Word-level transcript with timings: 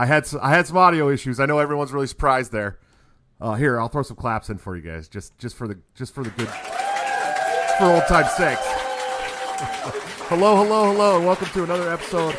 I 0.00 0.06
had 0.06 0.24
some, 0.24 0.40
I 0.42 0.48
had 0.48 0.66
some 0.66 0.78
audio 0.78 1.10
issues. 1.10 1.38
I 1.40 1.44
know 1.44 1.58
everyone's 1.58 1.92
really 1.92 2.06
surprised 2.06 2.52
there. 2.52 2.78
Uh, 3.38 3.52
here, 3.52 3.78
I'll 3.78 3.88
throw 3.88 4.02
some 4.02 4.16
claps 4.16 4.48
in 4.48 4.56
for 4.56 4.74
you 4.74 4.80
guys, 4.80 5.10
just 5.10 5.36
just 5.36 5.54
for 5.54 5.68
the 5.68 5.78
just 5.94 6.14
for 6.14 6.24
the 6.24 6.30
good, 6.30 6.48
for 6.48 7.84
old 7.84 8.04
time's 8.08 8.32
sake. 8.32 8.56
hello, 10.30 10.56
hello, 10.56 10.90
hello, 10.90 11.18
and 11.18 11.26
welcome 11.26 11.48
to 11.48 11.64
another 11.64 11.92
episode 11.92 12.34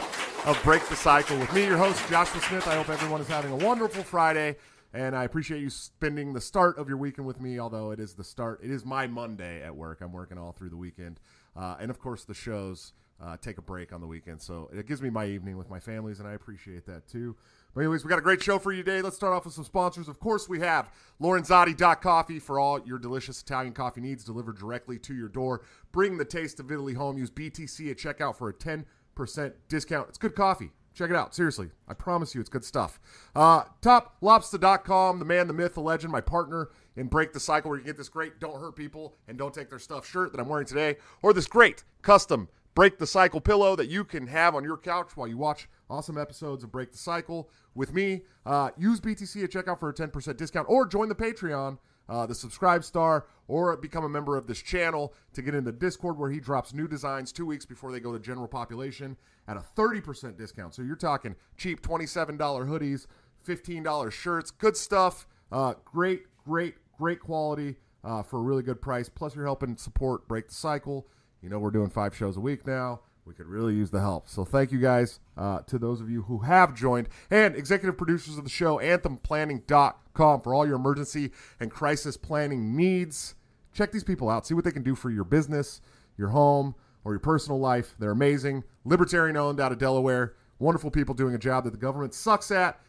of 0.47 0.59
Break 0.63 0.83
the 0.87 0.95
Cycle 0.95 1.37
with 1.37 1.53
me, 1.53 1.67
your 1.67 1.77
host 1.77 2.01
Joshua 2.09 2.41
Smith. 2.41 2.67
I 2.67 2.77
hope 2.77 2.89
everyone 2.89 3.21
is 3.21 3.27
having 3.27 3.51
a 3.51 3.57
wonderful 3.57 4.01
Friday, 4.01 4.55
and 4.91 5.15
I 5.15 5.23
appreciate 5.23 5.61
you 5.61 5.69
spending 5.69 6.33
the 6.33 6.41
start 6.41 6.79
of 6.79 6.89
your 6.89 6.97
weekend 6.97 7.27
with 7.27 7.39
me. 7.39 7.59
Although 7.59 7.91
it 7.91 7.99
is 7.99 8.15
the 8.15 8.23
start, 8.23 8.61
it 8.63 8.71
is 8.71 8.85
my 8.85 9.05
Monday 9.05 9.61
at 9.61 9.75
work. 9.75 10.01
I'm 10.01 10.13
working 10.13 10.39
all 10.39 10.51
through 10.51 10.69
the 10.69 10.77
weekend, 10.77 11.19
uh, 11.55 11.75
and 11.79 11.91
of 11.91 11.99
course 11.99 12.23
the 12.23 12.33
shows 12.33 12.93
uh, 13.23 13.37
take 13.37 13.57
a 13.57 13.61
break 13.61 13.93
on 13.93 14.01
the 14.01 14.07
weekend. 14.07 14.41
So 14.41 14.69
it 14.73 14.87
gives 14.87 15.01
me 15.01 15.09
my 15.09 15.25
evening 15.25 15.57
with 15.57 15.69
my 15.69 15.79
families, 15.79 16.19
and 16.19 16.27
I 16.27 16.33
appreciate 16.33 16.85
that 16.87 17.07
too. 17.07 17.35
But 17.73 17.81
anyways, 17.81 18.03
we 18.03 18.09
got 18.09 18.19
a 18.19 18.23
great 18.23 18.41
show 18.41 18.59
for 18.59 18.71
you 18.71 18.83
today. 18.83 19.01
Let's 19.01 19.15
start 19.15 19.33
off 19.33 19.45
with 19.45 19.53
some 19.53 19.63
sponsors. 19.63 20.07
Of 20.07 20.19
course, 20.19 20.49
we 20.49 20.59
have 20.59 20.89
Coffee 22.01 22.39
for 22.39 22.59
all 22.59 22.81
your 22.85 22.97
delicious 22.97 23.41
Italian 23.41 23.73
coffee 23.73 24.01
needs 24.01 24.23
delivered 24.23 24.57
directly 24.57 24.97
to 24.99 25.13
your 25.13 25.29
door. 25.29 25.61
Bring 25.91 26.17
the 26.17 26.25
taste 26.25 26.59
of 26.59 26.71
Italy 26.71 26.93
home. 26.93 27.17
Use 27.17 27.31
BTC 27.31 27.91
at 27.91 27.97
checkout 27.97 28.35
for 28.35 28.49
a 28.49 28.53
10% 28.53 28.85
discount. 29.69 30.09
It's 30.09 30.17
good 30.17 30.35
coffee. 30.35 30.71
Check 30.93 31.09
it 31.09 31.15
out. 31.15 31.33
Seriously. 31.33 31.69
I 31.87 31.93
promise 31.93 32.35
you 32.35 32.41
it's 32.41 32.49
good 32.49 32.65
stuff. 32.65 32.99
Uh, 33.33 33.63
TopLobster.com, 33.81 35.19
the 35.19 35.25
man, 35.25 35.47
the 35.47 35.53
myth, 35.53 35.75
the 35.75 35.81
legend, 35.81 36.11
my 36.11 36.19
partner 36.19 36.69
in 36.97 37.07
Break 37.07 37.31
the 37.31 37.39
Cycle, 37.39 37.69
where 37.69 37.79
you 37.79 37.85
get 37.85 37.95
this 37.95 38.09
great 38.09 38.39
Don't 38.41 38.59
Hurt 38.59 38.75
People 38.75 39.15
and 39.27 39.37
Don't 39.37 39.53
Take 39.53 39.69
Their 39.69 39.79
Stuff 39.79 40.05
shirt 40.05 40.33
that 40.33 40.41
I'm 40.41 40.49
wearing 40.49 40.67
today, 40.67 40.97
or 41.21 41.31
this 41.31 41.47
great 41.47 41.85
custom 42.01 42.49
Break 42.73 42.99
the 42.99 43.07
Cycle 43.07 43.41
pillow 43.41 43.75
that 43.75 43.89
you 43.89 44.05
can 44.05 44.27
have 44.27 44.55
on 44.55 44.63
your 44.63 44.77
couch 44.77 45.11
while 45.15 45.27
you 45.27 45.37
watch 45.37 45.67
awesome 45.89 46.17
episodes 46.17 46.63
of 46.63 46.71
Break 46.71 46.91
the 46.91 46.97
Cycle 46.97 47.49
with 47.75 47.93
me. 47.93 48.21
Uh, 48.45 48.69
use 48.77 49.01
BTC 49.01 49.43
at 49.43 49.51
checkout 49.51 49.79
for 49.79 49.89
a 49.89 49.93
10% 49.93 50.37
discount 50.37 50.67
or 50.69 50.85
join 50.85 51.09
the 51.09 51.15
Patreon, 51.15 51.77
uh, 52.07 52.25
the 52.25 52.35
subscribe 52.35 52.85
star, 52.85 53.25
or 53.49 53.75
become 53.75 54.05
a 54.05 54.09
member 54.09 54.37
of 54.37 54.47
this 54.47 54.61
channel 54.61 55.13
to 55.33 55.41
get 55.41 55.53
in 55.53 55.65
the 55.65 55.71
Discord 55.73 56.17
where 56.17 56.31
he 56.31 56.39
drops 56.39 56.73
new 56.73 56.87
designs 56.87 57.33
two 57.33 57.45
weeks 57.45 57.65
before 57.65 57.91
they 57.91 57.99
go 57.99 58.13
to 58.13 58.19
general 58.19 58.47
population 58.47 59.17
at 59.49 59.57
a 59.57 59.63
30% 59.77 60.37
discount. 60.37 60.73
So 60.73 60.81
you're 60.81 60.95
talking 60.95 61.35
cheap 61.57 61.81
$27 61.81 62.37
hoodies, 62.37 63.07
$15 63.45 64.11
shirts, 64.11 64.51
good 64.51 64.77
stuff. 64.77 65.27
Uh, 65.51 65.73
great, 65.83 66.23
great, 66.45 66.75
great 66.97 67.19
quality 67.19 67.75
uh, 68.05 68.23
for 68.23 68.39
a 68.39 68.41
really 68.41 68.63
good 68.63 68.81
price. 68.81 69.09
Plus, 69.09 69.35
you're 69.35 69.45
helping 69.45 69.75
support 69.75 70.27
Break 70.29 70.47
the 70.47 70.55
Cycle. 70.55 71.07
You 71.41 71.49
know, 71.49 71.59
we're 71.59 71.71
doing 71.71 71.89
five 71.89 72.15
shows 72.15 72.37
a 72.37 72.39
week 72.39 72.67
now. 72.67 73.01
We 73.25 73.33
could 73.33 73.47
really 73.47 73.75
use 73.75 73.91
the 73.91 73.99
help. 73.99 74.27
So 74.27 74.43
thank 74.43 74.71
you 74.71 74.79
guys 74.79 75.19
uh, 75.37 75.59
to 75.61 75.77
those 75.77 76.01
of 76.01 76.09
you 76.09 76.23
who 76.23 76.39
have 76.39 76.73
joined 76.73 77.07
and 77.29 77.55
executive 77.55 77.97
producers 77.97 78.37
of 78.37 78.43
the 78.43 78.49
show, 78.49 78.77
anthemplanning.com 78.77 80.41
for 80.41 80.53
all 80.53 80.65
your 80.65 80.75
emergency 80.75 81.31
and 81.59 81.69
crisis 81.69 82.17
planning 82.17 82.75
needs. 82.75 83.35
Check 83.73 83.91
these 83.91 84.03
people 84.03 84.29
out. 84.29 84.45
See 84.45 84.53
what 84.53 84.63
they 84.63 84.71
can 84.71 84.83
do 84.83 84.95
for 84.95 85.09
your 85.09 85.23
business, 85.23 85.81
your 86.17 86.29
home, 86.29 86.75
or 87.03 87.13
your 87.13 87.19
personal 87.19 87.59
life. 87.59 87.95
They're 87.99 88.11
amazing. 88.11 88.63
Libertarian 88.83 89.37
owned 89.37 89.59
out 89.59 89.71
of 89.71 89.77
Delaware. 89.77 90.35
Wonderful 90.59 90.91
people 90.91 91.15
doing 91.15 91.33
a 91.33 91.39
job 91.39 91.63
that 91.63 91.71
the 91.71 91.77
government 91.77 92.13
sucks 92.13 92.51
at 92.51 92.79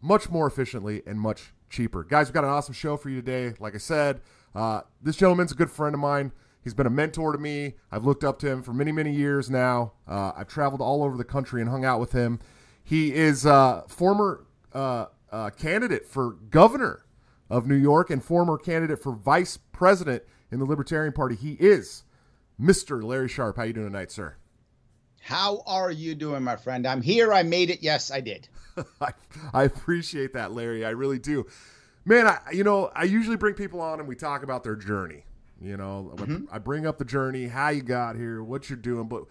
much 0.00 0.28
more 0.28 0.46
efficiently 0.46 1.02
and 1.06 1.18
much 1.18 1.54
cheaper. 1.70 2.04
Guys, 2.04 2.26
we've 2.26 2.34
got 2.34 2.44
an 2.44 2.50
awesome 2.50 2.74
show 2.74 2.96
for 2.96 3.08
you 3.08 3.16
today. 3.16 3.54
Like 3.58 3.74
I 3.74 3.78
said, 3.78 4.20
uh, 4.54 4.82
this 5.02 5.16
gentleman's 5.16 5.52
a 5.52 5.56
good 5.56 5.70
friend 5.70 5.94
of 5.94 6.00
mine. 6.00 6.32
He's 6.64 6.72
been 6.72 6.86
a 6.86 6.90
mentor 6.90 7.32
to 7.32 7.38
me. 7.38 7.74
I've 7.92 8.06
looked 8.06 8.24
up 8.24 8.38
to 8.38 8.50
him 8.50 8.62
for 8.62 8.72
many, 8.72 8.90
many 8.90 9.12
years 9.12 9.50
now. 9.50 9.92
Uh, 10.08 10.32
I've 10.34 10.48
traveled 10.48 10.80
all 10.80 11.04
over 11.04 11.18
the 11.18 11.24
country 11.24 11.60
and 11.60 11.68
hung 11.68 11.84
out 11.84 12.00
with 12.00 12.12
him. 12.12 12.40
He 12.82 13.14
is 13.14 13.44
a 13.44 13.52
uh, 13.52 13.82
former 13.86 14.46
uh, 14.72 15.06
uh, 15.30 15.50
candidate 15.50 16.06
for 16.06 16.32
governor 16.32 17.04
of 17.50 17.66
New 17.66 17.76
York 17.76 18.08
and 18.08 18.24
former 18.24 18.56
candidate 18.56 19.02
for 19.02 19.12
vice 19.12 19.58
president 19.72 20.22
in 20.50 20.58
the 20.58 20.64
Libertarian 20.64 21.12
Party. 21.12 21.36
He 21.36 21.52
is 21.52 22.04
Mr. 22.58 23.02
Larry 23.02 23.28
Sharpe. 23.28 23.56
How 23.56 23.64
you 23.64 23.74
doing 23.74 23.88
tonight, 23.88 24.10
sir? 24.10 24.36
How 25.20 25.62
are 25.66 25.90
you 25.90 26.14
doing, 26.14 26.42
my 26.42 26.56
friend? 26.56 26.86
I'm 26.86 27.02
here. 27.02 27.32
I 27.32 27.42
made 27.42 27.68
it. 27.68 27.82
Yes, 27.82 28.10
I 28.10 28.20
did. 28.20 28.48
I, 29.02 29.12
I 29.52 29.64
appreciate 29.64 30.32
that, 30.32 30.52
Larry. 30.52 30.84
I 30.84 30.90
really 30.90 31.18
do. 31.18 31.46
Man, 32.06 32.26
I, 32.26 32.38
you 32.52 32.64
know, 32.64 32.90
I 32.94 33.04
usually 33.04 33.36
bring 33.36 33.54
people 33.54 33.82
on 33.82 34.00
and 34.00 34.08
we 34.08 34.16
talk 34.16 34.42
about 34.42 34.64
their 34.64 34.76
journey 34.76 35.24
you 35.64 35.76
know, 35.76 36.12
mm-hmm. 36.16 36.44
I 36.52 36.58
bring 36.58 36.86
up 36.86 36.98
the 36.98 37.04
journey, 37.04 37.46
how 37.46 37.70
you 37.70 37.82
got 37.82 38.16
here, 38.16 38.42
what 38.42 38.68
you're 38.68 38.76
doing, 38.76 39.08
but 39.08 39.24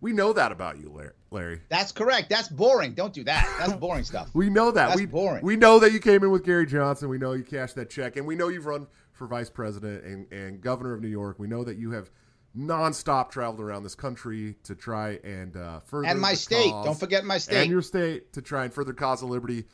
we 0.00 0.12
know 0.12 0.32
that 0.32 0.52
about 0.52 0.78
you, 0.78 1.10
Larry. 1.30 1.60
That's 1.68 1.90
correct. 1.90 2.28
That's 2.28 2.48
boring. 2.48 2.92
Don't 2.92 3.12
do 3.12 3.24
that. 3.24 3.52
That's 3.58 3.72
boring 3.80 4.04
stuff. 4.04 4.28
we 4.34 4.50
know 4.50 4.70
that. 4.70 4.88
That's 4.88 5.00
we, 5.00 5.06
boring. 5.06 5.44
We 5.44 5.56
know 5.56 5.78
that 5.78 5.92
you 5.92 6.00
came 6.00 6.22
in 6.22 6.30
with 6.30 6.44
Gary 6.44 6.66
Johnson. 6.66 7.08
We 7.08 7.18
know 7.18 7.32
you 7.32 7.42
cashed 7.42 7.74
that 7.76 7.90
check, 7.90 8.16
and 8.16 8.26
we 8.26 8.36
know 8.36 8.48
you've 8.48 8.66
run 8.66 8.86
for 9.12 9.26
vice 9.26 9.48
president 9.48 10.04
and, 10.04 10.30
and 10.32 10.60
governor 10.60 10.92
of 10.92 11.00
New 11.00 11.08
York. 11.08 11.38
We 11.38 11.46
know 11.46 11.64
that 11.64 11.78
you 11.78 11.92
have 11.92 12.10
nonstop 12.56 13.30
traveled 13.30 13.60
around 13.60 13.82
this 13.82 13.94
country 13.94 14.56
to 14.64 14.74
try 14.74 15.18
and 15.24 15.56
uh, 15.56 15.80
further 15.80 16.06
and 16.06 16.20
my 16.20 16.34
state. 16.34 16.70
Don't 16.70 16.98
forget 16.98 17.24
my 17.24 17.38
state 17.38 17.62
and 17.62 17.70
your 17.70 17.82
state 17.82 18.32
to 18.34 18.42
try 18.42 18.64
and 18.64 18.72
further 18.72 18.92
cause 18.92 19.22
of 19.22 19.30
liberty. 19.30 19.64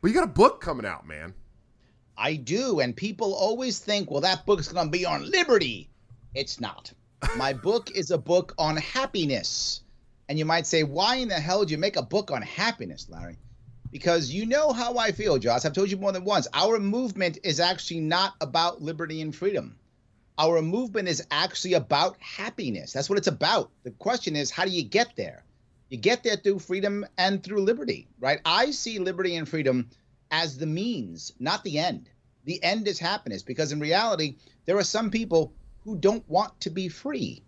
But 0.00 0.08
you 0.08 0.14
got 0.14 0.24
a 0.24 0.32
book 0.32 0.60
coming 0.60 0.84
out, 0.86 1.06
man. 1.06 1.34
I 2.16 2.34
do, 2.34 2.80
and 2.80 2.94
people 2.94 3.34
always 3.34 3.78
think, 3.78 4.10
well, 4.10 4.20
that 4.20 4.46
book's 4.46 4.68
going 4.68 4.86
to 4.86 4.90
be 4.90 5.06
on 5.06 5.30
liberty. 5.30 5.88
It's 6.34 6.60
not. 6.60 6.92
My 7.36 7.52
book 7.68 7.90
is 7.90 8.10
a 8.10 8.18
book 8.18 8.54
on 8.58 8.76
happiness. 8.76 9.82
And 10.28 10.38
you 10.38 10.44
might 10.44 10.66
say, 10.66 10.82
why 10.82 11.16
in 11.16 11.28
the 11.28 11.34
hell 11.34 11.60
did 11.60 11.70
you 11.70 11.78
make 11.78 11.96
a 11.96 12.02
book 12.02 12.30
on 12.30 12.42
happiness, 12.42 13.08
Larry? 13.08 13.36
Because 13.90 14.30
you 14.30 14.46
know 14.46 14.72
how 14.72 14.96
I 14.96 15.12
feel, 15.12 15.38
Josh. 15.38 15.64
I've 15.64 15.74
told 15.74 15.90
you 15.90 15.98
more 15.98 16.12
than 16.12 16.24
once. 16.24 16.48
Our 16.54 16.78
movement 16.78 17.38
is 17.42 17.60
actually 17.60 18.00
not 18.00 18.34
about 18.40 18.80
liberty 18.80 19.20
and 19.20 19.34
freedom. 19.34 19.76
Our 20.38 20.62
movement 20.62 21.08
is 21.08 21.26
actually 21.30 21.74
about 21.74 22.16
happiness. 22.20 22.92
That's 22.92 23.10
what 23.10 23.18
it's 23.18 23.28
about. 23.28 23.70
The 23.82 23.90
question 23.90 24.34
is, 24.34 24.50
how 24.50 24.64
do 24.64 24.70
you 24.70 24.82
get 24.82 25.14
there? 25.16 25.44
You 25.90 25.98
get 25.98 26.22
there 26.22 26.36
through 26.36 26.60
freedom 26.60 27.04
and 27.18 27.42
through 27.42 27.60
liberty, 27.60 28.08
right? 28.18 28.40
I 28.46 28.70
see 28.70 28.98
liberty 28.98 29.36
and 29.36 29.46
freedom 29.46 29.90
as 30.32 30.56
the 30.56 30.66
means, 30.66 31.32
not 31.38 31.62
the 31.62 31.78
end. 31.78 32.08
The 32.44 32.62
end 32.64 32.88
is 32.88 32.98
happiness 32.98 33.42
because 33.42 33.70
in 33.70 33.78
reality, 33.78 34.36
there 34.64 34.78
are 34.78 34.82
some 34.82 35.10
people 35.10 35.52
who 35.84 35.96
don't 35.96 36.28
want 36.28 36.58
to 36.62 36.70
be 36.70 36.88
free. 36.88 37.44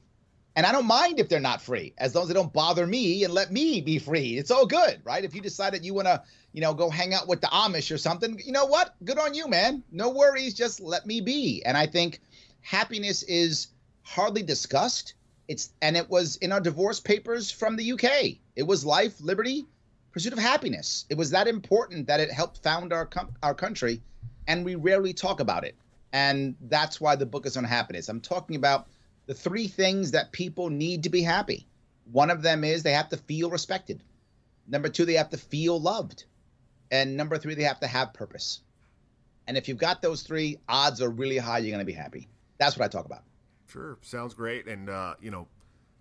And 0.54 0.64
I 0.64 0.70
don't 0.70 0.86
mind 0.86 1.19
if 1.19 1.28
they're 1.28 1.40
not 1.40 1.62
free, 1.62 1.94
as 1.98 2.14
long 2.14 2.22
as 2.22 2.28
they 2.28 2.34
don't 2.34 2.52
bother 2.52 2.86
me 2.86 3.25
and 3.25 3.34
let 3.34 3.50
me 3.50 3.81
be 3.81 3.98
free. 3.98 4.38
It's 4.38 4.52
all 4.52 4.66
good, 4.66 5.00
right? 5.02 5.25
If 5.25 5.34
you 5.34 5.40
decide 5.40 5.72
that 5.72 5.82
you 5.82 5.94
want 5.94 6.06
to, 6.06 6.22
you 6.52 6.60
know, 6.60 6.75
go 6.75 6.90
hang 6.90 7.12
out 7.12 7.26
with 7.26 7.40
the 7.40 7.48
Amish 7.48 7.92
or 7.92 7.98
something, 7.98 8.40
you 8.44 8.52
know 8.52 8.66
what? 8.66 8.94
Good 9.04 9.19
on 9.19 9.34
you, 9.34 9.48
man. 9.48 9.82
No 9.90 10.10
worries. 10.10 10.54
Just 10.54 10.81
let 10.81 11.06
me 11.06 11.20
be. 11.20 11.62
And 11.64 11.76
I 11.76 11.86
think 11.86 12.20
happiness 12.60 13.25
is 13.25 13.69
hardly 14.02 14.44
discussed. 14.44 15.14
It's 15.48 15.70
and 15.82 15.96
it 15.96 16.08
was 16.08 16.36
in 16.36 16.52
our 16.52 16.60
divorce 16.60 17.00
papers 17.00 17.50
from 17.50 17.76
the 17.76 17.92
UK. 17.92 18.36
It 18.54 18.62
was 18.62 18.84
life, 18.84 19.20
liberty, 19.20 19.66
pursuit 20.14 20.32
of 20.32 20.38
happiness. 20.38 21.06
It 21.11 21.19
was 21.19 21.31
that 21.31 21.49
important 21.49 22.06
that 22.06 22.20
it 22.20 22.31
helped 22.31 22.62
found 22.62 22.93
our 22.93 23.05
com- 23.05 23.34
our 23.43 23.52
country, 23.52 24.00
and 24.46 24.64
we 24.64 24.76
rarely 24.76 25.12
talk 25.12 25.40
about 25.40 25.64
it. 25.64 25.75
And 26.12 26.55
that's 26.61 27.00
why 27.00 27.16
the 27.16 27.26
book 27.26 27.46
is 27.46 27.56
on 27.56 27.64
happiness. 27.64 28.08
I'm 28.08 28.20
talking 28.20 28.55
about 28.55 28.87
the 29.26 29.34
three 29.34 29.66
things 29.66 30.12
that 30.12 30.31
people 30.31 30.70
need 30.70 31.02
to 31.02 31.11
be 31.11 31.22
happy. 31.22 31.66
One 32.12 32.31
of 32.31 32.43
them 32.43 32.62
is 32.62 32.84
they 32.84 32.93
have 32.93 33.08
to 33.08 33.16
feel 33.16 33.50
respected. 33.50 34.05
Number 34.69 34.88
two, 34.88 35.05
they 35.05 35.14
have 35.14 35.31
to 35.31 35.37
feel 35.37 35.81
loved. 35.81 36.25
And 36.93 37.17
number 37.17 37.37
three, 37.37 37.56
they 37.56 37.64
have 37.64 37.81
to 37.81 37.88
have 37.88 38.14
purpose. 38.14 38.60
And 39.49 39.56
if 39.56 39.69
you've 39.69 39.78
got 39.78 40.00
those 40.00 40.22
three, 40.22 40.58
odds 40.69 41.02
are 41.02 41.10
really 41.10 41.38
high 41.38 41.58
you're 41.58 41.72
going 41.72 41.84
to 41.84 41.84
be 41.84 41.93
happy. 41.93 42.28
That's 42.58 42.78
what 42.78 42.84
I 42.84 42.88
talk 42.88 43.06
about. 43.06 43.25
Sure, 43.67 43.99
sounds 44.02 44.34
great. 44.34 44.69
And 44.69 44.88
uh, 44.88 45.14
you 45.20 45.32
know, 45.32 45.49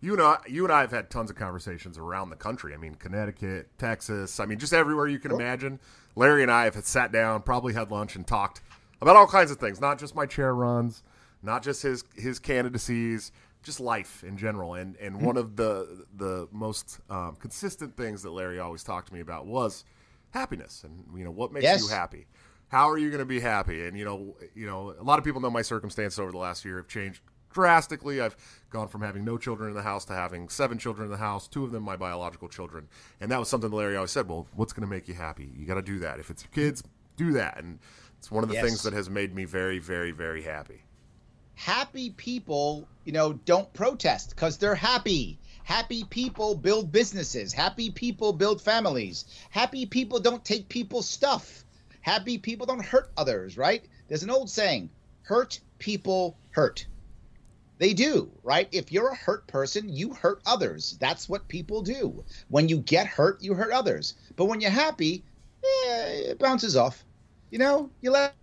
you 0.03 0.11
and 0.11 0.21
I, 0.21 0.37
you 0.49 0.65
and 0.65 0.73
I 0.73 0.81
have 0.81 0.91
had 0.91 1.09
tons 1.09 1.29
of 1.29 1.37
conversations 1.37 1.97
around 1.97 2.29
the 2.29 2.35
country. 2.35 2.73
I 2.73 2.77
mean, 2.77 2.95
Connecticut, 2.95 3.69
Texas. 3.77 4.37
I 4.37 4.45
mean, 4.45 4.59
just 4.59 4.73
everywhere 4.73 5.07
you 5.07 5.17
can 5.17 5.31
imagine. 5.31 5.79
Larry 6.17 6.41
and 6.41 6.51
I 6.51 6.65
have 6.65 6.75
sat 6.85 7.13
down, 7.13 7.41
probably 7.41 7.73
had 7.73 7.89
lunch, 7.89 8.17
and 8.17 8.27
talked 8.27 8.61
about 9.01 9.15
all 9.15 9.27
kinds 9.27 9.49
of 9.49 9.59
things, 9.59 9.79
not 9.79 9.97
just 9.97 10.13
my 10.13 10.25
chair 10.25 10.53
runs, 10.53 11.03
not 11.41 11.63
just 11.63 11.81
his 11.83 12.03
his 12.15 12.37
candidacies, 12.37 13.31
just 13.63 13.79
life 13.79 14.25
in 14.25 14.35
general. 14.37 14.73
And 14.73 14.97
and 14.97 15.21
one 15.21 15.37
of 15.37 15.55
the 15.55 16.05
the 16.17 16.49
most 16.51 16.99
um, 17.09 17.37
consistent 17.39 17.95
things 17.95 18.23
that 18.23 18.31
Larry 18.31 18.59
always 18.59 18.83
talked 18.83 19.07
to 19.07 19.13
me 19.13 19.21
about 19.21 19.45
was 19.45 19.85
happiness, 20.31 20.83
and 20.83 21.05
you 21.17 21.23
know 21.23 21.31
what 21.31 21.53
makes 21.53 21.63
Yes. 21.63 21.81
you 21.81 21.87
happy. 21.87 22.27
How 22.67 22.89
are 22.89 22.97
you 22.97 23.09
going 23.09 23.19
to 23.19 23.25
be 23.25 23.39
happy? 23.39 23.87
And 23.87 23.97
you 23.97 24.03
know, 24.03 24.35
you 24.53 24.65
know, 24.65 24.93
a 24.99 25.03
lot 25.03 25.17
of 25.17 25.23
people 25.23 25.39
know 25.39 25.49
my 25.49 25.61
circumstances 25.61 26.19
over 26.19 26.31
the 26.33 26.39
last 26.39 26.65
year 26.65 26.75
have 26.75 26.89
changed 26.89 27.21
drastically. 27.53 28.19
I've 28.21 28.35
gone 28.69 28.87
from 28.87 29.01
having 29.01 29.23
no 29.23 29.37
children 29.37 29.69
in 29.69 29.75
the 29.75 29.81
house 29.83 30.05
to 30.05 30.13
having 30.13 30.49
seven 30.49 30.77
children 30.77 31.05
in 31.05 31.11
the 31.11 31.17
house, 31.17 31.47
two 31.47 31.63
of 31.63 31.71
them 31.71 31.83
my 31.83 31.95
biological 31.95 32.47
children. 32.49 32.87
And 33.21 33.31
that 33.31 33.39
was 33.39 33.49
something 33.49 33.69
that 33.69 33.75
Larry 33.75 33.95
always 33.95 34.11
said, 34.11 34.27
well, 34.27 34.47
what's 34.55 34.73
going 34.73 34.87
to 34.87 34.93
make 34.93 35.07
you 35.07 35.13
happy? 35.13 35.49
You 35.55 35.65
got 35.65 35.75
to 35.75 35.81
do 35.81 35.99
that. 35.99 36.19
If 36.19 36.29
it's 36.29 36.43
your 36.43 36.51
kids, 36.51 36.83
do 37.17 37.33
that. 37.33 37.63
And 37.63 37.79
it's 38.17 38.31
one 38.31 38.43
of 38.43 38.49
the 38.49 38.55
Yes. 38.55 38.65
things 38.65 38.83
that 38.83 38.93
has 38.93 39.09
made 39.09 39.33
me 39.35 39.45
very, 39.45 39.79
very, 39.79 40.11
very 40.11 40.41
happy. 40.41 40.81
happy 41.55 42.09
people, 42.09 42.87
you 43.05 43.11
know, 43.11 43.33
don't 43.33 43.71
protest 43.73 44.31
because 44.31 44.57
they're 44.57 44.73
happy. 44.75 45.39
Happy 45.63 46.03
people 46.03 46.55
build 46.55 46.91
businesses. 46.91 47.53
Happy 47.53 47.89
people 47.91 48.33
build 48.33 48.59
families. 48.61 49.25
Happy 49.51 49.85
people 49.85 50.19
don't 50.19 50.43
take 50.43 50.67
people's 50.67 51.07
stuff. 51.07 51.63
Happy 52.01 52.37
people 52.37 52.65
don't 52.65 52.83
hurt 52.83 53.11
others, 53.15 53.55
right? 53.57 53.85
There's 54.07 54.23
an 54.23 54.29
old 54.31 54.49
saying 54.49 54.89
hurt 55.21 55.59
people 55.79 56.35
hurt. 56.51 56.85
They 57.83 57.93
do, 57.93 58.31
right? 58.43 58.69
If 58.71 58.93
you're 58.93 59.09
a 59.09 59.15
hurt 59.15 59.45
person, 59.45 59.89
you 59.89 60.13
hurt 60.13 60.41
others. 60.45 60.95
That's 61.01 61.27
what 61.27 61.45
people 61.49 61.81
do. 61.81 62.23
When 62.47 62.69
you 62.69 62.77
get 62.77 63.07
hurt, 63.07 63.43
you 63.43 63.55
hurt 63.55 63.73
others. 63.73 64.13
But 64.37 64.45
when 64.45 64.61
you're 64.61 64.71
happy, 64.71 65.21
eh, 65.65 66.29
it 66.29 66.39
bounces 66.39 66.77
off. 66.77 67.03
You 67.51 67.59
know, 67.59 67.89
you 67.99 68.11
let 68.11 68.35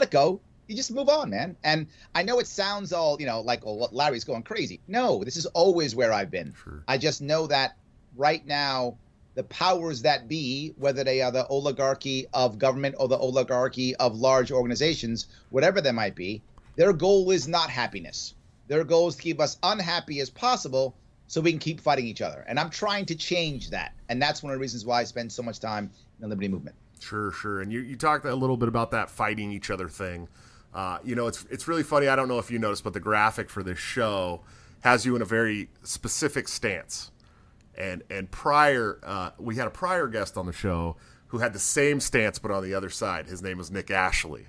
it 0.00 0.10
go. 0.10 0.40
You 0.66 0.74
just 0.74 0.90
move 0.90 1.10
on, 1.10 1.28
man. 1.28 1.58
And 1.62 1.88
I 2.14 2.22
know 2.22 2.38
it 2.38 2.46
sounds 2.46 2.90
all, 2.94 3.20
you 3.20 3.26
know, 3.26 3.42
like, 3.42 3.66
oh, 3.66 3.90
Larry's 3.92 4.24
going 4.24 4.44
crazy. 4.44 4.80
No, 4.88 5.22
this 5.22 5.36
is 5.36 5.44
always 5.44 5.94
where 5.94 6.10
I've 6.10 6.30
been. 6.30 6.54
Sure. 6.64 6.84
I 6.88 6.96
just 6.96 7.20
know 7.20 7.46
that 7.48 7.76
right 8.16 8.46
now, 8.46 8.96
the 9.34 9.44
powers 9.44 10.00
that 10.00 10.26
be, 10.26 10.72
whether 10.78 11.04
they 11.04 11.20
are 11.20 11.32
the 11.32 11.46
oligarchy 11.48 12.28
of 12.32 12.58
government 12.58 12.94
or 12.98 13.08
the 13.08 13.18
oligarchy 13.18 13.94
of 13.96 14.16
large 14.16 14.50
organizations, 14.50 15.26
whatever 15.50 15.82
they 15.82 15.92
might 15.92 16.14
be, 16.14 16.40
their 16.76 16.92
goal 16.92 17.30
is 17.30 17.48
not 17.48 17.70
happiness. 17.70 18.34
Their 18.68 18.84
goal 18.84 19.08
is 19.08 19.16
to 19.16 19.22
keep 19.22 19.40
us 19.40 19.58
unhappy 19.62 20.20
as 20.20 20.30
possible 20.30 20.96
so 21.26 21.40
we 21.40 21.50
can 21.50 21.58
keep 21.58 21.80
fighting 21.80 22.06
each 22.06 22.22
other. 22.22 22.44
And 22.48 22.58
I'm 22.58 22.70
trying 22.70 23.06
to 23.06 23.14
change 23.14 23.70
that. 23.70 23.94
And 24.08 24.20
that's 24.20 24.42
one 24.42 24.52
of 24.52 24.58
the 24.58 24.60
reasons 24.60 24.84
why 24.84 25.00
I 25.00 25.04
spend 25.04 25.32
so 25.32 25.42
much 25.42 25.60
time 25.60 25.90
in 26.18 26.22
the 26.22 26.28
liberty 26.28 26.48
movement. 26.48 26.76
Sure, 27.00 27.32
sure. 27.32 27.60
And 27.60 27.72
you, 27.72 27.80
you 27.80 27.96
talked 27.96 28.24
a 28.24 28.34
little 28.34 28.56
bit 28.56 28.68
about 28.68 28.90
that 28.92 29.10
fighting 29.10 29.50
each 29.50 29.70
other 29.70 29.88
thing. 29.88 30.28
Uh, 30.72 30.98
you 31.04 31.14
know, 31.14 31.26
it's 31.26 31.44
it's 31.50 31.68
really 31.68 31.82
funny. 31.82 32.08
I 32.08 32.16
don't 32.16 32.28
know 32.28 32.38
if 32.38 32.50
you 32.50 32.58
noticed, 32.58 32.84
but 32.84 32.94
the 32.94 33.00
graphic 33.00 33.50
for 33.50 33.62
this 33.62 33.78
show 33.78 34.40
has 34.80 35.04
you 35.04 35.14
in 35.16 35.22
a 35.22 35.26
very 35.26 35.68
specific 35.82 36.48
stance. 36.48 37.10
And 37.76 38.02
and 38.10 38.30
prior, 38.30 38.98
uh, 39.02 39.30
we 39.38 39.56
had 39.56 39.66
a 39.66 39.70
prior 39.70 40.06
guest 40.08 40.36
on 40.36 40.46
the 40.46 40.52
show 40.52 40.96
who 41.28 41.38
had 41.38 41.52
the 41.52 41.58
same 41.58 41.98
stance, 41.98 42.38
but 42.38 42.50
on 42.50 42.62
the 42.62 42.74
other 42.74 42.90
side. 42.90 43.26
His 43.26 43.42
name 43.42 43.58
was 43.58 43.70
Nick 43.70 43.90
Ashley, 43.90 44.46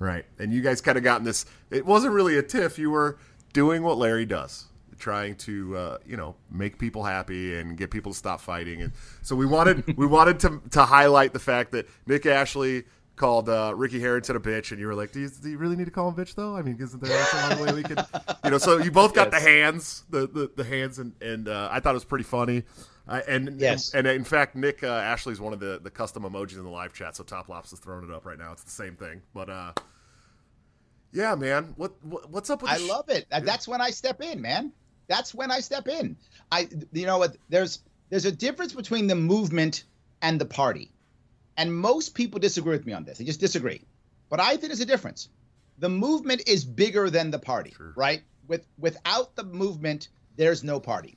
right? 0.00 0.24
And 0.40 0.52
you 0.52 0.60
guys 0.62 0.80
kind 0.80 0.98
of 0.98 1.04
got 1.04 1.20
in 1.20 1.24
this. 1.24 1.46
It 1.70 1.86
wasn't 1.86 2.12
really 2.14 2.36
a 2.38 2.42
tiff. 2.42 2.76
You 2.78 2.90
were 2.90 3.18
doing 3.52 3.82
what 3.84 3.96
Larry 3.98 4.26
does, 4.26 4.64
trying 4.98 5.36
to 5.36 5.76
uh, 5.76 5.98
you 6.04 6.16
know 6.16 6.34
make 6.50 6.78
people 6.78 7.04
happy 7.04 7.56
and 7.56 7.76
get 7.76 7.90
people 7.92 8.10
to 8.10 8.18
stop 8.18 8.40
fighting. 8.40 8.82
And 8.82 8.92
so 9.22 9.36
we 9.36 9.46
wanted 9.46 9.96
we 9.96 10.06
wanted 10.06 10.40
to 10.40 10.60
to 10.72 10.82
highlight 10.84 11.32
the 11.32 11.38
fact 11.38 11.70
that 11.72 11.86
Nick 12.06 12.26
Ashley 12.26 12.84
called 13.16 13.50
uh, 13.50 13.70
Ricky 13.76 14.00
Harrington 14.00 14.34
a 14.34 14.40
bitch, 14.40 14.70
and 14.70 14.80
you 14.80 14.86
were 14.86 14.94
like, 14.94 15.12
do 15.12 15.20
you, 15.20 15.28
do 15.28 15.50
you 15.50 15.58
really 15.58 15.76
need 15.76 15.84
to 15.84 15.90
call 15.90 16.08
him 16.08 16.14
bitch 16.14 16.34
though? 16.34 16.56
I 16.56 16.62
mean, 16.62 16.78
isn't 16.80 17.02
there 17.02 17.24
some 17.26 17.60
way 17.60 17.72
we 17.74 17.82
could, 17.82 17.98
you 18.44 18.50
know? 18.50 18.56
So 18.56 18.78
you 18.78 18.90
both 18.90 19.12
got 19.12 19.30
Yes. 19.30 19.42
the 19.42 19.48
hands, 19.50 20.04
the 20.08 20.26
the, 20.26 20.50
the 20.56 20.64
hands, 20.64 20.98
and 20.98 21.12
and 21.20 21.46
uh, 21.46 21.68
I 21.70 21.80
thought 21.80 21.90
it 21.90 21.94
was 21.94 22.04
pretty 22.06 22.24
funny. 22.24 22.62
Uh, 23.06 23.20
and 23.28 23.60
Yes. 23.60 23.92
and, 23.92 24.06
in 24.06 24.24
fact, 24.24 24.54
Nick 24.56 24.82
uh, 24.84 24.86
Ashley's 24.86 25.38
one 25.40 25.52
of 25.52 25.60
the 25.60 25.80
the 25.82 25.90
custom 25.90 26.22
emojis 26.22 26.54
in 26.56 26.62
the 26.64 26.70
live 26.70 26.94
chat. 26.94 27.14
So 27.14 27.22
Top 27.24 27.50
Lops 27.50 27.72
is 27.74 27.78
throwing 27.78 28.04
it 28.08 28.10
up 28.14 28.24
right 28.24 28.38
now. 28.38 28.52
It's 28.52 28.62
the 28.62 28.70
same 28.70 28.96
thing, 28.96 29.20
but 29.34 29.50
uh, 29.50 29.72
yeah, 31.12 31.34
man, 31.34 31.74
what, 31.76 31.92
what 32.04 32.30
what's 32.30 32.50
up 32.50 32.62
with? 32.62 32.70
I 32.70 32.78
sh- 32.78 32.88
love 32.88 33.08
it. 33.08 33.26
Uh, 33.30 33.40
That's 33.40 33.66
when 33.68 33.80
I 33.80 33.90
step 33.90 34.20
in, 34.22 34.40
man. 34.40 34.72
That's 35.08 35.34
when 35.34 35.50
I 35.50 35.60
step 35.60 35.88
in. 35.88 36.16
I, 36.52 36.68
you 36.92 37.06
know 37.06 37.18
what? 37.18 37.36
There's 37.48 37.80
there's 38.10 38.24
a 38.26 38.32
difference 38.32 38.72
between 38.72 39.06
the 39.06 39.14
movement 39.16 39.84
and 40.22 40.40
the 40.40 40.44
party, 40.46 40.92
and 41.56 41.74
most 41.74 42.14
people 42.14 42.38
disagree 42.40 42.72
with 42.76 42.86
me 42.86 42.92
on 42.92 43.04
this. 43.04 43.18
They 43.18 43.24
just 43.24 43.40
disagree. 43.40 43.82
But 44.28 44.40
I 44.40 44.50
think 44.50 44.68
there's 44.68 44.80
a 44.80 44.86
difference. 44.86 45.28
The 45.78 45.88
movement 45.88 46.42
is 46.46 46.64
bigger 46.64 47.10
than 47.10 47.30
the 47.30 47.38
party, 47.38 47.72
Sure. 47.76 47.92
right? 47.96 48.22
With 48.46 48.66
without 48.78 49.34
the 49.36 49.44
movement, 49.44 50.08
there's 50.36 50.62
no 50.62 50.78
party. 50.80 51.16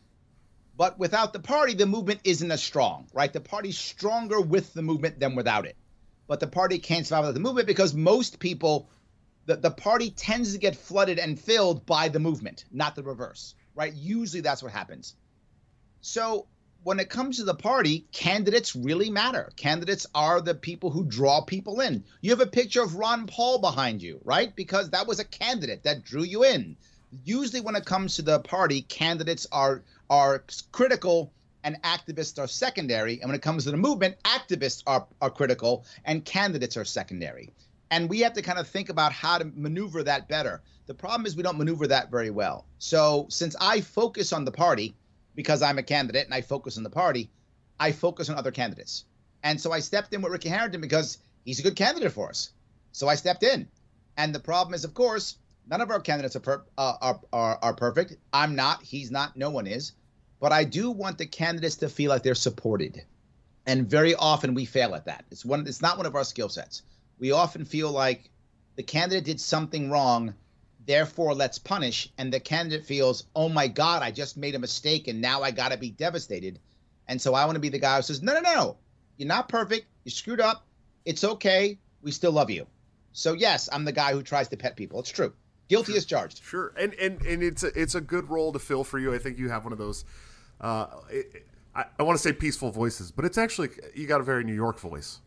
But 0.76 0.98
without 0.98 1.34
the 1.34 1.40
party, 1.40 1.76
the 1.76 1.86
movement 1.86 2.22
isn't 2.24 2.50
as 2.52 2.64
strong, 2.64 3.08
right? 3.14 3.32
The 3.32 3.42
party's 3.42 3.78
stronger 3.78 4.42
with 4.42 4.74
the 4.74 4.82
movement 4.82 5.20
than 5.20 5.36
without 5.36 5.68
it. 5.68 5.76
But 6.26 6.40
the 6.40 6.48
party 6.48 6.80
can't 6.80 7.06
survive 7.06 7.24
without 7.26 7.34
the 7.36 7.40
movement 7.42 7.68
because 7.68 7.94
most 7.94 8.40
people 8.40 8.90
the, 9.46 9.58
the 9.58 9.72
party 9.72 10.10
tends 10.10 10.54
to 10.54 10.60
get 10.60 10.76
flooded 10.76 11.20
and 11.20 11.40
filled 11.40 11.86
by 11.86 12.08
the 12.08 12.20
movement, 12.20 12.66
not 12.72 12.96
the 12.96 13.04
reverse, 13.04 13.56
right? 13.76 13.94
Usually 13.94 14.42
that's 14.42 14.64
what 14.64 14.72
happens. 14.72 15.16
So 16.02 16.48
when 16.84 17.00
it 17.00 17.10
comes 17.10 17.38
to 17.38 17.44
the 17.44 17.56
party, 17.56 18.06
candidates 18.12 18.76
really 18.76 19.10
matter. 19.10 19.52
Candidates 19.56 20.06
are 20.14 20.42
the 20.42 20.56
people 20.56 20.92
who 20.92 21.06
draw 21.06 21.42
people 21.42 21.80
in. 21.82 22.04
You 22.22 22.32
have 22.32 22.42
a 22.42 22.46
picture 22.46 22.82
of 22.82 22.96
Ron 22.96 23.28
Paul 23.28 23.60
behind 23.60 24.02
you, 24.02 24.20
right? 24.24 24.54
Because 24.56 24.90
that 24.90 25.08
was 25.08 25.20
a 25.20 25.26
candidate 25.26 25.84
that 25.84 26.04
drew 26.04 26.24
you 26.24 26.44
in. 26.44 26.76
Usually 27.24 27.62
when 27.62 27.76
it 27.76 27.86
comes 27.86 28.16
to 28.16 28.22
the 28.22 28.40
party, 28.40 28.82
candidates 28.82 29.48
are 29.52 29.84
are 30.10 30.44
critical 30.72 31.32
and 31.64 31.82
activists 31.84 32.38
are 32.40 32.48
secondary. 32.48 33.22
And 33.22 33.30
when 33.30 33.36
it 33.36 33.42
comes 33.42 33.64
to 33.64 33.72
the 33.72 33.78
movement, 33.78 34.22
activists 34.24 34.84
are, 34.86 35.08
are 35.22 35.30
critical 35.30 35.86
and 36.04 36.26
candidates 36.26 36.76
are 36.76 36.86
secondary 36.86 37.50
and 37.94 38.10
we 38.10 38.22
have 38.22 38.34
to 38.34 38.42
kind 38.42 38.58
of 38.58 38.68
think 38.68 38.90
about 38.90 39.14
how 39.14 39.38
to 39.38 39.46
maneuver 39.46 40.02
that 40.02 40.28
better. 40.28 40.64
The 40.88 40.96
problem 40.96 41.28
is 41.28 41.36
we 41.36 41.44
don't 41.44 41.60
maneuver 41.60 41.86
that 41.86 42.10
very 42.10 42.32
well. 42.32 42.66
So 42.80 43.28
since 43.30 43.56
I 43.62 43.82
focus 43.82 44.34
on 44.34 44.46
the 44.46 44.52
party 44.52 44.96
because 45.36 45.62
I'm 45.62 45.78
a 45.78 45.84
candidate 45.84 46.26
and 46.26 46.34
I 46.34 46.42
focus 46.42 46.76
on 46.78 46.84
the 46.84 46.90
party, 46.90 47.30
I 47.80 47.92
focus 47.92 48.32
on 48.32 48.36
other 48.36 48.50
candidates. 48.50 49.06
And 49.44 49.62
so 49.62 49.72
I 49.72 49.80
stepped 49.80 50.12
in 50.12 50.24
with 50.24 50.32
Ricky 50.32 50.50
Harrington 50.50 50.82
because 50.82 51.20
he's 51.46 51.60
a 51.60 51.62
good 51.62 51.76
candidate 51.76 52.14
for 52.14 52.30
us. 52.30 52.50
So 52.94 53.08
I 53.08 53.14
stepped 53.14 53.44
in. 53.44 53.68
And 54.18 54.34
the 54.34 54.40
problem 54.40 54.74
is, 54.74 54.86
of 54.86 54.96
course, 54.96 55.38
none 55.68 55.82
of 55.82 55.92
our 55.92 56.00
candidates 56.00 56.36
are 56.36 56.40
per- 56.40 56.66
uh, 56.76 56.96
are, 57.00 57.20
are 57.32 57.60
are 57.62 57.74
perfect. 57.76 58.16
I'm 58.34 58.56
not. 58.56 58.82
He's 58.82 59.12
not. 59.12 59.38
No 59.38 59.52
one 59.52 59.68
is. 59.68 59.92
But 60.40 60.52
I 60.52 60.64
do 60.64 60.90
want 60.90 61.20
the 61.20 61.28
candidates 61.28 61.76
to 61.78 61.90
feel 61.90 62.10
like 62.10 62.24
they're 62.24 62.34
supported. 62.34 63.04
And 63.68 63.88
very 63.88 64.16
often 64.16 64.56
we 64.56 64.66
fail 64.66 64.96
at 64.96 65.06
that. 65.06 65.26
It's 65.30 65.46
one. 65.46 65.68
It's 65.68 65.82
not 65.82 65.98
one 65.98 66.08
of 66.08 66.16
our 66.16 66.24
skill 66.24 66.50
sets 66.50 66.82
we 67.24 67.32
often 67.32 67.64
feel 67.64 67.90
like 67.90 68.30
the 68.76 68.84
candidate 68.84 69.24
did 69.24 69.40
something 69.40 69.90
wrong, 69.90 70.34
therefore 70.86 71.34
let's 71.34 71.58
punish. 71.58 72.12
And 72.18 72.34
the 72.34 72.42
candidate 72.42 72.86
feels, 72.86 73.24
oh 73.34 73.48
my 73.48 73.70
God, 73.70 74.04
I 74.04 74.12
just 74.12 74.36
made 74.36 74.56
a 74.56 74.60
mistake 74.60 75.08
and 75.08 75.22
now 75.22 75.42
I 75.42 75.52
got 75.52 75.72
to 75.72 75.78
be 75.78 75.90
devastated. 75.90 76.60
And 77.08 77.22
so 77.22 77.34
I 77.34 77.46
want 77.46 77.56
to 77.56 77.62
be 77.62 77.70
the 77.70 77.80
guy 77.80 77.96
who 77.96 78.02
says, 78.02 78.22
no, 78.22 78.34
no, 78.34 78.42
no, 78.42 78.78
you're 79.16 79.30
not 79.30 79.48
perfect. 79.48 79.86
You 80.04 80.12
screwed 80.12 80.42
up. 80.42 80.68
It's 81.06 81.24
okay. 81.24 81.80
We 82.02 82.12
still 82.12 82.34
love 82.34 82.50
you. 82.50 82.68
So, 83.14 83.32
yes, 83.32 83.70
I'm 83.72 83.86
the 83.86 83.94
guy 83.94 84.12
who 84.12 84.22
tries 84.22 84.50
to 84.50 84.58
pet 84.58 84.76
people. 84.76 85.00
It's 85.00 85.10
true. 85.10 85.32
Guilty 85.70 85.96
as 85.96 86.04
charged. 86.04 86.44
Sure, 86.44 86.74
and 86.78 86.94
and 86.96 87.22
and 87.22 87.42
it's 87.42 87.64
a, 87.64 87.68
it's 87.68 87.96
a 87.96 88.02
good 88.02 88.30
role 88.30 88.52
to 88.52 88.60
fill 88.60 88.84
for 88.84 89.00
you. 89.00 89.14
I 89.14 89.18
think 89.18 89.40
you 89.40 89.48
have 89.48 89.64
one 89.64 89.72
of 89.72 89.80
those. 89.80 90.04
Uh, 90.60 90.88
it, 91.10 91.48
I, 91.74 91.86
I 91.98 92.04
want 92.04 92.18
to 92.18 92.22
say 92.22 92.34
peaceful 92.34 92.70
voices, 92.70 93.12
but 93.12 93.24
it's 93.24 93.38
actually 93.38 93.70
you 93.96 94.08
got 94.08 94.20
a 94.20 94.26
very 94.26 94.44
New 94.44 94.54
York 94.54 94.78
voice. 94.78 95.22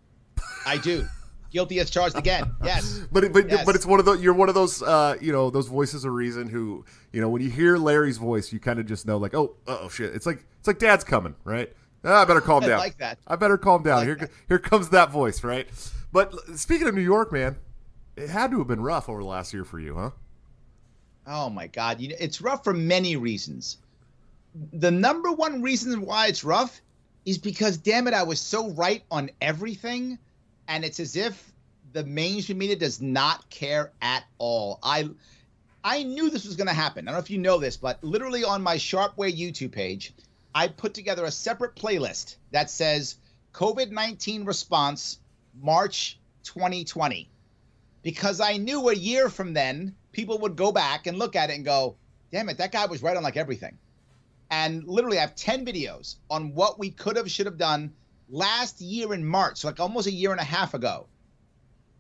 I 0.67 0.77
do. 0.77 1.07
Guilty 1.57 1.81
as 1.81 1.89
charged 1.89 2.17
again. 2.17 2.53
Yes. 2.63 3.01
But 3.11 3.33
but 3.33 3.49
Yes. 3.51 3.65
but 3.65 3.75
it's 3.75 3.87
one 3.87 3.99
of 3.99 4.05
those. 4.05 4.21
You're 4.23 4.35
one 4.35 4.51
of 4.51 4.55
those. 4.55 4.83
Uh, 4.83 5.17
you 5.23 5.33
know 5.33 5.49
those 5.49 5.69
voices 5.69 6.05
of 6.05 6.13
reason 6.13 6.49
who 6.51 6.85
you 7.13 7.21
know 7.23 7.31
when 7.31 7.41
you 7.41 7.49
hear 7.51 7.79
Larry's 7.79 8.19
voice, 8.19 8.53
you 8.53 8.61
kind 8.61 8.79
of 8.79 8.85
just 8.85 9.07
know 9.07 9.17
like 9.17 9.33
oh 9.35 9.57
oh 9.67 9.89
shit. 9.89 10.15
It's 10.15 10.27
like 10.27 10.45
it's 10.59 10.67
like 10.67 10.79
Dad's 10.79 11.03
coming, 11.05 11.35
right? 11.45 11.73
Ah, 12.05 12.21
I 12.21 12.25
better 12.27 12.43
calm 12.43 12.63
I 12.65 12.67
down. 12.69 12.79
like 12.79 12.99
that. 12.99 13.19
I 13.27 13.37
better 13.37 13.57
calm 13.57 13.83
down. 13.83 13.99
like 13.99 14.07
here 14.07 14.17
that. 14.17 14.31
here 14.49 14.59
comes 14.59 14.91
that 14.91 15.11
voice, 15.11 15.43
right? 15.43 15.67
But 16.13 16.35
speaking 16.59 16.89
of 16.89 16.95
New 16.95 17.01
York, 17.01 17.33
man, 17.33 17.57
it 18.17 18.29
had 18.29 18.51
to 18.51 18.59
have 18.59 18.69
been 18.69 18.83
rough 18.83 19.09
over 19.09 19.21
the 19.21 19.27
last 19.27 19.55
year 19.55 19.65
for 19.65 19.81
you, 19.81 19.95
huh? 19.97 20.11
Oh 21.27 21.49
my 21.49 21.67
God, 21.69 22.01
you 22.01 22.09
know, 22.11 22.17
it's 22.21 22.41
rough 22.43 22.63
for 22.65 22.73
many 22.75 23.17
reasons. 23.17 23.79
The 24.75 24.91
number 24.91 25.33
one 25.33 25.63
reason 25.63 26.03
why 26.03 26.27
it's 26.29 26.45
rough 26.45 26.81
is 27.25 27.39
because, 27.39 27.77
damn 27.77 28.07
it, 28.07 28.15
I 28.15 28.23
was 28.23 28.41
so 28.41 28.71
right 28.71 29.03
on 29.11 29.31
everything, 29.41 30.19
and 30.69 30.85
it's 30.85 31.01
as 31.01 31.17
if 31.17 31.53
the 31.93 32.05
mainstream 32.05 32.59
media 32.59 32.77
does 32.77 33.01
not 33.01 33.49
care 33.51 33.93
at 34.03 34.25
all. 34.39 34.79
I, 34.83 35.09
I 35.83 36.03
knew 36.03 36.31
this 36.31 36.47
was 36.47 36.57
going 36.57 36.67
to 36.67 36.75
happen. 36.75 37.07
I 37.07 37.11
don't 37.11 37.21
know 37.21 37.25
if 37.25 37.31
you 37.31 37.39
know 37.39 37.59
this, 37.59 37.77
but 37.77 38.03
literally 38.03 38.45
on 38.45 38.63
my 38.63 38.77
Sharpe 38.77 39.17
Way 39.17 39.33
YouTube 39.33 39.73
page, 39.73 40.13
I 40.55 40.69
put 40.69 40.95
together 40.95 41.25
a 41.25 41.31
separate 41.31 41.75
playlist 41.75 42.37
that 42.51 42.71
says 42.71 43.17
COVID 43.53 43.91
19 43.91 44.45
response 44.45 45.19
March 45.61 46.19
2020 46.45 47.29
because 48.03 48.41
I 48.41 48.57
knew 48.57 48.89
a 48.89 48.95
year 48.95 49.29
from 49.29 49.53
then 49.53 49.95
people 50.13 50.39
would 50.39 50.57
go 50.57 50.73
back 50.73 51.07
and 51.07 51.19
look 51.19 51.37
at 51.37 51.51
it 51.51 51.57
and 51.57 51.65
go, 51.65 51.97
damn 52.31 52.49
it, 52.49 52.59
that 52.59 52.73
guy 52.73 52.87
was 52.87 53.03
right 53.03 53.17
on 53.17 53.23
like 53.23 53.37
everything. 53.37 53.77
And 54.51 54.87
literally, 54.87 55.19
I 55.19 55.23
have 55.23 55.35
10 55.35 55.67
videos 55.67 56.17
on 56.31 56.55
what 56.55 56.79
we 56.79 56.91
could 56.91 57.17
have, 57.17 57.31
should 57.31 57.47
have 57.47 57.59
done 57.59 57.93
last 58.29 58.81
year 58.81 59.15
in 59.15 59.25
March, 59.25 59.65
like 59.65 59.81
almost 59.81 60.07
a 60.07 60.13
year 60.13 60.33
and 60.33 60.41
a 60.41 60.45
half 60.45 60.75
ago. 60.75 61.07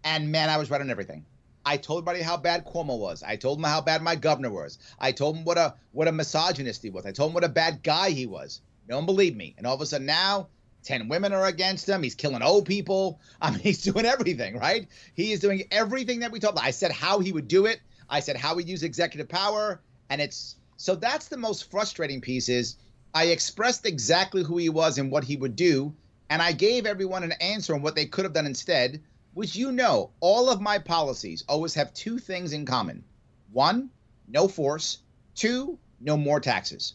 And 0.04 0.30
man, 0.30 0.50
I 0.50 0.56
was 0.56 0.71
right 0.71 0.80
on 0.80 0.90
everything. 0.90 1.25
I 1.64 1.76
told 1.78 1.99
everybody 1.99 2.23
how 2.23 2.37
bad 2.37 2.64
Cuomo 2.64 2.97
was. 2.97 3.25
I 3.25 3.37
told 3.37 3.59
him 3.59 3.64
how 3.64 3.80
bad 3.80 4.00
my 4.00 4.14
governor 4.14 4.50
was. 4.50 4.78
I 5.00 5.11
told 5.11 5.37
him 5.37 5.45
what 5.45 5.59
a 5.59 5.75
what 5.90 6.06
a 6.06 6.12
misogynist 6.12 6.83
he 6.83 6.90
was. 6.90 7.06
I 7.06 7.11
told 7.11 7.30
him 7.30 7.35
what 7.35 7.42
a 7.42 7.49
bad 7.49 7.83
guy 7.83 8.11
he 8.11 8.26
was. 8.26 8.61
No 8.88 8.97
one 8.97 9.06
believed 9.06 9.37
me. 9.37 9.54
And 9.59 9.66
all 9.66 9.75
of 9.75 9.80
a 9.80 9.87
sudden 9.87 10.06
now, 10.06 10.49
10 10.85 11.09
women 11.09 11.33
are 11.33 11.47
against 11.47 11.88
him. 11.88 12.04
He's 12.04 12.14
killing 12.14 12.42
old 12.42 12.66
people. 12.66 13.21
I 13.40 13.50
mean, 13.50 13.59
he's 13.59 13.83
doing 13.83 14.06
everything, 14.06 14.59
right? 14.59 14.87
He 15.14 15.33
is 15.33 15.40
doing 15.40 15.64
everything 15.73 16.21
that 16.21 16.30
we 16.30 16.38
told 16.38 16.56
him. 16.56 16.64
I 16.64 16.71
said 16.71 16.92
how 16.92 17.18
he 17.18 17.33
would 17.33 17.49
do 17.49 17.66
it. 17.66 17.80
I 18.09 18.21
said 18.21 18.37
how 18.37 18.56
he'd 18.56 18.68
use 18.68 18.85
executive 18.85 19.28
power. 19.28 19.80
And 20.09 20.21
it's 20.21 20.54
so 20.76 20.95
that's 20.95 21.26
the 21.28 21.37
most 21.37 21.68
frustrating 21.71 22.21
piece 22.21 22.49
is 22.49 22.76
I 23.12 23.25
expressed 23.26 23.87
exactly 23.87 24.45
who 24.45 24.59
he 24.59 24.68
was 24.68 24.99
and 24.99 25.11
what 25.11 25.25
he 25.25 25.37
would 25.37 25.56
do. 25.56 25.95
And 26.28 26.42
I 26.42 26.52
gave 26.52 26.87
everyone 26.87 27.23
an 27.23 27.33
answer 27.33 27.75
on 27.75 27.83
what 27.83 27.95
they 27.95 28.06
could 28.06 28.25
have 28.25 28.35
done 28.35 28.47
instead 28.47 29.00
which 29.37 29.54
you 29.54 29.71
know 29.71 30.11
all 30.21 30.49
of 30.49 30.62
my 30.62 30.78
policies 30.78 31.45
always 31.47 31.75
have 31.75 31.92
two 31.92 32.18
things 32.18 32.54
in 32.54 32.64
common 32.64 33.04
one, 33.52 33.90
no 34.26 34.49
force, 34.49 35.00
two, 35.35 35.78
no 36.00 36.16
more 36.16 36.40
taxes. 36.40 36.95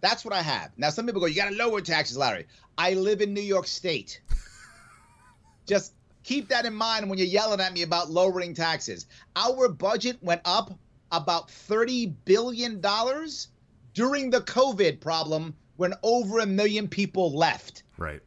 That's 0.00 0.24
what 0.24 0.34
I 0.34 0.42
have. 0.42 0.72
Now, 0.76 0.90
some 0.90 1.06
people 1.06 1.20
go, 1.20 1.28
You 1.28 1.36
got 1.36 1.48
to 1.48 1.54
lower 1.54 1.80
taxes, 1.80 2.16
Larry. 2.16 2.46
I 2.76 2.94
live 2.94 3.20
in 3.20 3.32
New 3.32 3.40
York 3.40 3.68
State. 3.68 4.20
Just 5.66 5.92
keep 6.24 6.48
that 6.48 6.66
in 6.66 6.74
mind 6.74 7.08
when 7.08 7.20
you're 7.20 7.28
yelling 7.28 7.60
at 7.60 7.72
me 7.72 7.82
about 7.82 8.10
lowering 8.10 8.52
taxes. 8.52 9.06
Our 9.36 9.68
budget 9.68 10.18
went 10.20 10.40
up 10.44 10.76
about 11.12 11.48
$30 11.48 12.12
billion 12.24 12.80
during 13.94 14.30
the 14.30 14.40
COVID 14.40 14.98
problem 14.98 15.54
when 15.76 15.94
over 16.02 16.40
a 16.40 16.46
million 16.46 16.88
people 16.88 17.32
left. 17.32 17.84
Right. 17.96 18.20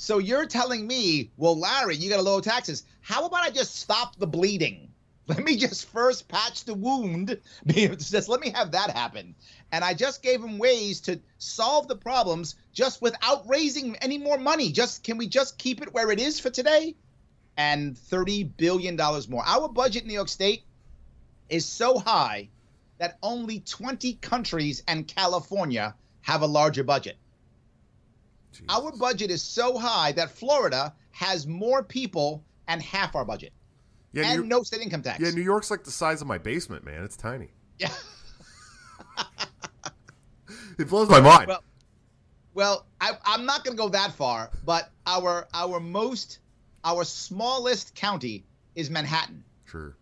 So 0.00 0.16
you're 0.16 0.46
telling 0.46 0.86
me, 0.86 1.30
well, 1.36 1.60
Larry, 1.60 1.94
you 1.94 2.08
got 2.08 2.16
to 2.16 2.22
lower 2.22 2.40
taxes. 2.40 2.84
How 3.02 3.26
about 3.26 3.42
I 3.42 3.50
just 3.50 3.76
stop 3.76 4.16
the 4.16 4.26
bleeding? 4.26 4.88
Let 5.26 5.44
me 5.44 5.56
just 5.56 5.90
first 5.90 6.26
patch 6.26 6.64
the 6.64 6.72
wound. 6.72 7.38
just 7.66 8.30
let 8.30 8.40
me 8.40 8.48
have 8.48 8.72
that 8.72 8.92
happen. 8.92 9.34
And 9.70 9.84
I 9.84 9.92
just 9.92 10.22
gave 10.22 10.42
him 10.42 10.56
ways 10.56 11.00
to 11.02 11.20
solve 11.36 11.86
the 11.86 11.96
problems 11.96 12.56
just 12.72 13.02
without 13.02 13.46
raising 13.46 13.94
any 13.96 14.16
more 14.16 14.38
money. 14.38 14.72
Just 14.72 15.04
can 15.04 15.18
we 15.18 15.28
just 15.28 15.58
keep 15.58 15.82
it 15.82 15.92
where 15.92 16.10
it 16.10 16.18
is 16.18 16.40
for 16.40 16.48
today? 16.48 16.96
And 17.58 17.94
$30 17.94 18.56
billion 18.56 18.96
more. 19.28 19.44
Our 19.44 19.68
budget 19.68 20.02
in 20.02 20.08
New 20.08 20.14
York 20.14 20.30
State 20.30 20.62
is 21.50 21.66
so 21.66 21.98
high 21.98 22.48
that 22.96 23.18
only 23.22 23.60
20 23.60 24.14
countries 24.14 24.82
and 24.88 25.06
California 25.06 25.94
have 26.22 26.40
a 26.40 26.46
larger 26.46 26.84
budget. 26.84 27.18
Our 28.68 28.92
budget 28.92 29.30
is 29.30 29.42
so 29.42 29.78
high 29.78 30.12
that 30.12 30.30
Florida 30.30 30.94
has 31.12 31.46
more 31.46 31.82
people 31.82 32.44
and 32.68 32.82
half 32.82 33.14
our 33.14 33.24
budget. 33.24 33.52
Yeah, 34.12 34.24
and 34.26 34.42
New- 34.42 34.46
no 34.46 34.62
state 34.62 34.82
income 34.82 35.02
tax. 35.02 35.20
Yeah, 35.20 35.30
New 35.30 35.42
York's 35.42 35.70
like 35.70 35.84
the 35.84 35.90
size 35.90 36.20
of 36.20 36.26
my 36.26 36.38
basement, 36.38 36.84
man. 36.84 37.04
It's 37.04 37.16
tiny. 37.16 37.50
Yeah. 37.78 37.88
it 40.78 40.86
blows 40.88 41.08
my 41.08 41.20
mind. 41.20 41.48
Well, 41.48 41.64
well 42.52 42.86
I, 43.00 43.12
I'm 43.24 43.46
not 43.46 43.64
going 43.64 43.74
to 43.74 43.82
go 43.82 43.88
that 43.88 44.12
far, 44.12 44.50
but 44.66 44.90
our 45.06 45.48
our 45.54 45.80
most 45.80 46.40
our 46.84 47.04
smallest 47.04 47.94
county 47.94 48.44
is 48.74 48.90
Manhattan. 48.90 49.44
Sure. 49.64 49.96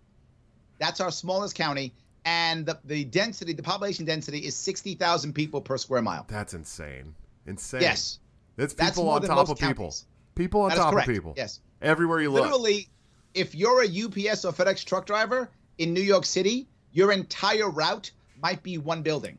That's 0.80 1.00
our 1.00 1.12
smallest 1.12 1.54
county, 1.54 1.94
and 2.24 2.66
the 2.66 2.80
the 2.84 3.04
density, 3.04 3.52
the 3.52 3.62
population 3.62 4.04
density, 4.04 4.38
is 4.38 4.56
sixty 4.56 4.94
thousand 4.94 5.34
people 5.34 5.60
per 5.60 5.76
square 5.78 6.02
mile. 6.02 6.26
That's 6.28 6.54
insane. 6.54 7.14
Insane. 7.46 7.82
Yes. 7.82 8.18
It's 8.58 8.74
people 8.74 9.08
on 9.08 9.22
top 9.22 9.48
of 9.48 9.58
people. 9.58 9.94
People 10.34 10.62
on 10.62 10.70
top 10.72 10.92
correct. 10.92 11.08
of 11.08 11.14
people. 11.14 11.34
Yes. 11.36 11.60
Everywhere 11.80 12.20
you 12.20 12.30
look. 12.30 12.42
Literally, 12.42 12.88
if 13.34 13.54
you're 13.54 13.82
a 13.82 13.86
UPS 13.86 14.44
or 14.44 14.52
FedEx 14.52 14.84
truck 14.84 15.06
driver 15.06 15.48
in 15.78 15.94
New 15.94 16.02
York 16.02 16.24
City, 16.24 16.68
your 16.92 17.12
entire 17.12 17.70
route 17.70 18.10
might 18.42 18.62
be 18.62 18.78
one 18.78 19.02
building. 19.02 19.38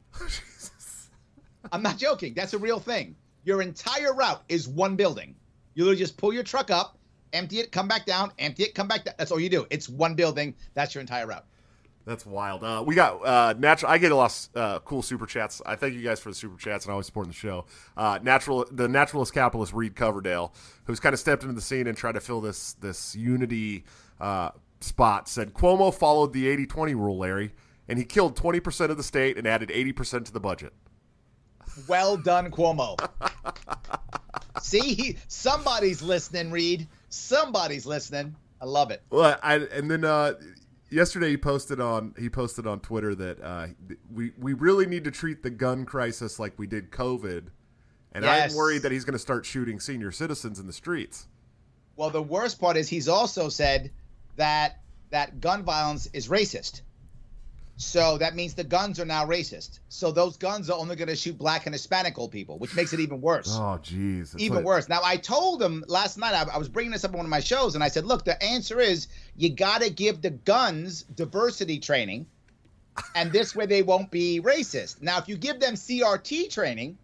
I'm 1.71 1.83
not 1.83 1.97
joking. 1.97 2.33
That's 2.33 2.53
a 2.53 2.57
real 2.57 2.79
thing. 2.79 3.15
Your 3.43 3.61
entire 3.61 4.13
route 4.13 4.41
is 4.47 4.67
one 4.67 4.95
building. 4.95 5.35
You 5.75 5.83
literally 5.83 5.99
just 5.99 6.17
pull 6.17 6.33
your 6.33 6.43
truck 6.43 6.71
up, 6.71 6.97
empty 7.33 7.59
it, 7.59 7.71
come 7.71 7.87
back 7.87 8.05
down, 8.05 8.31
empty 8.39 8.63
it, 8.63 8.75
come 8.75 8.87
back 8.87 9.05
down. 9.05 9.15
That's 9.17 9.31
all 9.31 9.39
you 9.39 9.49
do. 9.49 9.67
It's 9.69 9.89
one 9.89 10.15
building. 10.15 10.55
That's 10.73 10.95
your 10.95 11.01
entire 11.01 11.27
route. 11.27 11.45
That's 12.09 12.25
wild. 12.25 12.63
Uh, 12.63 12.83
we 12.83 12.95
got 12.95 13.23
uh, 13.23 13.53
natural. 13.55 13.91
I 13.91 13.99
get 13.99 14.11
a 14.11 14.15
lot 14.15 14.49
of 14.55 14.59
uh, 14.59 14.79
cool 14.79 15.03
super 15.03 15.27
chats. 15.27 15.61
I 15.63 15.75
thank 15.75 15.93
you 15.93 16.01
guys 16.01 16.19
for 16.19 16.29
the 16.29 16.35
super 16.35 16.59
chats 16.59 16.85
and 16.85 16.91
always 16.91 17.05
supporting 17.05 17.29
the 17.29 17.37
show. 17.37 17.65
Uh, 17.95 18.17
natural, 18.23 18.65
the 18.71 18.87
naturalist 18.87 19.31
capitalist 19.31 19.73
Reed 19.73 19.95
Coverdale, 19.95 20.51
who's 20.85 20.99
kind 20.99 21.13
of 21.13 21.19
stepped 21.19 21.43
into 21.43 21.53
the 21.53 21.61
scene 21.61 21.85
and 21.85 21.95
tried 21.95 22.13
to 22.13 22.19
fill 22.19 22.41
this 22.41 22.73
this 22.73 23.15
unity 23.15 23.83
uh, 24.19 24.49
spot, 24.81 25.29
said 25.29 25.53
Cuomo 25.53 25.93
followed 25.93 26.33
the 26.33 26.47
80-20 26.65 26.95
rule, 26.95 27.19
Larry, 27.19 27.53
and 27.87 27.99
he 27.99 28.05
killed 28.05 28.35
twenty 28.35 28.59
percent 28.59 28.89
of 28.89 28.97
the 28.97 29.03
state 29.03 29.37
and 29.37 29.45
added 29.45 29.69
eighty 29.69 29.93
percent 29.93 30.25
to 30.25 30.33
the 30.33 30.39
budget. 30.39 30.73
Well 31.87 32.17
done, 32.17 32.49
Cuomo. 32.49 32.97
See, 34.63 35.15
somebody's 35.27 36.01
listening, 36.01 36.49
Reed. 36.49 36.87
Somebody's 37.09 37.85
listening. 37.85 38.35
I 38.59 38.65
love 38.65 38.89
it. 38.89 39.03
Well, 39.11 39.37
I, 39.43 39.57
and 39.57 39.91
then 39.91 40.03
uh, 40.03 40.33
yesterday 40.89 41.29
he 41.29 41.37
posted 41.37 41.79
on 41.79 42.13
he 42.17 42.29
posted 42.29 42.67
on 42.67 42.79
Twitter 42.79 43.15
that 43.15 43.41
uh, 43.41 43.67
we 44.11 44.31
we 44.37 44.53
really 44.53 44.85
need 44.85 45.03
to 45.03 45.11
treat 45.11 45.43
the 45.43 45.49
gun 45.49 45.85
crisis 45.85 46.39
like 46.39 46.57
we 46.57 46.67
did 46.67 46.91
COVID, 46.91 47.47
and 48.13 48.25
yes. 48.25 48.51
I'm 48.51 48.57
worried 48.57 48.81
that 48.83 48.91
he's 48.91 49.05
going 49.05 49.13
to 49.13 49.19
start 49.19 49.45
shooting 49.45 49.79
senior 49.79 50.11
citizens 50.11 50.59
in 50.59 50.67
the 50.67 50.73
streets. 50.73 51.27
Well, 51.95 52.09
the 52.09 52.21
worst 52.21 52.59
part 52.59 52.77
is 52.77 52.87
he's 52.87 53.07
also 53.07 53.49
said 53.49 53.91
that 54.37 54.79
that 55.09 55.41
gun 55.41 55.63
violence 55.63 56.07
is 56.13 56.27
racist. 56.27 56.81
So 57.81 58.17
that 58.17 58.35
means 58.35 58.55
the 58.55 58.65
guns 58.65 58.99
are 58.99 59.05
now 59.05 59.25
racist. 59.25 59.79
So 59.87 60.11
those 60.11 60.35
guns 60.35 60.69
are 60.69 60.77
only 60.77 60.97
going 60.97 61.07
to 61.07 61.15
shoot 61.15 61.37
black 61.37 61.65
and 61.65 61.73
Hispanic 61.73 62.19
old 62.19 62.29
people, 62.29 62.59
which 62.59 62.75
makes 62.75 62.91
it 62.91 62.99
even 62.99 63.21
worse. 63.21 63.55
Oh, 63.55 63.79
jeez. 63.81 64.37
Even 64.37 64.57
like... 64.57 64.65
worse. 64.65 64.89
Now, 64.89 64.99
I 65.01 65.15
told 65.15 65.61
them 65.61 65.85
last 65.87 66.17
night, 66.17 66.33
I, 66.33 66.43
I, 66.53 66.57
was 66.57 66.67
bringing 66.67 66.91
this 66.91 67.05
up 67.05 67.11
on 67.11 67.17
one 67.17 67.25
of 67.25 67.29
my 67.29 67.39
shows, 67.39 67.75
and 67.75 67.83
I 67.83 67.87
said, 67.87 68.03
look, 68.03 68.25
the 68.25 68.41
answer 68.43 68.81
is 68.81 69.07
you 69.37 69.49
got 69.49 69.81
to 69.81 69.89
give 69.89 70.21
the 70.21 70.29
guns 70.29 71.03
diversity 71.03 71.79
training, 71.79 72.25
and 73.15 73.31
this 73.31 73.55
way 73.55 73.65
they 73.65 73.81
won't 73.81 74.11
be 74.11 74.41
racist. 74.41 75.01
Now, 75.01 75.19
if 75.19 75.29
you 75.29 75.37
give 75.37 75.61
them 75.61 75.75
CRT 75.75 76.49
training, 76.51 76.97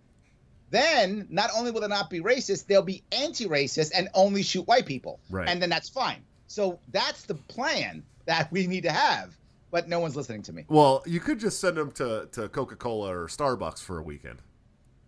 then 0.71 1.25
not 1.29 1.51
only 1.55 1.71
will 1.71 1.81
they 1.81 1.87
not 1.87 2.09
be 2.09 2.19
racist, 2.19 2.67
they'll 2.67 2.81
be 2.81 3.01
anti 3.13 3.45
racist 3.45 3.93
and 3.95 4.09
only 4.13 4.43
shoot 4.43 4.67
white 4.67 4.85
people. 4.85 5.21
Right. 5.29 5.47
And 5.47 5.61
then 5.61 5.69
that's 5.69 5.87
fine. 5.87 6.21
So 6.47 6.79
that's 6.91 7.23
the 7.23 7.35
plan 7.35 8.03
that 8.25 8.51
we 8.51 8.67
need 8.67 8.83
to 8.83 8.91
have 8.91 9.33
but 9.75 9.89
no 9.89 9.99
one's 9.99 10.15
listening 10.15 10.41
to 10.41 10.53
me. 10.53 10.63
Well, 10.69 11.03
you 11.05 11.19
could 11.19 11.37
just 11.37 11.59
send 11.59 11.75
them 11.75 11.91
to, 11.91 12.29
to 12.31 12.47
Coca 12.47 12.77
Cola 12.77 13.13
or 13.13 13.27
Starbucks 13.27 13.83
for 13.83 13.97
a 13.97 14.01
weekend. 14.01 14.41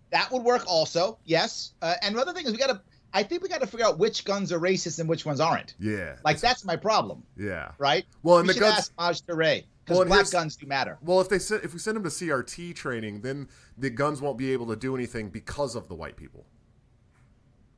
That 0.09 0.29
would 0.29 0.43
work 0.43 0.65
also, 0.67 1.19
yes. 1.23 1.71
Uh, 1.81 1.93
and 2.01 2.13
the 2.13 2.19
other 2.19 2.33
thing 2.33 2.45
is, 2.45 2.51
we 2.51 2.57
got 2.57 2.71
to. 2.71 2.81
I 3.13 3.23
think 3.23 3.41
we 3.41 3.47
got 3.47 3.61
to 3.61 3.67
figure 3.67 3.85
out 3.85 3.97
which 3.97 4.25
guns 4.25 4.51
are 4.51 4.59
racist 4.59 4.99
and 4.99 5.07
which 5.07 5.25
ones 5.25 5.39
aren't. 5.39 5.73
Yeah, 5.79 6.17
like 6.25 6.41
that's 6.41 6.65
my 6.65 6.75
problem. 6.75 7.23
Yeah, 7.37 7.71
right. 7.77 8.05
Well, 8.23 8.39
and 8.39 8.47
we 8.49 8.55
the 8.55 8.59
guns. 8.59 8.91
Ask 8.99 9.23
Maj 9.25 9.25
because 9.25 9.99
well, 9.99 10.05
black 10.05 10.29
guns 10.31 10.57
do 10.57 10.67
matter. 10.67 10.97
Well, 11.01 11.21
if 11.21 11.29
they 11.29 11.39
send, 11.39 11.63
if 11.63 11.71
we 11.71 11.79
send 11.79 11.95
them 11.95 12.03
to 12.03 12.09
CRT 12.09 12.75
training, 12.75 13.21
then 13.21 13.47
the 13.77 13.89
guns 13.89 14.19
won't 14.19 14.37
be 14.37 14.51
able 14.51 14.67
to 14.67 14.75
do 14.75 14.95
anything 14.95 15.29
because 15.29 15.77
of 15.77 15.87
the 15.87 15.95
white 15.95 16.17
people. 16.17 16.45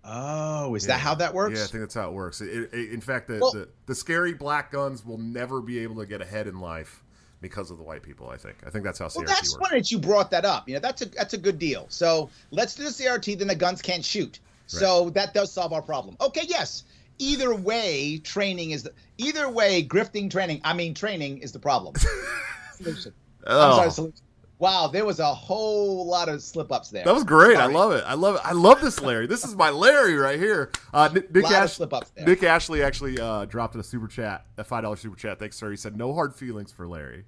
Oh, 0.03 0.75
is 0.75 0.86
yeah. 0.86 0.94
that 0.94 1.00
how 1.00 1.15
that 1.15 1.34
works? 1.34 1.58
Yeah, 1.58 1.65
I 1.65 1.68
think 1.68 1.82
that's 1.84 1.94
how 1.94 2.10
it 2.10 2.13
works. 2.13 2.41
It, 2.41 2.74
it, 2.74 2.94
in 2.94 3.01
fact, 3.01 3.27
the, 3.27 3.39
well, 3.39 3.51
the, 3.51 3.68
the 3.86 3.96
scary 3.96 4.34
black 4.34 4.72
guns 4.72 5.06
will 5.06 5.18
never 5.18 5.62
be 5.62 5.79
able 5.79 5.96
to 5.98 6.06
get 6.06 6.22
ahead 6.22 6.48
in 6.48 6.60
life 6.60 7.03
because 7.41 7.72
of 7.72 7.77
the 7.77 7.84
white 7.84 8.01
people. 8.01 8.29
I 8.29 8.38
think. 8.38 8.58
I 8.65 8.70
think 8.70 8.86
that's 8.86 9.00
how 9.00 9.06
CRT 9.06 9.15
well, 9.18 9.25
that's 9.25 9.53
works. 9.53 9.68
funny 9.68 9.82
that 9.82 9.91
you 9.91 10.00
brought 10.00 10.32
that 10.32 10.46
up. 10.46 10.68
You 10.68 10.75
know, 10.75 10.79
that's 10.79 11.01
a 11.01 11.06
that's 11.06 11.34
a 11.34 11.38
good 11.38 11.60
deal. 11.60 11.86
So 11.89 12.29
let's 12.51 12.75
do 12.75 12.84
the 12.84 12.89
CRT. 12.89 13.39
Then 13.39 13.48
the 13.48 13.56
guns 13.56 13.82
can't 13.82 14.03
shoot. 14.03 14.39
Right. 14.74 14.79
So 14.79 15.10
that 15.12 15.34
does 15.34 15.51
solve 15.51 15.74
our 15.74 15.82
problem. 15.82 16.15
Okay, 16.22 16.44
yes. 16.48 16.84
Either 17.22 17.53
way, 17.53 18.20
training 18.20 18.72
is 18.72 18.84
the, 18.84 18.94
either 19.18 19.50
way. 19.50 19.84
Grifting 19.84 20.32
training. 20.32 20.62
I 20.63 20.74
mean, 20.74 20.94
training 20.94 21.39
is 21.39 21.51
the 21.51 21.60
problem. 21.60 21.96
solution. 22.75 23.13
Oh. 23.46 23.70
I'm 23.70 23.75
sorry. 23.75 23.88
Oh. 23.88 23.89
Solution. 23.89 24.24
Wow, 24.60 24.88
there 24.88 25.06
was 25.06 25.20
a 25.20 25.34
whole 25.34 26.06
lot 26.06 26.28
of 26.28 26.42
slip 26.42 26.70
ups 26.70 26.89
there. 26.89 27.06
That 27.06 27.13
was 27.13 27.24
great. 27.24 27.56
Sorry. 27.56 27.74
I 27.74 27.78
love 27.78 27.94
it. 27.94 28.04
I 28.06 28.13
love 28.13 28.36
it. 28.36 28.42
I 28.44 28.51
love 28.51 28.82
this 28.82 29.00
Larry. 29.00 29.25
This 29.25 29.46
is 29.46 29.56
my 29.56 29.70
Larry 29.70 30.16
right 30.16 30.38
here. 30.38 30.70
Uh, 30.94 31.10
Nick, 31.13 31.34
Nick, 31.34 31.46
Ash- 31.46 31.80
Nick 32.18 32.44
Ashley 32.44 32.84
actually 32.84 33.18
uh, 33.22 33.46
dropped 33.46 33.75
in 33.75 33.80
a 33.80 33.84
super 33.84 34.08
chat, 34.08 34.46
a 34.58 34.66
five 34.66 34.84
dollar 34.84 34.98
super 34.98 35.16
chat. 35.16 35.39
Thanks, 35.39 35.56
sir. 35.56 35.72
He 35.72 35.78
said 35.78 35.96
no 35.96 36.13
hard 36.13 36.36
feelings 36.36 36.74
for 36.74 36.86
Larry. 36.89 37.24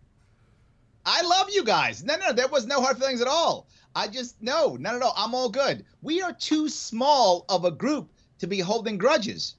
I 1.05 1.21
love 1.21 1.49
you 1.49 1.63
guys. 1.63 2.03
No, 2.03 2.17
no, 2.17 2.33
there 2.33 2.49
was 2.49 2.67
no 2.67 2.81
hard 2.81 2.97
feelings 2.97 3.21
at 3.21 3.27
all. 3.27 3.67
I 3.95 4.09
just 4.09 4.41
no, 4.41 4.75
not 4.75 4.95
at 4.95 5.01
all. 5.01 5.13
I'm 5.15 5.33
all 5.33 5.49
good. 5.49 5.85
We 6.01 6.21
are 6.21 6.33
too 6.33 6.67
small 6.67 7.45
of 7.47 7.63
a 7.63 7.71
group 7.71 8.11
to 8.39 8.47
be 8.47 8.59
holding 8.59 8.97
grudges. 8.97 9.55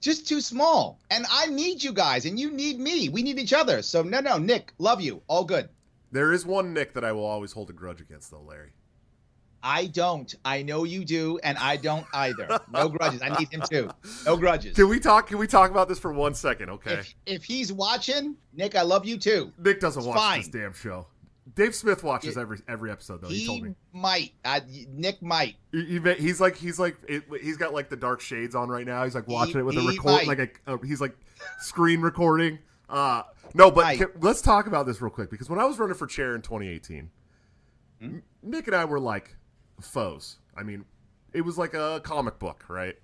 Just 0.00 0.28
too 0.28 0.40
small. 0.40 1.00
And 1.10 1.26
I 1.28 1.46
need 1.46 1.82
you 1.82 1.92
guys, 1.92 2.24
and 2.24 2.38
you 2.38 2.52
need 2.52 2.78
me. 2.78 3.08
We 3.08 3.24
need 3.24 3.40
each 3.40 3.52
other. 3.52 3.82
So 3.82 4.02
no, 4.02 4.20
no, 4.20 4.38
Nick, 4.38 4.72
love 4.78 5.00
you. 5.00 5.22
All 5.26 5.42
good. 5.44 5.68
There 6.12 6.32
is 6.32 6.46
one 6.46 6.72
Nick 6.72 6.94
that 6.94 7.04
I 7.04 7.12
will 7.12 7.24
always 7.24 7.52
hold 7.52 7.70
a 7.70 7.72
grudge 7.72 8.00
against, 8.00 8.30
though, 8.30 8.40
Larry. 8.42 8.72
I 9.62 9.86
don't. 9.86 10.32
I 10.44 10.62
know 10.62 10.84
you 10.84 11.04
do, 11.04 11.40
and 11.42 11.58
I 11.58 11.76
don't 11.76 12.06
either. 12.14 12.60
No 12.72 12.88
grudges. 12.90 13.20
I 13.22 13.36
need 13.36 13.48
him 13.52 13.62
too. 13.68 13.90
No 14.24 14.36
grudges. 14.36 14.76
Can 14.76 14.88
we 14.88 15.00
talk? 15.00 15.26
Can 15.26 15.38
we 15.38 15.46
talk 15.48 15.70
about 15.72 15.88
this 15.88 15.98
for 15.98 16.12
one 16.12 16.34
second? 16.34 16.70
Okay. 16.70 16.92
If, 16.94 17.14
if 17.26 17.44
he's 17.44 17.72
watching, 17.72 18.36
Nick, 18.54 18.76
I 18.76 18.82
love 18.82 19.04
you 19.06 19.16
too. 19.18 19.52
Nick 19.58 19.80
doesn't 19.80 20.00
It's 20.00 20.06
watch 20.06 20.16
fine. 20.18 20.38
this 20.40 20.48
damn 20.48 20.72
show. 20.72 21.08
Dave 21.56 21.74
Smith 21.74 22.04
watches 22.04 22.36
It- 22.36 22.40
every 22.40 22.58
every 22.68 22.90
episode 22.92 23.22
though. 23.22 23.28
He, 23.28 23.38
He 23.40 23.46
told 23.46 23.62
me. 23.62 23.74
might. 23.92 24.34
I, 24.44 24.62
Nick 24.90 25.20
might. 25.22 25.56
He, 25.72 25.98
he, 25.98 26.12
he's 26.14 26.40
like 26.40 26.54
he's 26.56 26.78
like 26.78 26.96
it, 27.08 27.24
he's 27.42 27.56
got 27.56 27.72
like 27.72 27.88
the 27.88 27.96
dark 27.96 28.20
shades 28.20 28.54
on 28.54 28.68
right 28.68 28.86
now. 28.86 29.02
He's 29.04 29.14
like 29.16 29.26
watching 29.26 29.58
it 29.58 29.62
with 29.64 29.76
a 29.76 29.80
record 29.82 30.28
like 30.28 30.38
a 30.66 30.70
uh, 30.72 30.76
he's 30.78 31.00
like 31.00 31.16
screen 31.60 32.00
recording. 32.02 32.58
Uh 32.88 33.22
no, 33.54 33.70
but 33.70 33.82
Right. 33.84 33.98
can- 33.98 34.20
let's 34.20 34.40
talk 34.42 34.66
about 34.66 34.86
this 34.86 35.00
real 35.00 35.10
quick 35.10 35.30
because 35.30 35.48
when 35.50 35.58
I 35.58 35.64
was 35.64 35.78
running 35.78 35.96
for 35.96 36.06
chair 36.06 36.34
in 36.34 36.42
2018, 36.42 37.10
Hmm? 38.00 38.18
Nick 38.42 38.66
and 38.66 38.76
I 38.76 38.84
were 38.84 39.00
like 39.00 39.36
foes. 39.80 40.38
I 40.54 40.62
mean, 40.62 40.84
it 41.32 41.40
was 41.40 41.56
like 41.56 41.72
a 41.74 42.00
comic 42.04 42.38
book, 42.38 42.64
right? 42.68 42.96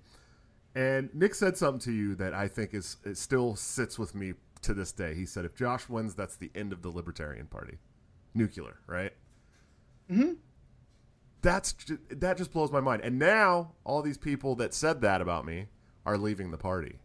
And 0.75 1.13
Nick 1.15 1.33
said 1.35 1.57
something 1.57 1.79
to 1.81 1.91
you 1.91 2.15
that 2.15 2.33
I 2.33 2.47
think 2.47 2.73
is 2.73 2.97
it 3.03 3.17
still 3.17 3.55
sits 3.55 3.97
with 3.99 4.13
me 4.15 4.33
to 4.61 4.73
this 4.73 4.91
day. 4.91 5.13
He 5.15 5.25
said, 5.25 5.45
"If 5.45 5.55
Josh 5.55 5.89
wins, 5.89 6.15
that's 6.15 6.35
the 6.35 6.51
end 6.55 6.71
of 6.73 6.81
the 6.83 6.89
Libertarian 6.89 7.47
Party, 7.47 7.79
nuclear, 8.33 8.77
right?" 8.87 9.13
Mm-hmm. 10.09 10.33
That's 11.41 11.73
that 12.09 12.37
just 12.37 12.51
blows 12.53 12.71
my 12.71 12.79
mind. 12.79 13.01
And 13.03 13.19
now 13.19 13.73
all 13.83 14.01
these 14.01 14.17
people 14.17 14.55
that 14.55 14.73
said 14.73 15.01
that 15.01 15.21
about 15.21 15.45
me 15.45 15.67
are 16.05 16.17
leaving 16.17 16.51
the 16.51 16.57
party. 16.57 16.99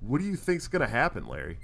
What 0.00 0.20
do 0.20 0.26
you 0.26 0.36
think's 0.36 0.68
going 0.68 0.82
to 0.82 0.88
happen, 0.88 1.26
Larry? 1.26 1.58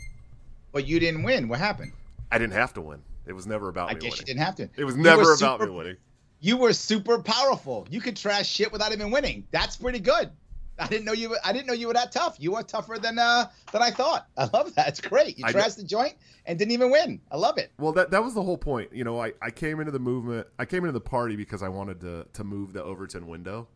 But 0.72 0.86
you 0.86 0.98
didn't 0.98 1.22
win. 1.22 1.48
What 1.48 1.60
happened? 1.60 1.92
I 2.32 2.38
didn't 2.38 2.54
have 2.54 2.74
to 2.74 2.80
win. 2.80 3.02
It 3.26 3.32
was 3.32 3.46
never 3.46 3.68
about 3.68 3.88
me 3.88 3.94
winning. 3.94 4.02
I 4.02 4.04
me 4.04 4.10
guess 4.10 4.18
you 4.20 4.26
didn't 4.26 4.42
have 4.42 4.54
to. 4.56 4.68
It 4.76 4.84
was 4.84 4.96
You 4.96 5.02
never 5.02 5.22
about 5.22 5.38
super- 5.60 5.66
me 5.66 5.72
winning. 5.72 5.96
You 6.40 6.56
were 6.58 6.72
super 6.74 7.22
powerful. 7.22 7.86
You 7.90 8.00
could 8.00 8.16
trash 8.16 8.46
shit 8.46 8.70
without 8.70 8.92
even 8.92 9.10
winning. 9.10 9.46
That's 9.50 9.76
pretty 9.76 10.00
good. 10.00 10.30
I 10.78 10.88
didn't 10.88 11.04
know 11.04 11.12
you. 11.12 11.30
Were, 11.30 11.38
I 11.44 11.52
didn't 11.52 11.68
know 11.68 11.72
you 11.72 11.86
were 11.86 11.94
that 11.94 12.10
tough. 12.12 12.36
You 12.38 12.52
were 12.52 12.62
tougher 12.62 12.98
than 12.98 13.18
uh 13.18 13.46
than 13.72 13.80
I 13.80 13.90
thought. 13.90 14.26
I 14.36 14.50
love 14.52 14.74
that. 14.74 14.88
It's 14.88 15.00
great. 15.00 15.38
You 15.38 15.44
trashed 15.44 15.76
the 15.76 15.84
joint 15.84 16.14
and 16.46 16.58
didn't 16.58 16.72
even 16.72 16.90
win. 16.90 17.20
I 17.30 17.36
love 17.36 17.56
it. 17.58 17.70
Well, 17.78 17.92
that 17.92 18.10
that 18.10 18.22
was 18.22 18.34
the 18.34 18.42
whole 18.42 18.58
point. 18.58 18.92
You 18.92 19.04
know, 19.04 19.22
I, 19.22 19.32
I 19.40 19.50
came 19.50 19.78
into 19.78 19.92
the 19.92 20.00
movement. 20.00 20.48
I 20.58 20.64
came 20.64 20.80
into 20.80 20.92
the 20.92 21.00
party 21.00 21.36
because 21.36 21.62
I 21.62 21.68
wanted 21.68 22.00
to 22.00 22.26
to 22.30 22.44
move 22.44 22.72
the 22.72 22.82
Overton 22.82 23.26
window. 23.28 23.68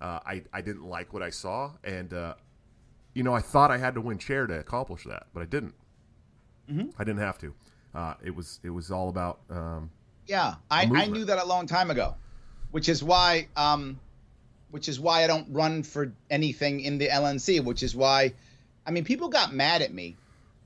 Uh, 0.00 0.20
I 0.24 0.42
I 0.52 0.60
didn't 0.60 0.84
like 0.84 1.12
what 1.12 1.22
I 1.22 1.30
saw, 1.30 1.72
and 1.82 2.14
uh, 2.14 2.34
you 3.16 3.22
know, 3.22 3.32
I 3.32 3.40
thought 3.40 3.70
I 3.70 3.78
had 3.78 3.94
to 3.94 4.02
win 4.02 4.18
chair 4.18 4.46
to 4.46 4.58
accomplish 4.58 5.04
that, 5.04 5.26
but 5.32 5.42
I 5.42 5.46
didn't. 5.46 5.74
Mhm. 6.70 6.92
I 6.98 7.04
didn't 7.04 7.20
have 7.22 7.38
to. 7.38 7.54
Uh, 7.94 8.14
it 8.22 8.34
was 8.36 8.60
it 8.62 8.68
was 8.68 8.90
all 8.90 9.08
about 9.08 9.40
um, 9.48 9.90
Yeah, 10.26 10.56
I, 10.70 10.82
I 10.82 11.06
knew 11.06 11.24
that 11.24 11.38
a 11.38 11.44
long 11.46 11.66
time 11.66 11.90
ago, 11.90 12.14
which 12.72 12.90
is 12.90 13.02
why 13.02 13.48
um, 13.56 13.98
which 14.70 14.86
is 14.90 15.00
why 15.00 15.24
I 15.24 15.28
don't 15.28 15.46
run 15.50 15.82
for 15.82 16.12
anything 16.28 16.80
in 16.80 16.98
the 16.98 17.08
LNC. 17.08 17.64
Which 17.64 17.82
is 17.82 17.96
why, 17.96 18.34
I 18.86 18.90
mean, 18.90 19.04
people 19.04 19.28
got 19.30 19.54
mad 19.54 19.80
at 19.80 19.94
me 19.94 20.16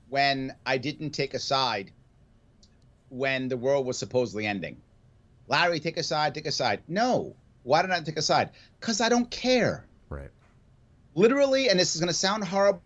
when 0.09 0.53
I 0.65 0.77
didn't 0.77 1.11
take 1.11 1.33
a 1.33 1.39
side 1.39 1.91
when 3.07 3.47
the 3.47 3.55
world 3.55 3.85
was 3.85 3.97
supposedly 3.97 4.45
ending. 4.45 4.75
Larry, 5.47 5.79
take 5.79 5.95
a 5.97 6.03
side, 6.03 6.35
take 6.35 6.47
a 6.47 6.51
side. 6.51 6.81
No, 6.89 7.33
why 7.63 7.81
did 7.81 7.91
I 7.91 8.01
take 8.01 8.17
a 8.17 8.21
side? 8.21 8.49
Because 8.79 8.99
I 8.99 9.07
don't 9.07 9.29
care. 9.31 9.85
right. 10.09 10.31
Literally, 11.15 11.69
and 11.69 11.79
this 11.79 11.95
is 11.95 12.01
going 12.01 12.07
to 12.07 12.13
sound 12.13 12.43
horrible. 12.43 12.81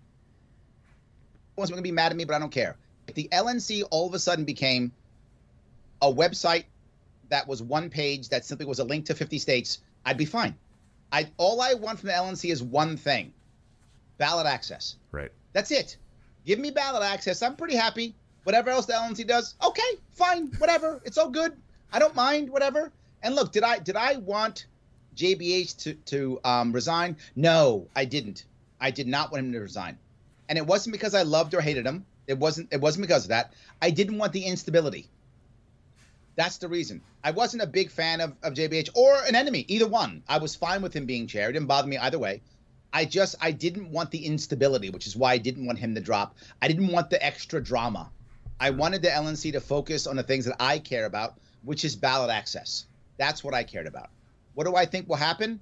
Everyone's 1.53 1.69
going 1.69 1.83
to 1.83 1.87
be 1.87 1.91
mad 1.91 2.11
at 2.11 2.17
me, 2.17 2.25
but 2.25 2.35
I 2.35 2.39
don't 2.39 2.51
care. 2.51 2.75
If 3.07 3.15
the 3.15 3.29
LNC 3.31 3.83
all 3.91 4.07
of 4.07 4.13
a 4.13 4.19
sudden 4.19 4.45
became 4.45 4.91
a 6.01 6.11
website 6.11 6.65
that 7.29 7.47
was 7.47 7.61
one 7.61 7.89
page 7.89 8.29
that 8.29 8.45
simply 8.45 8.65
was 8.65 8.79
a 8.79 8.83
link 8.83 9.05
to 9.05 9.15
50 9.15 9.37
states, 9.39 9.79
I'd 10.05 10.17
be 10.17 10.25
fine. 10.25 10.55
I 11.11 11.27
all 11.37 11.61
I 11.61 11.75
want 11.75 11.99
from 11.99 12.07
the 12.07 12.13
LNC 12.13 12.51
is 12.51 12.61
one 12.61 12.97
thing: 12.97 13.31
ballot 14.17 14.47
access. 14.47 14.95
Right. 15.11 15.31
That's 15.53 15.71
it. 15.71 15.97
Give 16.45 16.59
me 16.59 16.71
ballot 16.71 17.03
access. 17.03 17.41
I'm 17.41 17.55
pretty 17.55 17.75
happy. 17.75 18.15
Whatever 18.43 18.69
else 18.69 18.85
the 18.85 18.93
LNC 18.93 19.25
does, 19.25 19.55
okay, 19.65 19.81
fine, 20.11 20.47
whatever. 20.59 21.01
It's 21.03 21.17
all 21.17 21.29
good. 21.29 21.53
I 21.91 21.97
don't 21.99 22.13
mind, 22.13 22.49
whatever. 22.49 22.91
And 23.23 23.33
look, 23.33 23.51
did 23.51 23.63
I 23.63 23.79
did 23.79 23.95
I 23.95 24.17
want 24.17 24.67
JBH 25.15 25.77
to 25.83 25.93
to 25.93 26.39
um, 26.43 26.71
resign? 26.71 27.17
No, 27.35 27.87
I 27.95 28.05
didn't. 28.05 28.45
I 28.79 28.91
did 28.91 29.07
not 29.07 29.31
want 29.31 29.45
him 29.45 29.53
to 29.53 29.59
resign, 29.59 29.97
and 30.49 30.57
it 30.57 30.65
wasn't 30.65 30.93
because 30.93 31.15
I 31.15 31.23
loved 31.23 31.53
or 31.53 31.61
hated 31.61 31.85
him. 31.85 32.05
It 32.27 32.37
wasn't. 32.37 32.69
It 32.71 32.81
wasn't 32.81 33.07
because 33.07 33.25
of 33.25 33.29
that. 33.29 33.53
I 33.81 33.91
didn't 33.91 34.17
want 34.17 34.33
the 34.33 34.45
instability. 34.45 35.09
That's 36.35 36.57
the 36.57 36.67
reason. 36.67 37.01
I 37.23 37.31
wasn't 37.31 37.63
a 37.63 37.67
big 37.67 37.91
fan 37.91 38.19
of, 38.19 38.35
of 38.43 38.53
JBH 38.53 38.89
or 38.93 39.15
an 39.23 39.35
enemy, 39.35 39.63
either 39.69 39.87
one. 39.87 40.21
I 40.27 40.39
was 40.39 40.53
fine 40.53 40.81
with 40.81 40.93
him 40.93 41.05
being 41.05 41.27
chair. 41.27 41.49
It 41.49 41.53
didn't 41.53 41.67
bother 41.67 41.87
me 41.87 41.97
either 41.97 42.19
way. 42.19 42.41
I 42.91 43.05
just 43.05 43.35
I 43.41 43.51
didn't 43.51 43.91
want 43.91 44.11
the 44.11 44.25
instability, 44.25 44.89
which 44.89 45.07
is 45.07 45.15
why 45.15 45.33
I 45.33 45.37
didn't 45.37 45.65
want 45.65 45.79
him 45.79 45.95
to 45.95 46.01
drop. 46.01 46.35
I 46.61 46.67
didn't 46.67 46.91
want 46.91 47.09
the 47.09 47.25
extra 47.25 47.61
drama. 47.61 48.09
I 48.59 48.69
wanted 48.69 49.01
the 49.01 49.09
LNC 49.09 49.53
to 49.53 49.59
focus 49.59 50.07
on 50.07 50.15
the 50.15 50.23
things 50.23 50.45
that 50.45 50.55
I 50.61 50.79
care 50.79 51.05
about, 51.05 51.37
which 51.63 51.83
is 51.83 51.95
ballot 51.95 52.29
access. 52.29 52.85
That's 53.17 53.43
what 53.43 53.53
I 53.53 53.63
cared 53.63 53.87
about. 53.87 54.09
What 54.55 54.65
do 54.65 54.75
I 54.75 54.85
think 54.85 55.07
will 55.07 55.17
happen? 55.17 55.59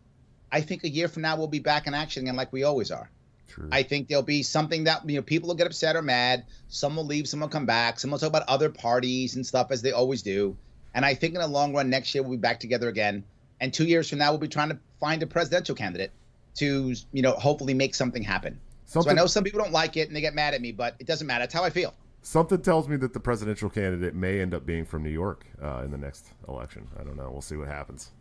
I 0.51 0.61
think 0.61 0.83
a 0.83 0.89
year 0.89 1.07
from 1.07 1.23
now 1.23 1.35
we'll 1.35 1.47
be 1.47 1.59
back 1.59 1.87
in 1.87 1.93
action 1.93 2.23
again 2.23 2.35
like 2.35 2.53
we 2.53 2.63
always 2.63 2.91
are. 2.91 3.09
True. 3.47 3.69
I 3.71 3.83
think 3.83 4.07
there'll 4.07 4.23
be 4.23 4.41
something 4.41 4.85
that 4.85 5.07
you 5.07 5.15
know 5.17 5.21
people 5.21 5.47
will 5.47 5.55
get 5.55 5.67
upset 5.67 5.95
or 5.95 6.01
mad. 6.01 6.45
Some 6.69 6.95
will 6.95 7.05
leave, 7.05 7.27
some 7.27 7.39
will 7.39 7.49
come 7.49 7.65
back. 7.65 7.99
Some 7.99 8.11
will 8.11 8.19
talk 8.19 8.29
about 8.29 8.47
other 8.47 8.69
parties 8.69 9.35
and 9.35 9.45
stuff 9.45 9.67
as 9.71 9.81
they 9.81 9.91
always 9.91 10.21
do. 10.21 10.55
And 10.95 11.05
I 11.05 11.13
think 11.15 11.33
in 11.35 11.41
the 11.41 11.47
long 11.47 11.73
run, 11.73 11.89
next 11.89 12.13
year 12.13 12.23
we'll 12.23 12.31
be 12.31 12.37
back 12.37 12.59
together 12.59 12.87
again. 12.87 13.23
And 13.59 13.73
two 13.73 13.85
years 13.85 14.09
from 14.09 14.19
now, 14.19 14.31
we'll 14.31 14.39
be 14.39 14.47
trying 14.47 14.69
to 14.69 14.79
find 14.99 15.21
a 15.23 15.27
presidential 15.27 15.75
candidate 15.75 16.11
to 16.55 16.95
you 17.11 17.21
know 17.21 17.31
hopefully 17.33 17.73
make 17.73 17.95
something 17.95 18.23
happen. 18.23 18.59
something 18.85 19.09
So 19.09 19.11
I 19.11 19.15
know 19.15 19.27
some 19.27 19.43
people 19.43 19.59
don't 19.59 19.71
like 19.73 19.97
it 19.97 20.07
and 20.07 20.15
they 20.15 20.21
get 20.21 20.35
mad 20.35 20.53
at 20.53 20.61
me, 20.61 20.71
but 20.71 20.95
it 20.99 21.07
doesn't 21.07 21.25
matter. 21.27 21.43
That's 21.43 21.53
how 21.53 21.63
I 21.63 21.69
feel. 21.69 21.93
something 22.21 22.61
tells 22.61 22.87
me 22.87 22.95
that 22.97 23.13
the 23.13 23.19
presidential 23.19 23.69
candidate 23.69 24.15
may 24.15 24.39
end 24.39 24.53
up 24.53 24.65
being 24.65 24.85
from 24.85 25.03
New 25.03 25.09
York 25.09 25.45
uh, 25.61 25.81
in 25.83 25.91
the 25.91 25.97
next 25.97 26.27
election. 26.47 26.87
I 26.99 27.03
don't 27.03 27.17
know. 27.17 27.29
We'll 27.31 27.41
see 27.41 27.55
what 27.55 27.67
happens. 27.67 28.11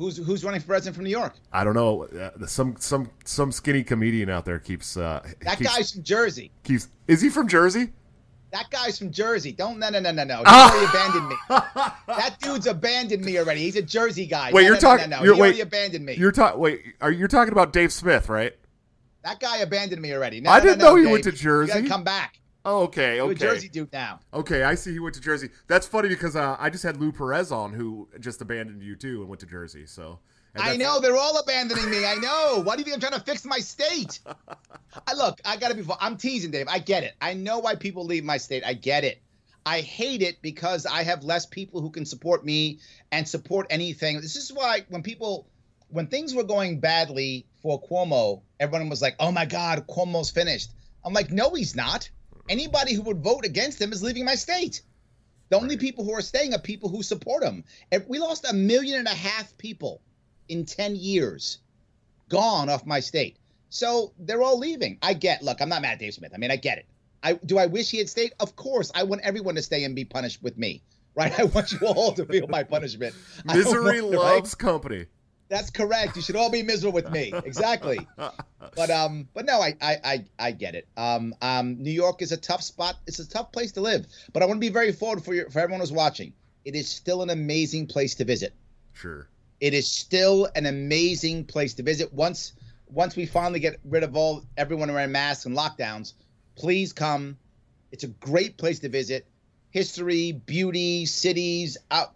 Who's 0.00 0.16
who's 0.16 0.42
running 0.42 0.60
for 0.62 0.68
president 0.68 0.96
from 0.96 1.04
New 1.04 1.10
York? 1.10 1.34
I 1.52 1.62
don't 1.62 1.74
know. 1.74 2.04
Uh, 2.06 2.46
some 2.46 2.74
some 2.78 3.10
some 3.26 3.52
skinny 3.52 3.84
comedian 3.84 4.30
out 4.30 4.46
there 4.46 4.58
keeps 4.58 4.96
uh, 4.96 5.20
That 5.42 5.58
keeps, 5.58 5.76
guy's 5.76 5.92
from 5.92 6.02
Jersey. 6.02 6.50
keeps. 6.64 6.88
Is 7.06 7.20
he 7.20 7.28
from 7.28 7.46
Jersey? 7.48 7.90
That 8.50 8.70
guy's 8.70 8.98
from 8.98 9.10
Jersey. 9.12 9.52
Don't 9.52 9.78
no 9.78 9.90
no 9.90 10.00
no 10.00 10.10
no 10.10 10.24
no. 10.24 10.36
He 10.38 10.44
already 10.46 10.86
abandoned 10.86 11.28
me. 11.28 11.36
That 11.50 12.36
dude's 12.40 12.66
abandoned 12.66 13.22
me 13.24 13.38
already. 13.38 13.60
He's 13.60 13.76
a 13.76 13.82
Jersey 13.82 14.24
guy. 14.24 14.50
Wait, 14.52 14.62
No, 14.62 14.68
you're 14.68 14.70
no, 14.70 14.74
no, 14.76 14.80
talking- 14.80 15.10
No, 15.10 15.16
no, 15.18 15.22
you're- 15.24 15.34
he 15.36 15.40
wait, 15.42 15.46
already 15.48 15.60
abandoned 15.60 16.06
me. 16.06 16.14
You're 16.14 16.32
talking. 16.32 16.58
Wait, 16.58 16.82
are 17.02 17.12
you're 17.12 17.28
talking 17.28 17.52
about 17.52 17.72
Dave 17.74 17.92
Smith, 17.92 18.30
right? 18.30 18.54
That 19.22 19.38
guy 19.38 19.58
abandoned 19.58 20.00
me 20.00 20.14
already. 20.14 20.40
No, 20.40 20.50
I 20.50 20.58
no, 20.60 20.64
didn't 20.64 20.78
no, 20.78 20.84
know 20.92 20.96
he 20.96 21.02
Dave. 21.04 21.12
went 21.12 21.24
to 21.24 21.30
You 21.30 21.36
Jersey. 21.36 21.72
gotta 21.74 21.88
come 21.88 22.04
back. 22.04 22.39
Oh, 22.70 22.82
okay, 22.84 23.20
okay. 23.20 23.34
Jersey 23.34 23.68
dude 23.68 23.92
now. 23.92 24.20
Okay, 24.32 24.62
I 24.62 24.76
see 24.76 24.92
he 24.92 25.00
went 25.00 25.16
to 25.16 25.20
Jersey. 25.20 25.50
That's 25.66 25.88
funny 25.88 26.08
because 26.08 26.36
uh, 26.36 26.56
I 26.56 26.70
just 26.70 26.84
had 26.84 26.98
Lou 26.98 27.10
Perez 27.10 27.50
on, 27.50 27.72
who 27.72 28.08
just 28.20 28.40
abandoned 28.40 28.80
you 28.80 28.94
too 28.94 29.20
and 29.20 29.28
went 29.28 29.40
to 29.40 29.46
Jersey. 29.46 29.86
So 29.86 30.20
I 30.54 30.76
know 30.76 31.00
they're 31.00 31.16
all 31.16 31.36
abandoning 31.36 31.90
me. 31.90 32.06
I 32.06 32.14
know. 32.14 32.62
Why 32.62 32.76
do 32.76 32.80
you 32.80 32.84
think 32.84 32.94
I'm 32.94 33.00
trying 33.00 33.18
to 33.18 33.26
fix 33.26 33.44
my 33.44 33.58
state? 33.58 34.20
I 35.06 35.14
look. 35.14 35.40
I 35.44 35.56
gotta 35.56 35.74
be. 35.74 35.84
I'm 36.00 36.16
teasing, 36.16 36.52
Dave. 36.52 36.68
I 36.68 36.78
get 36.78 37.02
it. 37.02 37.14
I 37.20 37.34
know 37.34 37.58
why 37.58 37.74
people 37.74 38.04
leave 38.04 38.22
my 38.22 38.36
state. 38.36 38.62
I 38.64 38.74
get 38.74 39.02
it. 39.02 39.20
I 39.66 39.80
hate 39.80 40.22
it 40.22 40.40
because 40.40 40.86
I 40.86 41.02
have 41.02 41.24
less 41.24 41.46
people 41.46 41.80
who 41.80 41.90
can 41.90 42.06
support 42.06 42.44
me 42.44 42.78
and 43.10 43.28
support 43.28 43.66
anything. 43.70 44.20
This 44.20 44.36
is 44.36 44.52
why 44.52 44.84
when 44.88 45.02
people, 45.02 45.48
when 45.88 46.06
things 46.06 46.34
were 46.36 46.44
going 46.44 46.78
badly 46.78 47.46
for 47.62 47.82
Cuomo, 47.82 48.42
everyone 48.60 48.90
was 48.90 49.02
like, 49.02 49.16
"Oh 49.18 49.32
my 49.32 49.44
God, 49.44 49.88
Cuomo's 49.88 50.30
finished." 50.30 50.70
I'm 51.04 51.12
like, 51.12 51.32
"No, 51.32 51.52
he's 51.54 51.74
not. 51.74 52.08
Anybody 52.50 52.92
who 52.92 53.02
would 53.02 53.22
vote 53.22 53.46
against 53.46 53.80
him 53.80 53.92
is 53.92 54.02
leaving 54.02 54.26
my 54.26 54.34
state." 54.34 54.82
The 55.50 55.58
only 55.58 55.76
people 55.76 56.04
who 56.04 56.12
are 56.12 56.22
staying 56.22 56.54
are 56.54 56.60
people 56.60 56.88
who 56.88 57.02
support 57.02 57.42
him. 57.42 57.64
We 58.06 58.18
lost 58.18 58.48
a 58.48 58.52
million 58.52 58.98
and 59.00 59.08
a 59.08 59.14
half 59.14 59.56
people 59.58 60.00
in 60.48 60.64
10 60.64 60.94
years 60.96 61.58
gone 62.28 62.68
off 62.68 62.86
my 62.86 63.00
state. 63.00 63.36
So 63.68 64.12
they're 64.18 64.42
all 64.42 64.58
leaving. 64.58 64.98
I 65.02 65.14
get, 65.14 65.42
look, 65.42 65.60
I'm 65.60 65.68
not 65.68 65.82
mad 65.82 65.94
at 65.94 65.98
Dave 65.98 66.14
Smith. 66.14 66.32
I 66.34 66.38
mean, 66.38 66.50
I 66.50 66.56
get 66.56 66.78
it. 66.78 66.86
I 67.22 67.34
do 67.34 67.58
I 67.58 67.66
wish 67.66 67.90
he 67.90 67.98
had 67.98 68.08
stayed? 68.08 68.32
Of 68.40 68.56
course. 68.56 68.90
I 68.94 69.02
want 69.02 69.22
everyone 69.22 69.56
to 69.56 69.62
stay 69.62 69.84
and 69.84 69.94
be 69.94 70.04
punished 70.04 70.42
with 70.42 70.56
me. 70.56 70.82
Right? 71.16 71.36
I 71.38 71.44
want 71.44 71.72
you 71.72 71.86
all 71.86 72.12
to 72.12 72.24
feel 72.24 72.46
my 72.46 72.62
punishment. 72.62 73.14
Misery 73.44 74.00
want- 74.00 74.14
right? 74.14 74.34
loves 74.36 74.54
company. 74.54 75.06
That's 75.50 75.70
correct. 75.70 76.16
You 76.16 76.22
should 76.22 76.36
all 76.36 76.50
be 76.50 76.62
miserable 76.62 76.94
with 76.94 77.10
me. 77.10 77.34
Exactly. 77.44 78.08
But 78.76 78.90
um, 78.90 79.28
but 79.34 79.44
no, 79.46 79.60
I 79.60 79.74
I 79.82 79.96
I, 80.04 80.24
I 80.38 80.50
get 80.52 80.74
it. 80.76 80.86
Um, 80.96 81.34
um, 81.42 81.82
New 81.82 81.90
York 81.90 82.22
is 82.22 82.32
a 82.32 82.36
tough 82.38 82.62
spot. 82.62 82.96
It's 83.06 83.18
a 83.18 83.28
tough 83.28 83.50
place 83.52 83.72
to 83.72 83.80
live. 83.80 84.06
But 84.32 84.42
I 84.42 84.46
want 84.46 84.58
to 84.58 84.60
be 84.60 84.72
very 84.72 84.92
forward 84.92 85.24
for 85.24 85.34
your 85.34 85.50
for 85.50 85.58
everyone 85.58 85.80
who's 85.80 85.92
watching. 85.92 86.32
It 86.64 86.74
is 86.76 86.88
still 86.88 87.22
an 87.22 87.30
amazing 87.30 87.88
place 87.88 88.14
to 88.16 88.24
visit. 88.24 88.54
Sure. 88.92 89.28
It 89.60 89.74
is 89.74 89.90
still 89.90 90.48
an 90.54 90.66
amazing 90.66 91.44
place 91.46 91.74
to 91.74 91.82
visit. 91.82 92.12
Once 92.14 92.52
once 92.86 93.16
we 93.16 93.26
finally 93.26 93.60
get 93.60 93.80
rid 93.84 94.04
of 94.04 94.16
all 94.16 94.44
everyone 94.56 94.92
wearing 94.92 95.12
masks 95.12 95.46
and 95.46 95.56
lockdowns, 95.56 96.14
please 96.56 96.92
come. 96.92 97.38
It's 97.92 98.04
a 98.04 98.08
great 98.08 98.56
place 98.56 98.78
to 98.80 98.88
visit. 98.88 99.26
history, 99.70 100.32
beauty, 100.32 101.06
cities, 101.06 101.76
out 101.90 102.14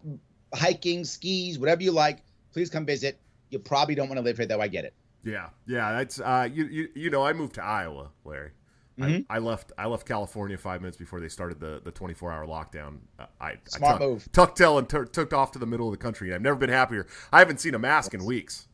hiking, 0.52 1.04
skis, 1.04 1.58
whatever 1.58 1.82
you 1.82 1.92
like, 1.92 2.20
please 2.52 2.70
come 2.70 2.86
visit. 2.86 3.18
You 3.54 3.60
probably 3.60 3.94
don't 3.94 4.08
want 4.08 4.18
to 4.18 4.22
live 4.24 4.36
here, 4.36 4.46
though. 4.46 4.60
I 4.60 4.66
get 4.66 4.84
it. 4.84 4.92
Yeah, 5.22 5.50
yeah. 5.66 5.92
That's 5.92 6.18
uh, 6.20 6.48
you, 6.52 6.66
you, 6.66 6.88
you 6.96 7.08
know, 7.10 7.24
I 7.24 7.32
moved 7.32 7.54
to 7.54 7.64
Iowa, 7.64 8.10
Larry. 8.24 8.50
Mhm. 8.98 9.24
I, 9.30 9.36
I 9.36 9.38
left. 9.38 9.70
I 9.78 9.86
left 9.86 10.06
California 10.08 10.58
five 10.58 10.80
minutes 10.80 10.96
before 10.96 11.20
they 11.20 11.28
started 11.28 11.60
the 11.60 11.80
the 11.84 11.92
24 11.92 12.32
hour 12.32 12.46
lockdown. 12.46 12.98
Uh, 13.18 13.26
I 13.40 13.54
Smart 13.66 13.94
I 13.94 13.98
tuck- 13.98 14.08
move. 14.08 14.28
Tucked 14.32 14.58
tail 14.58 14.78
and 14.78 14.88
took 14.88 15.32
off 15.32 15.52
to 15.52 15.60
the 15.60 15.66
middle 15.66 15.86
of 15.86 15.92
the 15.92 15.98
country. 15.98 16.34
I've 16.34 16.42
never 16.42 16.56
been 16.56 16.68
happier. 16.68 17.06
I 17.32 17.38
haven't 17.38 17.60
seen 17.60 17.74
a 17.74 17.78
mask 17.78 18.12
in 18.12 18.24
weeks. 18.24 18.66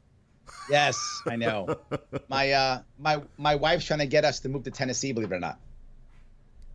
Yes, 0.71 0.99
I 1.29 1.37
know. 1.37 1.77
my 2.29 2.53
uh, 2.53 2.83
my 2.99 3.23
my 3.37 3.55
wife's 3.55 3.85
trying 3.85 4.01
to 4.01 4.07
get 4.07 4.25
us 4.25 4.41
to 4.41 4.49
move 4.49 4.65
to 4.65 4.71
Tennessee. 4.71 5.13
Believe 5.13 5.31
it 5.31 5.37
or 5.37 5.41
not, 5.41 5.59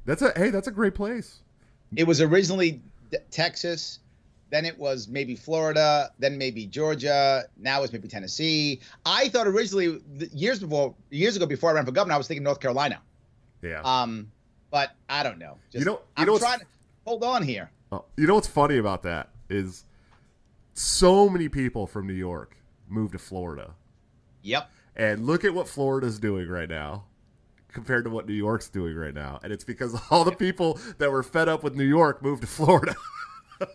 That's 0.06 0.22
a 0.22 0.32
hey. 0.36 0.52
That's 0.52 0.68
a 0.68 0.72
great 0.72 0.94
place. 0.96 1.42
it 1.96 2.06
was 2.06 2.22
originally 2.22 2.82
Texas, 3.32 4.00
then 4.56 4.64
it 4.66 4.78
was 4.80 5.08
maybe 5.10 5.36
Florida, 5.36 6.10
then 6.18 6.38
maybe 6.38 6.66
Georgia. 6.66 7.44
Now 7.58 7.84
it's 7.84 7.92
maybe 7.92 8.08
Tennessee. 8.08 8.80
I 9.06 9.28
thought 9.28 9.48
originally 9.48 10.02
years 10.32 10.60
before, 10.60 10.96
years 11.10 11.36
ago, 11.36 11.46
before 11.46 11.72
I 11.72 11.74
ran 11.74 11.86
for 11.86 11.92
governor, 11.92 12.16
I 12.16 12.18
was 12.18 12.28
thinking 12.28 12.44
North 12.44 12.62
Carolina. 12.62 13.02
Yeah. 13.62 13.82
Um, 13.84 14.32
but 14.72 14.92
I 15.10 15.22
don't 15.24 15.38
know. 15.40 15.58
Just, 15.72 15.82
You 15.82 15.92
know- 15.92 15.98
you 15.98 16.00
I'm 16.18 16.26
know 16.28 16.38
trying. 16.40 16.60
to 16.60 16.66
Hold 17.06 17.24
on 17.24 17.44
here. 17.44 17.70
Oh, 17.92 18.06
you 18.18 18.26
know 18.26 18.36
what's 18.36 18.48
funny 18.48 18.78
about 18.78 19.04
that 19.04 19.30
is 19.50 19.84
so 20.74 21.30
many 21.30 21.50
people 21.50 21.86
from 21.86 22.08
New 22.08 22.14
York 22.14 22.58
moved 22.88 23.12
to 23.12 23.20
Florida. 23.20 23.76
Yep. 24.42 24.70
And 24.96 25.26
look 25.26 25.44
at 25.44 25.54
what 25.54 25.68
Florida's 25.68 26.20
doing 26.20 26.48
right 26.48 26.70
now 26.70 27.04
compared 27.72 28.06
to 28.06 28.10
what 28.10 28.26
New 28.28 28.34
York's 28.34 28.70
doing 28.70 28.96
right 28.96 29.14
now. 29.14 29.40
And 29.44 29.52
it's 29.54 29.64
because 29.66 30.00
all 30.10 30.24
the 30.24 30.32
people 30.32 30.80
that 30.98 31.12
were 31.12 31.24
fed 31.24 31.50
up 31.50 31.64
with 31.64 31.76
New 31.76 31.84
York 31.86 32.24
moved 32.24 32.42
to 32.42 32.48
Florida. 32.48 32.96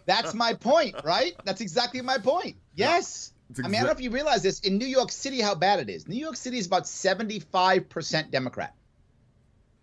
That's 0.07 0.35
my 0.35 0.55
point, 0.55 0.97
right? 1.05 1.35
That's 1.45 1.61
exactly 1.61 2.01
my 2.03 2.19
point. 2.19 2.57
Yes. 2.75 3.33
I 3.59 3.63
mean, 3.63 3.75
I 3.75 3.79
don't 3.79 3.87
know 3.87 3.93
if 3.93 4.01
you 4.01 4.11
realize 4.11 4.43
this 4.43 4.61
in 4.61 4.79
New 4.79 4.87
York 4.87 5.11
City 5.11 5.41
how 5.41 5.55
bad 5.55 5.81
it 5.81 5.91
is. 5.91 6.07
New 6.07 6.19
York 6.19 6.37
City 6.37 6.59
is 6.59 6.67
about 6.67 6.85
75% 6.85 8.31
Democrat. 8.31 8.75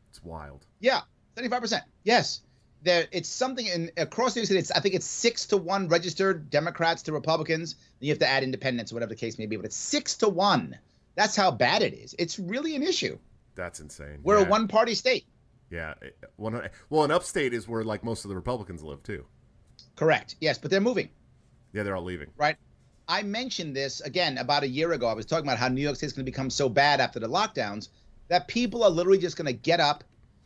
It's 0.09 0.23
wild. 0.23 0.65
Yeah, 0.79 1.01
75%. 1.35 1.81
Yes. 2.03 2.41
There 2.83 3.07
it's 3.11 3.27
something 3.27 3.65
in 3.65 3.91
across 3.97 4.35
New 4.35 4.41
York 4.41 4.47
City, 4.47 4.59
it's 4.59 4.71
I 4.71 4.79
think 4.79 4.93
it's 4.93 5.05
six 5.05 5.47
to 5.47 5.57
one 5.57 5.89
registered 5.89 6.49
Democrats 6.49 7.03
to 7.03 7.11
Republicans. 7.11 7.75
You 7.99 8.09
have 8.09 8.19
to 8.19 8.27
add 8.27 8.43
independents 8.43 8.91
or 8.91 8.95
whatever 8.95 9.09
the 9.09 9.15
case 9.15 9.39
may 9.39 9.47
be, 9.47 9.55
but 9.55 9.65
it's 9.65 9.75
six 9.75 10.15
to 10.17 10.29
one. 10.29 10.77
That's 11.15 11.35
how 11.35 11.49
bad 11.49 11.81
it 11.81 11.95
is. 11.95 12.15
It's 12.19 12.37
really 12.37 12.75
an 12.75 12.83
issue. 12.83 13.17
That's 13.55 13.79
insane. 13.79 14.19
We're 14.21 14.39
yeah. 14.39 14.45
a 14.45 14.49
one 14.49 14.67
party 14.67 14.93
state. 14.93 15.25
Yeah. 15.69 15.95
One, 16.35 16.69
well, 16.89 17.03
and 17.03 17.11
upstate 17.11 17.53
is 17.53 17.67
where 17.67 17.83
like 17.83 18.03
most 18.03 18.23
of 18.23 18.29
the 18.29 18.35
Republicans 18.35 18.83
live 18.83 19.03
too. 19.03 19.25
Correct. 19.95 20.35
Yes, 20.39 20.57
but 20.57 20.71
they're 20.71 20.81
moving. 20.81 21.09
Yeah, 21.73 21.83
they're 21.83 21.95
all 21.95 22.03
leaving. 22.03 22.29
right? 22.37 22.57
I 23.09 23.23
mentioned 23.23 23.75
this 23.75 24.01
again 24.01 24.37
about 24.37 24.63
a 24.63 24.67
year 24.67 24.91
ago. 24.91 25.07
I 25.07 25.13
was 25.13 25.25
talking 25.25 25.45
about 25.45 25.57
how 25.57 25.69
New 25.69 25.81
York 25.81 25.95
State's 25.95 26.13
going 26.13 26.25
to 26.25 26.31
become 26.31 26.49
so 26.49 26.67
bad 26.67 26.99
after 26.99 27.19
the 27.19 27.27
lockdowns 27.27 27.87
that 28.27 28.47
people 28.47 28.83
are 28.83 28.89
literally 28.89 29.17
just 29.17 29.37
going 29.37 29.45
to 29.45 29.53
get 29.53 29.79
up 29.79 30.03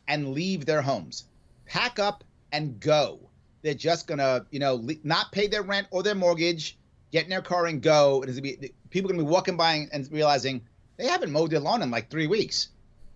and 0.07 0.33
leave 0.33 0.65
their 0.65 0.81
homes, 0.81 1.23
pack 1.65 1.97
up 1.97 2.23
and 2.51 2.79
go. 2.79 3.19
They're 3.63 3.73
just 3.73 4.07
going 4.07 4.19
to, 4.19 4.45
you 4.51 4.59
know, 4.59 4.75
le- 4.75 4.95
not 5.03 5.31
pay 5.31 5.47
their 5.47 5.63
rent 5.63 5.87
or 5.89 6.03
their 6.03 6.15
mortgage, 6.15 6.77
get 7.11 7.23
in 7.23 7.29
their 7.29 7.41
car 7.41 7.65
and 7.65 7.81
go. 7.81 8.21
And 8.23 8.41
be 8.41 8.73
people 8.89 9.09
are 9.09 9.13
going 9.13 9.25
to 9.25 9.29
be 9.29 9.31
walking 9.31 9.57
by 9.57 9.87
and 9.91 10.07
realizing 10.11 10.61
they 10.97 11.07
haven't 11.07 11.31
mowed 11.31 11.49
their 11.49 11.59
lawn 11.59 11.81
in 11.81 11.89
like 11.89 12.09
three 12.09 12.27
weeks. 12.27 12.69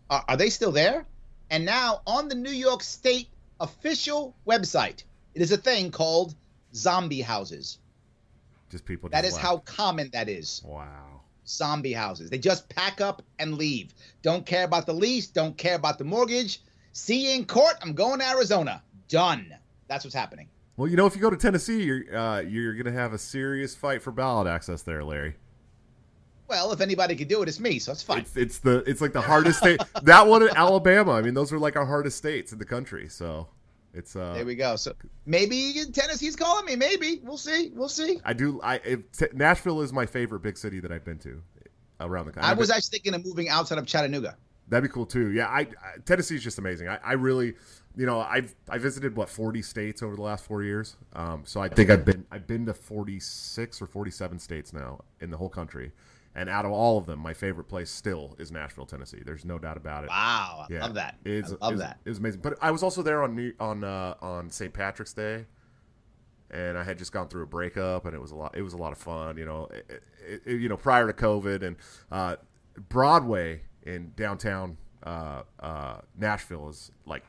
Are, 0.09 0.23
are 0.27 0.37
they 0.37 0.49
still 0.49 0.71
there? 0.71 1.05
And 1.49 1.65
now 1.65 2.01
on 2.07 2.29
the 2.29 2.35
New 2.35 2.51
York 2.51 2.81
State 2.81 3.29
official 3.59 4.35
website, 4.47 5.03
it 5.35 5.41
is 5.41 5.51
a 5.51 5.57
thing 5.57 5.91
called 5.91 6.33
zombie 6.73 7.21
houses. 7.21 7.79
Just 8.69 8.85
people. 8.85 9.09
That 9.09 9.21
just 9.23 9.27
is 9.27 9.33
left. 9.35 9.45
how 9.45 9.57
common 9.59 10.09
that 10.11 10.29
is. 10.29 10.63
Wow. 10.65 11.21
Zombie 11.47 11.93
houses. 11.93 12.29
They 12.29 12.39
just 12.39 12.67
pack 12.69 13.01
up 13.01 13.21
and 13.37 13.55
leave. 13.55 13.93
Don't 14.23 14.45
care 14.45 14.65
about 14.65 14.87
the 14.87 14.93
lease. 14.93 15.27
Don't 15.27 15.55
care 15.55 15.75
about 15.75 15.99
the 15.99 16.03
mortgage. 16.03 16.61
See 16.93 17.27
you 17.27 17.35
in 17.35 17.45
court. 17.45 17.75
I'm 17.81 17.93
going 17.93 18.19
to 18.19 18.27
Arizona. 18.27 18.81
Done. 19.09 19.53
That's 19.87 20.03
what's 20.03 20.15
happening. 20.15 20.47
Well, 20.77 20.89
you 20.89 20.97
know, 20.97 21.05
if 21.05 21.15
you 21.15 21.21
go 21.21 21.29
to 21.29 21.37
Tennessee, 21.37 21.83
you're 21.83 22.17
uh, 22.17 22.39
you're 22.39 22.73
going 22.73 22.85
to 22.85 22.91
have 22.91 23.13
a 23.13 23.17
serious 23.17 23.75
fight 23.75 24.01
for 24.01 24.11
ballot 24.11 24.47
access 24.47 24.81
there, 24.81 25.03
Larry. 25.03 25.35
Well, 26.47 26.71
if 26.71 26.81
anybody 26.81 27.15
could 27.15 27.27
do 27.27 27.41
it, 27.41 27.47
it's 27.47 27.59
me, 27.59 27.79
so 27.79 27.91
it's 27.91 28.03
fine. 28.03 28.19
It's 28.19 28.35
it's 28.35 28.59
the 28.59 28.83
it's 28.87 29.01
like 29.01 29.13
the 29.13 29.21
hardest 29.21 29.59
state. 29.59 29.81
That 30.03 30.27
one 30.27 30.43
in 30.43 30.49
Alabama. 30.49 31.13
I 31.13 31.21
mean, 31.21 31.33
those 31.33 31.51
are 31.53 31.59
like 31.59 31.75
our 31.75 31.85
hardest 31.85 32.17
states 32.17 32.51
in 32.51 32.59
the 32.59 32.65
country. 32.65 33.07
So 33.09 33.47
it's 33.95 34.15
uh. 34.15 34.33
there 34.33 34.45
we 34.45 34.55
go. 34.55 34.75
So 34.75 34.93
maybe 35.25 35.73
Tennessee's 35.93 36.35
calling 36.35 36.65
me. 36.65 36.75
Maybe 36.75 37.21
we'll 37.23 37.37
see. 37.37 37.71
We'll 37.73 37.89
see. 37.89 38.19
I 38.25 38.33
do. 38.33 38.59
I 38.61 38.75
if, 38.83 39.11
t- 39.11 39.27
Nashville 39.33 39.81
is 39.81 39.93
my 39.93 40.05
favorite 40.05 40.41
big 40.41 40.57
city 40.57 40.79
that 40.81 40.91
I've 40.91 41.05
been 41.05 41.19
to 41.19 41.41
around 41.99 42.25
the 42.25 42.33
country. 42.33 42.49
I 42.49 42.53
was 42.53 42.69
actually 42.69 42.99
thinking 42.99 43.13
of 43.15 43.25
moving 43.25 43.49
outside 43.49 43.77
of 43.77 43.85
Chattanooga. 43.85 44.37
That'd 44.67 44.89
be 44.89 44.93
cool 44.93 45.05
too. 45.05 45.31
Yeah, 45.31 45.47
I, 45.47 45.59
I 45.61 45.67
Tennessee's 46.05 46.43
just 46.43 46.57
amazing. 46.57 46.87
I, 46.87 46.99
I 47.03 47.13
really, 47.13 47.53
you 47.95 48.05
know, 48.05 48.19
I've 48.19 48.55
I 48.69 48.77
visited 48.79 49.15
what 49.15 49.29
forty 49.29 49.61
states 49.61 50.01
over 50.01 50.15
the 50.15 50.23
last 50.23 50.43
four 50.45 50.63
years. 50.63 50.95
Um, 51.13 51.43
so 51.45 51.61
I 51.61 51.69
think 51.69 51.89
I've 51.89 52.03
been 52.03 52.25
I've 52.31 52.47
been 52.47 52.65
to 52.65 52.73
forty 52.73 53.19
six 53.19 53.81
or 53.81 53.87
forty 53.87 54.11
seven 54.11 54.39
states 54.39 54.73
now 54.73 55.01
in 55.21 55.29
the 55.29 55.37
whole 55.37 55.49
country, 55.49 55.91
and 56.35 56.49
out 56.49 56.65
of 56.65 56.71
all 56.71 56.97
of 56.97 57.05
them, 57.05 57.19
my 57.19 57.33
favorite 57.33 57.63
place 57.69 57.89
still 57.89 58.35
is 58.37 58.51
Nashville, 58.51 58.85
Tennessee. 58.85 59.21
There's 59.25 59.45
no 59.45 59.57
doubt 59.57 59.77
about 59.77 60.03
it. 60.03 60.09
Wow, 60.09 60.65
I 60.69 60.73
Yeah, 60.73 60.83
love 60.83 60.93
that. 60.95 61.15
It's, 61.23 61.51
I 61.53 61.55
love 61.65 61.73
it's, 61.73 61.81
that. 61.81 61.99
It's 62.05 62.19
amazing. 62.19 62.41
But 62.41 62.57
I 62.61 62.71
was 62.71 62.83
also 62.83 63.01
there 63.01 63.23
on 63.23 63.35
New, 63.35 63.53
on 63.59 63.83
uh, 63.83 64.15
on 64.21 64.49
St. 64.49 64.73
Patrick's 64.73 65.13
Day, 65.13 65.45
and 66.51 66.77
I 66.77 66.83
had 66.83 66.97
just 66.97 67.11
gone 67.11 67.27
through 67.27 67.43
a 67.43 67.47
breakup, 67.47 68.05
and 68.05 68.13
it 68.13 68.19
was 68.21 68.31
a 68.31 68.35
lot. 68.35 68.55
It 68.57 68.61
was 68.61 68.73
a 68.73 68.77
lot 68.77 68.91
of 68.91 68.97
fun. 68.97 69.37
You 69.37 69.45
know, 69.45 69.67
it, 69.71 70.03
it, 70.27 70.41
it- 70.45 70.61
you 70.61 70.69
know, 70.69 70.77
prior 70.77 71.07
to 71.07 71.13
COVID, 71.13 71.63
and 71.63 71.75
uh, 72.11 72.35
Broadway 72.89 73.61
in 73.83 74.11
downtown 74.15 74.77
uh, 75.03 75.43
uh, 75.59 75.97
Nashville 76.17 76.69
is 76.69 76.91
like 77.05 77.23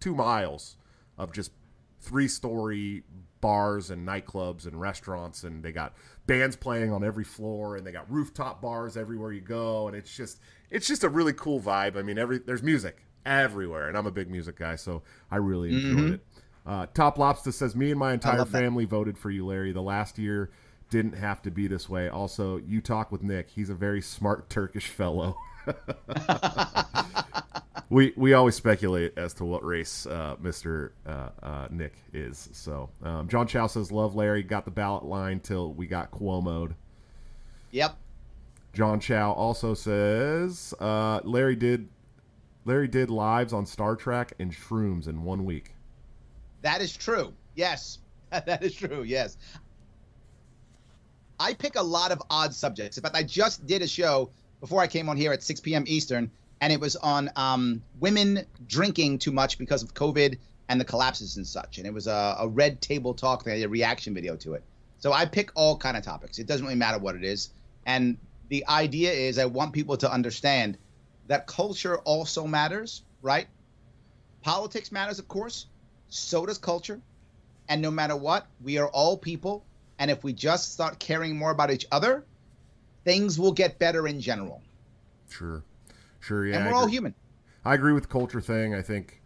two 0.00 0.14
miles 0.14 0.76
of 1.18 1.32
just 1.32 1.52
three 2.00 2.28
story 2.28 3.02
bars 3.40 3.90
and 3.90 4.06
nightclubs 4.06 4.66
and 4.66 4.80
restaurants 4.80 5.42
and 5.44 5.64
they 5.64 5.72
got 5.72 5.94
bands 6.26 6.56
playing 6.56 6.92
on 6.92 7.02
every 7.04 7.24
floor 7.24 7.76
and 7.76 7.86
they 7.86 7.92
got 7.92 8.10
rooftop 8.10 8.60
bars 8.62 8.96
everywhere 8.96 9.32
you 9.32 9.40
go 9.40 9.88
and 9.88 9.96
it's 9.96 10.14
just 10.16 10.40
it's 10.70 10.86
just 10.86 11.04
a 11.04 11.08
really 11.08 11.32
cool 11.32 11.60
vibe. 11.60 11.96
I 11.96 12.02
mean 12.02 12.18
every 12.18 12.38
there's 12.38 12.62
music 12.62 13.04
everywhere 13.24 13.88
and 13.88 13.96
i'm 13.96 14.06
a 14.06 14.10
big 14.10 14.28
music 14.28 14.56
guy 14.56 14.74
so 14.74 15.02
i 15.30 15.36
really 15.36 15.70
enjoyed 15.72 16.10
it. 16.14 16.26
Uh, 16.66 16.86
top 16.94 17.18
lobster 17.18 17.52
says 17.52 17.74
me 17.76 17.90
and 17.90 17.98
my 17.98 18.12
entire 18.12 18.38
love 18.38 18.50
that. 18.52 18.60
family 18.60 18.84
voted 18.84 19.16
for 19.18 19.30
you 19.30 19.46
larry. 19.46 19.72
The 19.72 19.82
last 19.82 20.18
year 20.18 20.50
didn't 20.90 21.14
have 21.14 21.40
to 21.42 21.50
be 21.50 21.66
this 21.68 21.88
way. 21.88 22.08
Also 22.08 22.56
you 22.58 22.80
talk 22.80 23.10
with 23.12 23.22
nick. 23.22 23.48
He's 23.50 23.70
a 23.70 23.74
very 23.74 24.02
smart 24.02 24.50
turkish 24.50 24.88
fellow 24.88 25.36
we 27.92 28.14
we 28.16 28.32
always 28.32 28.54
speculate 28.54 29.12
as 29.18 29.34
to 29.34 29.44
what 29.44 29.62
race 29.62 30.06
uh, 30.06 30.36
Mr. 30.42 30.92
Uh, 31.06 31.28
uh, 31.42 31.68
Nick 31.70 31.92
is. 32.14 32.48
So 32.52 32.88
um, 33.02 33.28
John 33.28 33.46
Chow 33.46 33.66
says, 33.66 33.92
"Love 33.92 34.14
Larry." 34.14 34.42
Got 34.42 34.64
the 34.64 34.70
ballot 34.70 35.04
line 35.04 35.40
till 35.40 35.74
we 35.74 35.86
got 35.86 36.10
Cuomo'd. 36.10 36.74
Yep. 37.70 37.96
John 38.72 38.98
Chow 38.98 39.32
also 39.32 39.74
says, 39.74 40.72
uh, 40.80 41.20
"Larry 41.22 41.54
did 41.54 41.86
Larry 42.64 42.88
did 42.88 43.10
lives 43.10 43.52
on 43.52 43.66
Star 43.66 43.94
Trek 43.94 44.32
and 44.38 44.50
shrooms 44.50 45.06
in 45.06 45.22
one 45.22 45.44
week." 45.44 45.74
That 46.62 46.80
is 46.80 46.96
true. 46.96 47.34
Yes. 47.56 47.98
that 48.30 48.62
is 48.62 48.74
true. 48.74 49.02
Yes. 49.02 49.36
I 51.38 51.52
pick 51.52 51.76
a 51.76 51.82
lot 51.82 52.10
of 52.10 52.22
odd 52.30 52.54
subjects. 52.54 52.96
In 52.96 53.02
fact, 53.02 53.16
I 53.16 53.22
just 53.22 53.66
did 53.66 53.82
a 53.82 53.86
show 53.86 54.30
before 54.60 54.80
I 54.80 54.86
came 54.86 55.08
on 55.10 55.16
here 55.16 55.32
at 55.32 55.42
6 55.42 55.60
p.m. 55.60 55.84
Eastern, 55.88 56.30
and 56.62 56.72
it 56.72 56.80
was 56.80 56.94
on 56.94 57.28
um, 57.34 57.82
women 57.98 58.46
drinking 58.68 59.18
too 59.18 59.32
much 59.32 59.58
because 59.58 59.82
of 59.82 59.94
COVID 59.94 60.38
and 60.68 60.80
the 60.80 60.84
collapses 60.84 61.36
and 61.36 61.44
such. 61.44 61.78
And 61.78 61.86
it 61.88 61.92
was 61.92 62.06
a, 62.06 62.36
a 62.38 62.46
red 62.46 62.80
table 62.80 63.14
talk. 63.14 63.44
Had 63.44 63.60
a 63.60 63.68
reaction 63.68 64.14
video 64.14 64.36
to 64.36 64.54
it. 64.54 64.62
So 64.98 65.12
I 65.12 65.26
pick 65.26 65.50
all 65.56 65.76
kind 65.76 65.96
of 65.96 66.04
topics. 66.04 66.38
It 66.38 66.46
doesn't 66.46 66.64
really 66.64 66.78
matter 66.78 66.98
what 66.98 67.16
it 67.16 67.24
is. 67.24 67.50
And 67.84 68.16
the 68.48 68.64
idea 68.68 69.10
is 69.10 69.38
I 69.38 69.46
want 69.46 69.72
people 69.72 69.96
to 69.98 70.10
understand 70.10 70.78
that 71.26 71.48
culture 71.48 71.98
also 71.98 72.46
matters, 72.46 73.02
right? 73.22 73.48
Politics 74.42 74.92
matters, 74.92 75.18
of 75.18 75.26
course. 75.26 75.66
So 76.10 76.46
does 76.46 76.58
culture. 76.58 77.00
And 77.68 77.82
no 77.82 77.90
matter 77.90 78.14
what, 78.14 78.46
we 78.62 78.78
are 78.78 78.88
all 78.88 79.16
people. 79.16 79.64
And 79.98 80.12
if 80.12 80.22
we 80.22 80.32
just 80.32 80.72
start 80.72 81.00
caring 81.00 81.36
more 81.36 81.50
about 81.50 81.72
each 81.72 81.86
other, 81.90 82.24
things 83.04 83.36
will 83.36 83.52
get 83.52 83.80
better 83.80 84.06
in 84.06 84.20
general. 84.20 84.62
Sure, 85.28 85.64
sure, 86.22 86.46
yeah. 86.46 86.56
and 86.56 86.66
we're 86.66 86.74
all 86.74 86.86
human. 86.86 87.14
I 87.64 87.74
agree 87.74 87.92
with 87.92 88.04
the 88.04 88.08
culture 88.08 88.40
thing. 88.40 88.74
I 88.74 88.82
think, 88.82 89.20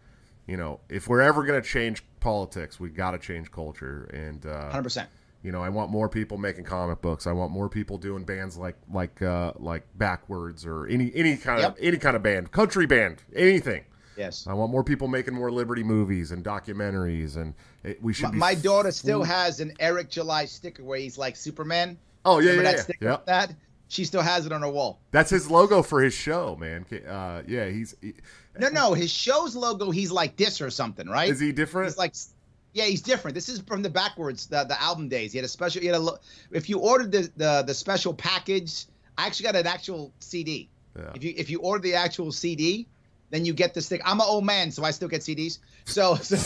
you 0.45 0.57
know, 0.57 0.81
if 0.89 1.07
we're 1.07 1.21
ever 1.21 1.43
going 1.45 1.61
to 1.61 1.67
change 1.67 2.03
politics, 2.19 2.79
we 2.79 2.89
got 2.89 3.11
to 3.11 3.17
change 3.19 3.51
culture. 3.51 4.09
And 4.13 4.45
uh, 4.45 4.69
100%. 4.71 5.07
You 5.43 5.51
know, 5.51 5.61
I 5.61 5.69
want 5.69 5.91
more 5.91 6.09
people 6.09 6.37
making 6.37 6.65
comic 6.65 7.01
books. 7.01 7.25
I 7.25 7.31
want 7.31 7.51
more 7.51 7.69
people 7.69 7.97
doing 7.97 8.25
bands 8.25 8.57
like 8.57 8.75
like 8.91 9.21
uh, 9.21 9.53
like 9.57 9.83
BackWordz 9.97 10.65
or 10.65 10.87
any 10.87 11.11
any 11.15 11.37
kind 11.37 11.61
Yep. 11.61 11.71
of 11.71 11.77
any 11.79 11.97
kind 11.97 12.15
of 12.15 12.23
band, 12.23 12.51
country 12.51 12.85
band, 12.85 13.23
anything. 13.35 13.85
Yes. 14.17 14.47
I 14.47 14.53
want 14.53 14.71
more 14.71 14.83
people 14.83 15.07
making 15.07 15.35
more 15.35 15.51
Liberty 15.51 15.83
movies 15.83 16.31
and 16.31 16.43
documentaries, 16.43 17.37
and 17.37 17.53
it, 17.83 18.01
we 18.01 18.13
should. 18.13 18.25
My, 18.25 18.31
be 18.31 18.37
my 18.39 18.55
daughter 18.55 18.91
still 18.91 19.23
has 19.23 19.59
an 19.59 19.73
Eric 19.79 20.09
July 20.09 20.45
sticker 20.45 20.83
where 20.83 20.97
he's 20.99 21.19
like 21.19 21.35
Superman. 21.35 21.97
Oh 22.25 22.39
yeah, 22.39 22.49
Remember 22.49 22.63
yeah, 22.63 22.71
that 22.71 22.77
yeah. 22.77 22.83
sticker? 22.83 23.05
yeah. 23.05 23.17
That 23.25 23.55
she 23.87 24.05
still 24.05 24.21
has 24.21 24.45
it 24.45 24.51
on 24.51 24.61
her 24.61 24.69
wall. 24.69 24.99
That's 25.11 25.29
his 25.29 25.49
logo 25.49 25.81
for 25.81 26.01
his 26.01 26.13
show, 26.13 26.55
man. 26.59 26.85
Uh, 27.07 27.41
yeah, 27.47 27.69
he's. 27.69 27.95
He, 28.01 28.13
No, 28.59 28.69
no, 28.69 28.93
his 28.93 29.11
show's 29.11 29.55
logo. 29.55 29.91
He's 29.91 30.11
like 30.11 30.35
this 30.35 30.61
or 30.61 30.69
something, 30.69 31.07
right? 31.07 31.29
is 31.29 31.39
he 31.39 31.51
different? 31.51 31.87
He's 31.87 31.97
like, 31.97 32.15
yeah, 32.73 32.85
he's 32.85 33.01
different. 33.01 33.35
This 33.35 33.49
is 33.49 33.59
from 33.61 33.81
the 33.81 33.89
BackWordz, 33.89 34.49
the, 34.49 34.63
the 34.63 34.81
album 34.81 35.09
days. 35.09 35.31
He 35.31 35.37
had 35.37 35.45
a 35.45 35.49
special. 35.49 35.81
He 35.81 35.87
had 35.87 35.95
a. 35.95 36.07
If 36.51 36.69
you 36.69 36.79
ordered 36.79 37.11
the, 37.11 37.31
the 37.37 37.63
the 37.65 37.73
special 37.73 38.13
package, 38.13 38.85
I 39.17 39.25
actually 39.25 39.45
got 39.45 39.55
an 39.55 39.67
actual 39.67 40.13
CD. 40.19 40.69
Yeah. 40.97 41.11
If 41.15 41.23
you 41.23 41.33
if 41.37 41.49
you 41.49 41.59
order 41.59 41.81
the 41.81 41.95
actual 41.95 42.31
CD, 42.31 42.87
then 43.29 43.43
you 43.45 43.53
get 43.53 43.73
the 43.73 43.81
stick. 43.81 44.01
I'm 44.05 44.19
an 44.19 44.25
old 44.27 44.45
man, 44.45 44.71
so 44.71 44.83
I 44.83 44.91
still 44.91 45.07
get 45.07 45.21
CDs. 45.21 45.59
So 45.85 46.15
so 46.21 46.37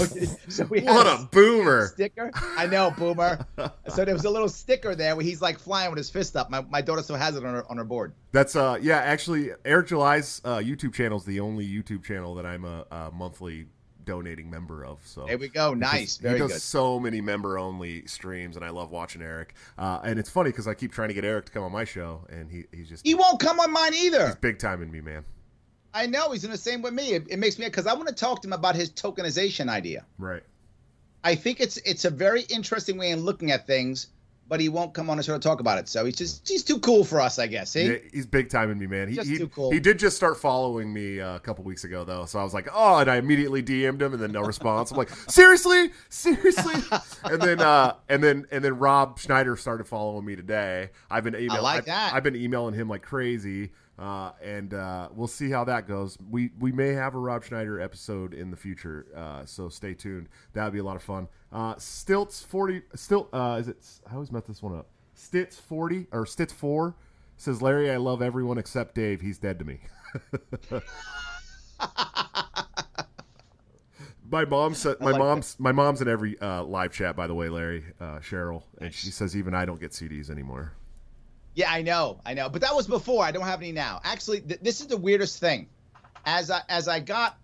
so 0.49 0.65
we 0.65 0.81
What 0.81 1.07
a 1.07 1.27
boomer! 1.31 1.87
sticker. 1.87 2.31
I 2.35 2.67
know, 2.67 2.91
boomer. 2.91 3.45
so 3.87 4.05
there 4.05 4.13
was 4.13 4.25
a 4.25 4.29
little 4.29 4.49
sticker 4.49 4.95
there 4.95 5.15
where 5.15 5.25
he's 5.25 5.41
like 5.41 5.59
flying 5.59 5.89
with 5.91 5.97
his 5.97 6.09
fist 6.09 6.35
up. 6.35 6.49
My, 6.49 6.61
my 6.61 6.81
daughter 6.81 7.01
still 7.03 7.15
has 7.17 7.35
it 7.35 7.45
on 7.45 7.53
her 7.53 7.65
on 7.69 7.77
her 7.77 7.83
board. 7.83 8.13
That's 8.31 8.55
uh 8.55 8.77
yeah, 8.81 8.97
actually 8.97 9.51
Eric 9.65 9.87
July's 9.87 10.41
uh, 10.45 10.57
YouTube 10.57 10.93
channel 10.93 11.17
is 11.17 11.25
the 11.25 11.39
only 11.39 11.67
YouTube 11.67 12.03
channel 12.03 12.35
that 12.35 12.45
I'm 12.45 12.65
a, 12.65 12.85
a 12.91 13.11
monthly 13.11 13.67
donating 14.03 14.49
member 14.49 14.83
of. 14.83 14.99
So 15.05 15.25
There 15.27 15.37
we 15.37 15.47
go. 15.47 15.75
Nice, 15.75 16.17
very 16.17 16.33
he 16.35 16.39
does 16.39 16.53
good. 16.53 16.61
so 16.61 16.99
many 16.99 17.21
member 17.21 17.59
only 17.59 18.05
streams, 18.07 18.55
and 18.55 18.65
I 18.65 18.69
love 18.71 18.89
watching 18.89 19.21
Eric. 19.21 19.53
Uh, 19.77 19.99
and 20.03 20.17
it's 20.17 20.29
funny 20.29 20.49
because 20.49 20.67
I 20.67 20.73
keep 20.73 20.91
trying 20.91 21.09
to 21.09 21.13
get 21.13 21.23
Eric 21.23 21.45
to 21.45 21.51
come 21.51 21.61
on 21.63 21.71
my 21.71 21.83
show, 21.83 22.25
and 22.29 22.49
he 22.49 22.65
he's 22.71 22.89
just 22.89 23.05
He 23.05 23.13
won't 23.13 23.39
come 23.39 23.59
on 23.59 23.71
mine 23.71 23.93
either. 23.93 24.25
he's 24.25 24.35
big 24.37 24.57
time 24.57 24.81
in 24.81 24.91
me, 24.91 25.01
man. 25.01 25.23
I 25.93 26.05
know 26.05 26.31
he's 26.31 26.43
in 26.43 26.51
the 26.51 26.57
same 26.57 26.81
with 26.81 26.93
me. 26.93 27.13
It, 27.13 27.27
it 27.29 27.37
makes 27.37 27.59
me 27.59 27.65
because 27.65 27.87
I 27.87 27.93
want 27.93 28.07
to 28.07 28.15
talk 28.15 28.41
to 28.41 28.47
him 28.47 28.53
about 28.53 28.75
his 28.75 28.89
tokenization 28.89 29.69
idea. 29.69 30.05
Right. 30.17 30.43
I 31.23 31.35
think 31.35 31.59
it's 31.59 31.77
it's 31.77 32.05
a 32.05 32.09
very 32.09 32.41
interesting 32.43 32.97
way 32.97 33.11
in 33.11 33.21
looking 33.21 33.51
at 33.51 33.67
things, 33.67 34.07
but 34.47 34.59
he 34.59 34.69
won't 34.69 34.93
come 34.93 35.09
on 35.09 35.17
the 35.17 35.23
show 35.23 35.33
to 35.33 35.39
talk 35.39 35.59
about 35.59 35.77
it. 35.77 35.87
So 35.87 36.03
he's 36.03 36.15
just 36.15 36.47
he's 36.47 36.63
too 36.63 36.79
cool 36.79 37.03
for 37.03 37.21
us, 37.21 37.37
I 37.37 37.47
guess. 37.47 37.71
See? 37.71 37.87
Yeah, 37.87 37.97
he's 38.11 38.25
big 38.25 38.49
time 38.49 38.71
in 38.71 38.79
me, 38.79 38.87
man. 38.87 39.07
He, 39.07 39.15
Just 39.15 39.29
he, 39.29 39.37
too 39.37 39.47
cool. 39.49 39.71
he 39.71 39.79
did 39.79 39.99
just 39.99 40.17
start 40.17 40.37
following 40.37 40.91
me 40.91 41.19
uh, 41.19 41.35
a 41.35 41.39
couple 41.39 41.63
weeks 41.63 41.83
ago, 41.83 42.03
though. 42.03 42.25
So 42.25 42.39
I 42.39 42.43
was 42.43 42.53
like, 42.53 42.67
oh, 42.73 42.97
and 42.97 43.09
I 43.09 43.17
immediately 43.17 43.61
DM'd 43.61 44.01
him, 44.01 44.13
and 44.13 44.21
then 44.21 44.31
no 44.31 44.41
response. 44.41 44.91
I'm 44.91 44.97
like, 44.97 45.09
seriously, 45.29 45.91
seriously, 46.09 46.73
and 47.23 47.41
then 47.41 47.61
uh, 47.61 47.95
and 48.09 48.23
then 48.23 48.47
and 48.51 48.63
then 48.63 48.79
Rob 48.79 49.19
Schneider 49.19 49.55
started 49.55 49.87
following 49.87 50.25
me 50.25 50.35
today. 50.35 50.89
I've 51.09 51.23
been 51.23 51.35
emailing. 51.35 51.61
like 51.61 51.77
I've, 51.79 51.85
that. 51.85 52.13
I've 52.13 52.23
been 52.23 52.35
emailing 52.35 52.73
him 52.73 52.89
like 52.89 53.03
crazy. 53.03 53.69
Uh, 54.01 54.31
and 54.43 54.73
uh, 54.73 55.09
we'll 55.13 55.27
see 55.27 55.51
how 55.51 55.63
that 55.63 55.87
goes. 55.87 56.17
We 56.31 56.49
we 56.59 56.71
may 56.71 56.93
have 56.93 57.13
a 57.13 57.19
Rob 57.19 57.43
Schneider 57.43 57.79
episode 57.79 58.33
in 58.33 58.49
the 58.49 58.57
future, 58.57 59.05
uh, 59.15 59.45
so 59.45 59.69
stay 59.69 59.93
tuned. 59.93 60.27
That 60.53 60.63
would 60.63 60.73
be 60.73 60.79
a 60.79 60.83
lot 60.83 60.95
of 60.95 61.03
fun. 61.03 61.27
Uh, 61.51 61.75
Stilts 61.77 62.41
forty, 62.41 62.81
still 62.95 63.29
uh, 63.31 63.57
is 63.59 63.67
it? 63.67 63.77
I 64.09 64.15
always 64.15 64.31
met 64.31 64.47
this 64.47 64.63
one 64.63 64.75
up. 64.75 64.87
Stitz 65.13 65.59
forty 65.59 66.07
or 66.11 66.25
Stitz 66.25 66.51
four 66.51 66.95
says 67.37 67.61
Larry, 67.61 67.91
I 67.91 67.97
love 67.97 68.21
everyone 68.21 68.57
except 68.57 68.95
Dave. 68.95 69.21
He's 69.21 69.37
dead 69.37 69.59
to 69.59 69.65
me. 69.65 69.79
my 74.31 74.45
mom 74.45 74.73
said 74.73 74.99
my 74.99 75.11
like 75.11 75.19
mom's 75.19 75.59
my 75.59 75.71
mom's 75.71 76.01
in 76.01 76.07
every 76.07 76.39
uh, 76.39 76.63
live 76.63 76.91
chat. 76.91 77.15
By 77.15 77.27
the 77.27 77.35
way, 77.35 77.49
Larry 77.49 77.83
uh, 77.99 78.19
Cheryl, 78.19 78.63
and 78.79 78.93
she 78.93 79.11
says 79.11 79.35
even 79.35 79.53
I 79.53 79.65
don't 79.65 79.79
get 79.79 79.91
CDs 79.91 80.29
anymore. 80.29 80.73
Yeah, 81.53 81.71
I 81.71 81.81
know, 81.81 82.19
I 82.25 82.33
know. 82.33 82.49
But 82.49 82.61
that 82.61 82.75
was 82.75 82.87
before. 82.87 83.23
I 83.23 83.31
don't 83.31 83.45
have 83.45 83.61
any 83.61 83.71
now. 83.71 83.99
Actually, 84.03 84.41
th- 84.41 84.61
this 84.61 84.79
is 84.79 84.87
the 84.87 84.97
weirdest 84.97 85.39
thing. 85.39 85.67
As 86.25 86.49
I 86.49 86.61
as 86.69 86.87
I 86.87 86.99
got, 86.99 87.37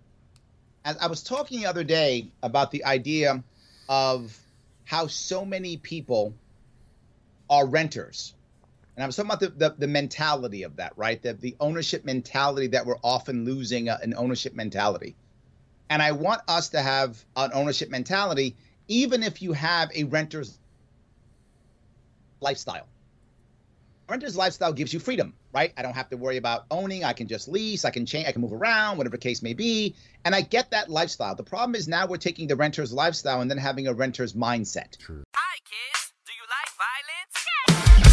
as 0.84 0.96
I 0.98 1.08
was 1.08 1.22
talking 1.22 1.60
the 1.60 1.66
other 1.66 1.84
day 1.84 2.30
about 2.42 2.70
the 2.70 2.84
idea 2.84 3.42
of 3.88 4.38
how 4.84 5.08
so 5.08 5.44
many 5.44 5.76
people 5.76 6.32
are 7.50 7.66
renters, 7.66 8.34
and 8.96 9.02
I 9.02 9.06
was 9.06 9.16
talking 9.16 9.30
about 9.30 9.40
the 9.40 9.48
the, 9.48 9.74
the 9.76 9.86
mentality 9.86 10.62
of 10.62 10.76
that, 10.76 10.94
right? 10.96 11.20
The 11.20 11.34
the 11.34 11.56
ownership 11.60 12.04
mentality 12.04 12.68
that 12.68 12.86
we're 12.86 12.98
often 13.04 13.44
losing 13.44 13.90
uh, 13.90 13.98
an 14.02 14.14
ownership 14.16 14.54
mentality. 14.54 15.16
And 15.90 16.02
I 16.02 16.12
want 16.12 16.42
us 16.48 16.70
to 16.70 16.80
have 16.82 17.22
an 17.36 17.50
ownership 17.54 17.88
mentality, 17.90 18.56
even 18.88 19.22
if 19.22 19.40
you 19.40 19.52
have 19.52 19.90
a 19.94 20.04
renter's 20.04 20.58
lifestyle 22.40 22.86
renter's 24.08 24.36
lifestyle 24.36 24.72
gives 24.72 24.92
you 24.92 25.00
freedom, 25.00 25.34
right? 25.52 25.72
I 25.76 25.82
don't 25.82 25.94
have 25.94 26.08
to 26.10 26.16
worry 26.16 26.36
about 26.36 26.64
owning. 26.70 27.04
I 27.04 27.12
can 27.12 27.28
just 27.28 27.48
lease. 27.48 27.84
I 27.84 27.90
can 27.90 28.06
change. 28.06 28.26
I 28.26 28.32
can 28.32 28.40
move 28.40 28.52
around, 28.52 28.96
whatever 28.98 29.16
the 29.16 29.22
case 29.22 29.42
may 29.42 29.54
be. 29.54 29.94
And 30.24 30.34
I 30.34 30.40
get 30.40 30.70
that 30.70 30.88
lifestyle. 30.88 31.34
The 31.34 31.44
problem 31.44 31.74
is 31.74 31.88
now 31.88 32.06
we're 32.06 32.16
taking 32.16 32.48
the 32.48 32.56
renter's 32.56 32.92
lifestyle 32.92 33.40
and 33.40 33.50
then 33.50 33.58
having 33.58 33.86
a 33.86 33.94
renter's 33.94 34.32
mindset. 34.32 34.96
Hi, 35.06 35.22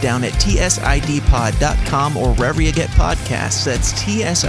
Down 0.00 0.24
at 0.24 0.32
tsidpod.com 0.34 2.16
or 2.16 2.34
wherever 2.34 2.62
you 2.62 2.72
get 2.72 2.88
podcasts. 2.90 3.64
That's 3.64 3.92
tsidpod.com 3.92 4.40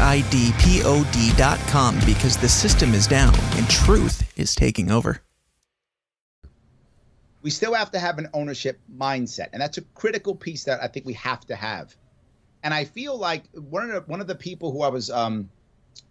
because 2.05 2.37
the 2.37 2.49
system 2.49 2.93
is 2.93 3.07
down 3.07 3.33
and 3.35 3.69
truth 3.69 4.37
is 4.37 4.55
taking 4.55 4.91
over. 4.91 5.21
We 7.41 7.49
still 7.49 7.73
have 7.73 7.91
to 7.91 7.99
have 7.99 8.19
an 8.19 8.29
ownership 8.33 8.79
mindset, 8.95 9.49
and 9.51 9.61
that's 9.61 9.77
a 9.79 9.81
critical 9.95 10.35
piece 10.35 10.63
that 10.65 10.81
I 10.83 10.87
think 10.87 11.05
we 11.07 11.13
have 11.13 11.45
to 11.47 11.55
have. 11.55 11.95
And 12.63 12.73
I 12.73 12.85
feel 12.85 13.17
like 13.17 13.45
one 13.53 13.89
of 13.89 13.91
the, 13.91 14.01
one 14.11 14.21
of 14.21 14.27
the 14.27 14.35
people 14.35 14.71
who 14.71 14.83
I 14.83 14.89
was 14.89 15.09
um, 15.09 15.49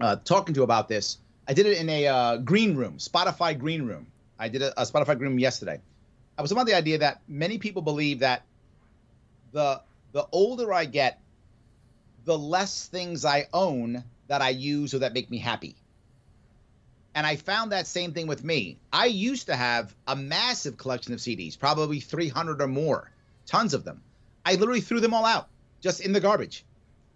uh, 0.00 0.16
talking 0.24 0.54
to 0.54 0.64
about 0.64 0.88
this, 0.88 1.18
I 1.46 1.54
did 1.54 1.66
it 1.66 1.78
in 1.78 1.88
a 1.88 2.06
uh, 2.06 2.36
green 2.38 2.74
room, 2.74 2.98
Spotify 2.98 3.56
green 3.56 3.86
room. 3.86 4.08
I 4.38 4.48
did 4.48 4.62
a, 4.62 4.80
a 4.80 4.84
Spotify 4.84 5.16
green 5.16 5.30
room 5.30 5.38
yesterday. 5.38 5.80
I 6.36 6.42
was 6.42 6.52
about 6.52 6.66
the 6.66 6.74
idea 6.74 6.98
that 6.98 7.20
many 7.28 7.58
people 7.58 7.82
believe 7.82 8.20
that 8.20 8.44
the 9.52 9.82
the 10.12 10.26
older 10.32 10.72
I 10.72 10.84
get, 10.86 11.20
the 12.24 12.38
less 12.38 12.86
things 12.86 13.24
I 13.24 13.46
own 13.52 14.04
that 14.26 14.42
I 14.42 14.50
use 14.50 14.94
or 14.94 15.00
that 15.00 15.14
make 15.14 15.30
me 15.30 15.38
happy. 15.38 15.76
And 17.14 17.26
I 17.26 17.36
found 17.36 17.72
that 17.72 17.86
same 17.86 18.12
thing 18.12 18.26
with 18.26 18.44
me. 18.44 18.78
I 18.92 19.06
used 19.06 19.46
to 19.46 19.56
have 19.56 19.94
a 20.06 20.14
massive 20.14 20.76
collection 20.76 21.12
of 21.12 21.20
CDs, 21.20 21.58
probably 21.58 22.00
300 22.00 22.62
or 22.62 22.68
more, 22.68 23.10
tons 23.46 23.74
of 23.74 23.84
them. 23.84 24.02
I 24.44 24.54
literally 24.54 24.80
threw 24.80 25.00
them 25.00 25.14
all 25.14 25.24
out, 25.24 25.48
just 25.80 26.00
in 26.00 26.12
the 26.12 26.20
garbage. 26.20 26.64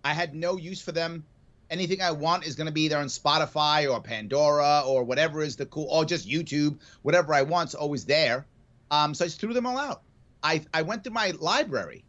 I 0.03 0.13
had 0.13 0.35
no 0.35 0.57
use 0.57 0.83
for 0.83 0.93
them. 0.93 1.25
Anything 1.71 2.03
I 2.03 2.11
want 2.11 2.47
is 2.47 2.57
going 2.57 2.67
to 2.67 2.73
be 2.73 2.83
either 2.83 2.99
on 2.99 3.07
Spotify 3.07 3.91
or 3.91 4.01
Pandora 4.01 4.83
or 4.85 5.05
whatever 5.05 5.43
is 5.43 5.57
the 5.57 5.67
cool, 5.67 5.87
or 5.89 6.05
just 6.05 6.29
YouTube, 6.29 6.79
whatever 7.03 7.33
I 7.33 7.43
want's 7.43 7.75
always 7.75 8.05
there. 8.05 8.47
Um, 8.91 9.15
so 9.15 9.25
I 9.25 9.29
just 9.29 9.41
threw 9.41 9.55
them 9.55 9.67
all 9.67 9.79
out. 9.79 10.03
I, 10.43 10.63
I 10.75 10.83
went 10.83 11.05
to 11.05 11.11
my 11.11 11.33
library 11.39 12.05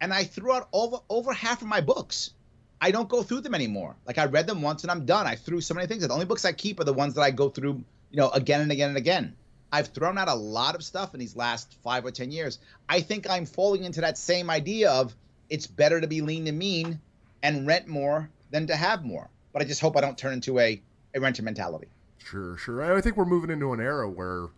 and 0.00 0.12
I 0.12 0.24
threw 0.24 0.52
out 0.52 0.68
over 0.72 0.98
over 1.08 1.32
half 1.32 1.62
of 1.62 1.68
my 1.68 1.80
books. 1.80 2.32
I 2.80 2.90
don't 2.90 3.08
go 3.08 3.22
through 3.22 3.42
them 3.42 3.54
anymore. 3.54 3.96
Like 4.06 4.18
I 4.18 4.24
read 4.24 4.46
them 4.46 4.62
once 4.62 4.82
and 4.82 4.90
I'm 4.90 5.04
done. 5.04 5.26
I 5.26 5.36
threw 5.36 5.60
so 5.60 5.74
many 5.74 5.86
things. 5.86 6.06
The 6.06 6.12
only 6.12 6.24
books 6.24 6.44
I 6.44 6.52
keep 6.52 6.80
are 6.80 6.84
the 6.84 6.94
ones 6.94 7.14
that 7.14 7.22
I 7.22 7.30
go 7.30 7.50
through, 7.50 7.84
you 8.10 8.16
know, 8.16 8.30
again 8.30 8.62
and 8.62 8.72
again 8.72 8.88
and 8.88 8.96
again. 8.96 9.36
I've 9.72 9.88
thrown 9.88 10.18
out 10.18 10.28
a 10.28 10.34
lot 10.34 10.74
of 10.74 10.82
stuff 10.82 11.14
in 11.14 11.20
these 11.20 11.36
last 11.36 11.76
five 11.84 12.04
or 12.04 12.10
ten 12.10 12.32
years. 12.32 12.58
I 12.88 13.00
think 13.02 13.28
I'm 13.28 13.46
falling 13.46 13.84
into 13.84 14.00
that 14.00 14.18
same 14.18 14.50
idea 14.50 14.90
of 14.90 15.14
it's 15.48 15.66
better 15.66 16.00
to 16.00 16.06
be 16.06 16.22
lean 16.22 16.46
and 16.48 16.58
mean 16.58 17.00
and 17.42 17.66
rent 17.66 17.86
more 17.86 18.30
than 18.50 18.66
to 18.66 18.76
have 18.76 19.04
more. 19.04 19.28
But 19.52 19.62
I 19.62 19.64
just 19.64 19.80
hope 19.80 19.96
I 19.96 20.00
don't 20.00 20.16
turn 20.16 20.32
into 20.32 20.58
a, 20.58 20.80
a 21.14 21.20
renter 21.20 21.42
mentality. 21.42 21.88
Sure, 22.18 22.56
sure. 22.56 22.96
I 22.96 23.00
think 23.00 23.16
we're 23.16 23.24
moving 23.24 23.50
into 23.50 23.72
an 23.72 23.80
era 23.80 24.08
where, 24.08 24.48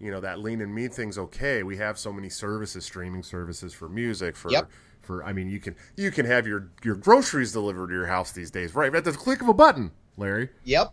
you 0.00 0.10
know, 0.10 0.20
that 0.20 0.40
lean 0.40 0.60
and 0.60 0.74
mean 0.74 0.90
thing's 0.90 1.18
okay. 1.18 1.62
We 1.62 1.76
have 1.76 1.98
so 1.98 2.12
many 2.12 2.28
services, 2.30 2.84
streaming 2.84 3.22
services 3.22 3.72
for 3.74 3.88
music, 3.88 4.34
for 4.36 4.50
Yep. 4.50 4.70
for. 5.02 5.24
I 5.24 5.32
mean, 5.32 5.48
you 5.48 5.60
can 5.60 5.76
you 5.96 6.10
can 6.10 6.26
have 6.26 6.46
your 6.46 6.70
your 6.82 6.96
groceries 6.96 7.52
delivered 7.52 7.88
to 7.88 7.94
your 7.94 8.06
house 8.06 8.32
these 8.32 8.50
days, 8.50 8.74
right? 8.74 8.94
At 8.94 9.04
the 9.04 9.12
click 9.12 9.42
of 9.42 9.48
a 9.48 9.54
button, 9.54 9.90
Larry. 10.16 10.48
Yep, 10.64 10.92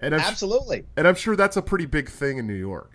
And 0.00 0.14
I'm, 0.14 0.20
absolutely. 0.20 0.84
and 0.96 1.08
I'm 1.08 1.14
sure 1.14 1.34
that's 1.36 1.56
a 1.56 1.62
pretty 1.62 1.86
big 1.86 2.08
thing 2.08 2.38
in 2.38 2.46
New 2.46 2.54
York. 2.54 2.92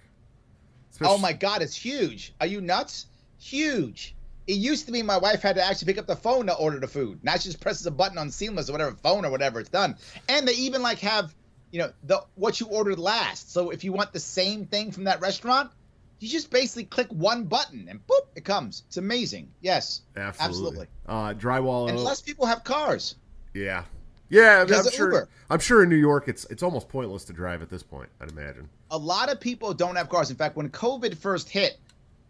Oh 1.04 1.18
my 1.18 1.34
God, 1.34 1.62
it's 1.64 1.76
huge. 1.76 2.34
Are 2.40 2.46
you 2.46 2.62
nuts? 2.62 3.08
Huge. 3.40 4.16
It 4.48 4.54
used 4.58 4.86
to 4.86 4.92
be 4.92 5.02
my 5.02 5.18
wife 5.18 5.42
had 5.42 5.56
to 5.56 5.64
actually 5.64 5.86
pick 5.94 5.98
up 5.98 6.06
the 6.08 6.16
phone 6.16 6.46
to 6.48 6.54
order 6.56 6.80
the 6.80 6.88
food. 6.88 7.20
Now 7.24 7.34
she 7.34 7.46
just 7.50 7.60
presses 7.60 7.86
a 7.88 7.92
button 7.92 8.18
on 8.18 8.30
Seamless 8.30 8.70
or 8.70 8.74
whatever 8.74 8.96
phone 8.96 9.26
or 9.26 9.32
whatever 9.32 9.60
it's 9.60 9.70
done. 9.70 9.96
And 10.30 10.48
they 10.48 10.54
even 10.54 10.82
like 10.84 11.00
have 11.00 11.34
you 11.72 11.80
know, 11.80 11.92
the 12.04 12.24
what 12.36 12.60
you 12.60 12.68
ordered 12.68 13.00
last. 13.00 13.52
So 13.52 13.70
if 13.70 13.84
you 13.84 13.94
want 13.94 14.14
the 14.14 14.20
same 14.20 14.66
thing 14.66 14.92
from 14.92 15.06
that 15.06 15.22
restaurant, 15.22 15.72
you 16.20 16.28
just 16.28 16.52
basically 16.52 16.84
click 16.86 17.08
one 17.10 17.46
button 17.46 17.88
and 17.90 18.06
boop, 18.06 18.28
it 18.36 18.46
comes. 18.46 18.84
It's 18.88 18.98
amazing. 18.98 19.52
Yes, 19.62 20.02
Absolutely. 20.16 20.88
Uh, 21.08 21.34
drywall. 21.34 21.90
And 21.90 21.98
less 22.00 22.22
people 22.22 22.46
have 22.46 22.64
cars. 22.64 23.16
Yeah. 23.54 23.84
Yeah, 24.30 24.64
Because 24.64 24.82
I'm 24.82 24.88
of 24.88 24.94
sure. 24.94 25.08
Uber. 25.12 25.30
I'm 25.50 25.60
sure 25.60 25.84
in 25.84 25.90
New 25.90 25.98
York, 25.98 26.30
it's 26.30 26.46
it's 26.46 26.64
almost 26.64 26.88
pointless 26.88 27.26
to 27.26 27.34
drive 27.34 27.62
at 27.62 27.70
this 27.70 27.84
point. 27.84 28.08
I'd 28.22 28.30
imagine. 28.32 28.70
a 28.90 28.98
lot 28.98 29.30
of 29.30 29.40
people 29.42 29.74
don't 29.74 29.98
have 29.98 30.08
cars. 30.08 30.30
In 30.30 30.38
fact, 30.38 30.56
when 30.56 30.70
COVID 30.70 31.18
first 31.18 31.50
hit, 31.50 31.78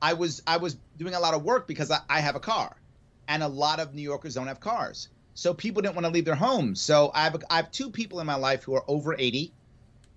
I 0.01 0.13
was 0.13 0.41
I 0.47 0.57
was 0.57 0.77
doing 0.97 1.13
a 1.13 1.19
lot 1.19 1.35
of 1.35 1.43
work 1.43 1.67
because 1.67 1.91
I, 1.91 1.99
I 2.09 2.19
have 2.21 2.35
a 2.35 2.39
car, 2.39 2.75
and 3.27 3.43
a 3.43 3.47
lot 3.47 3.79
of 3.79 3.93
New 3.93 4.01
Yorkers 4.01 4.33
don't 4.33 4.47
have 4.47 4.59
cars. 4.59 5.09
So 5.33 5.53
people 5.53 5.81
didn't 5.81 5.95
want 5.95 6.05
to 6.05 6.11
leave 6.11 6.25
their 6.25 6.35
homes. 6.35 6.81
So 6.81 7.11
I 7.13 7.23
have 7.23 7.43
I 7.49 7.57
have 7.57 7.71
two 7.71 7.89
people 7.89 8.19
in 8.19 8.27
my 8.27 8.35
life 8.35 8.63
who 8.63 8.75
are 8.75 8.83
over 8.87 9.15
eighty, 9.17 9.53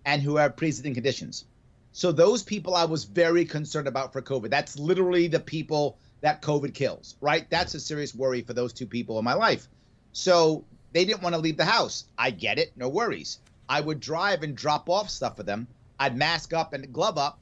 and 0.05 0.21
who 0.23 0.37
have 0.37 0.57
pre-existing 0.57 0.95
conditions. 0.95 1.45
So 1.93 2.13
those 2.13 2.43
people 2.43 2.75
I 2.75 2.85
was 2.85 3.05
very 3.05 3.45
concerned 3.45 3.89
about 3.89 4.13
for 4.13 4.21
COVID. 4.21 4.51
That's 4.51 4.79
literally 4.79 5.29
the 5.29 5.41
people 5.41 5.97
that 6.21 6.43
COVID 6.43 6.75
kills, 6.75 7.17
right? 7.21 7.49
That's 7.51 7.75
a 7.75 7.81
serious 7.81 8.15
worry 8.15 8.43
for 8.43 8.53
those 8.53 8.73
two 8.73 8.87
people 8.87 9.19
in 9.19 9.25
my 9.25 9.35
life. 9.35 9.69
So 10.13 10.65
they 10.93 11.05
didn't 11.05 11.23
want 11.23 11.35
to 11.35 11.41
leave 11.41 11.57
the 11.57 11.65
house. 11.65 12.05
I 12.19 12.31
get 12.31 12.59
it, 12.59 12.73
no 12.77 12.89
worries. 12.89 13.39
I 13.69 13.81
would 13.81 14.01
drive 14.01 14.43
and 14.43 14.57
drop 14.57 14.89
off 14.89 15.11
stuff 15.11 15.37
for 15.37 15.43
them. 15.43 15.69
I'd 15.99 16.17
mask 16.17 16.53
up 16.53 16.73
and 16.73 16.93
glove 16.93 17.19
up 17.19 17.39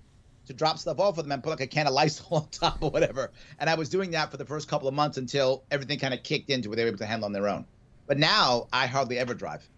to 0.46 0.52
drop 0.52 0.78
stuff 0.78 0.98
off 0.98 1.16
for 1.16 1.22
them 1.22 1.32
and 1.32 1.42
put 1.42 1.50
like 1.50 1.60
a 1.60 1.66
can 1.66 1.86
of 1.86 1.92
Lysol 1.92 2.26
on 2.36 2.48
top 2.48 2.78
or 2.82 2.90
whatever. 2.90 3.30
And 3.58 3.70
I 3.70 3.74
was 3.74 3.88
doing 3.88 4.10
that 4.12 4.30
for 4.30 4.36
the 4.36 4.44
first 4.44 4.68
couple 4.68 4.88
of 4.88 4.94
months 4.94 5.18
until 5.18 5.64
everything 5.70 5.98
kind 5.98 6.14
of 6.14 6.22
kicked 6.22 6.50
into 6.50 6.68
where 6.68 6.76
they 6.76 6.82
were 6.82 6.88
able 6.88 6.98
to 6.98 7.06
handle 7.06 7.26
on 7.26 7.32
their 7.32 7.48
own. 7.48 7.64
But 8.06 8.18
now 8.18 8.68
I 8.72 8.86
hardly 8.86 9.18
ever 9.18 9.34
drive. 9.34 9.68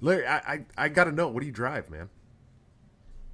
Larry, 0.00 0.26
I 0.26 0.36
I, 0.36 0.64
I 0.76 0.88
got 0.88 1.04
to 1.04 1.12
know. 1.12 1.28
What 1.28 1.40
do 1.40 1.46
you 1.46 1.52
drive, 1.52 1.88
man? 1.90 2.08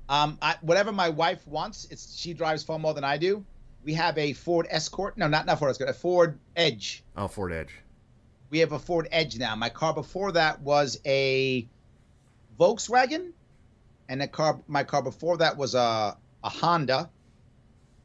Um, 0.08 0.38
I, 0.40 0.56
whatever 0.62 0.90
my 0.90 1.10
wife 1.10 1.46
wants, 1.46 1.86
it's 1.90 2.16
she 2.16 2.32
drives 2.32 2.62
far 2.62 2.78
more 2.78 2.94
than 2.94 3.04
I 3.04 3.16
do. 3.18 3.44
We 3.84 3.94
have 3.94 4.18
a 4.18 4.32
Ford 4.32 4.66
Escort. 4.68 5.16
No, 5.16 5.28
not 5.28 5.46
not 5.46 5.58
Ford 5.58 5.70
Escort. 5.70 5.90
A 5.90 5.94
Ford 5.94 6.38
Edge. 6.56 7.02
Oh, 7.16 7.28
Ford 7.28 7.52
Edge. 7.52 7.74
We 8.50 8.58
have 8.60 8.72
a 8.72 8.78
Ford 8.78 9.08
Edge 9.12 9.38
now. 9.38 9.54
My 9.54 9.68
car 9.68 9.94
before 9.94 10.32
that 10.32 10.60
was 10.60 10.98
a 11.04 11.68
Volkswagen, 12.58 13.32
and 14.08 14.20
the 14.20 14.28
car 14.28 14.60
my 14.68 14.84
car 14.84 15.02
before 15.02 15.36
that 15.38 15.56
was 15.56 15.74
a 15.74 16.16
a 16.44 16.48
Honda, 16.48 17.10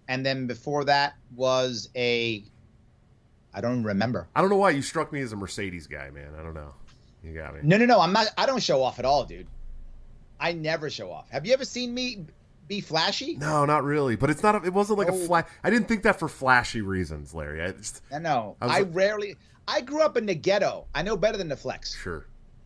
and 0.08 0.26
then 0.26 0.48
before 0.48 0.86
that 0.86 1.16
was 1.36 1.89
a 1.96 2.44
I 3.54 3.62
don't 3.62 3.84
remember. 3.84 4.28
I 4.36 4.42
don't 4.42 4.50
know 4.50 4.58
why 4.58 4.72
you 4.72 4.82
struck 4.82 5.13
me 5.13 5.22
as 5.22 5.32
a 5.32 5.36
Mercedes 5.36 5.86
guy, 5.88 6.10
man. 6.10 6.34
I 6.39 6.42
don't 6.42 6.56
know. 6.56 6.74
You 7.24 7.34
got 7.34 7.54
me. 7.54 7.62
No, 7.63 7.78
no, 7.78 7.86
no. 7.86 8.00
I'm 8.02 8.12
not. 8.12 8.28
I 8.38 8.46
don't 8.46 8.62
show 8.62 8.82
off 8.82 8.98
at 9.00 9.06
all, 9.06 9.24
dude. 9.26 9.48
I 10.39 10.52
never 10.54 10.89
show 10.89 11.12
off. 11.12 11.30
Have 11.30 11.46
you 11.46 11.54
ever 11.54 11.63
seen 11.63 11.94
me 11.94 12.26
be 12.68 12.82
flashy? 12.82 13.38
No, 13.38 13.63
not 13.66 13.84
really. 13.84 14.16
But 14.16 14.30
it's 14.32 14.42
not. 14.44 14.56
A, 14.56 14.66
it 14.66 14.74
wasn't 14.74 14.98
like 15.00 15.08
a 15.08 15.12
Oh. 15.13 15.26
flash. 15.28 15.46
I 15.63 15.70
didn't 15.70 15.88
think 15.88 16.04
that 16.04 16.18
for 16.20 16.28
flashy 16.28 16.82
reasons, 16.82 17.34
Larry. 17.34 17.62
I 17.63 17.72
just 17.72 18.02
No, 18.12 18.18
no. 18.20 18.56
I 18.62 18.66
I, 18.66 18.80
like- 18.80 18.88
rarely. 18.92 19.36
I 19.68 19.82
grew 19.82 20.02
up 20.02 20.18
in 20.18 20.26
the 20.26 20.36
ghetto. 20.36 20.88
I 20.94 21.04
know 21.04 21.16
better 21.16 21.38
than 21.38 21.48
the 21.48 21.56
flex. 21.56 21.96
sure, 21.96 22.26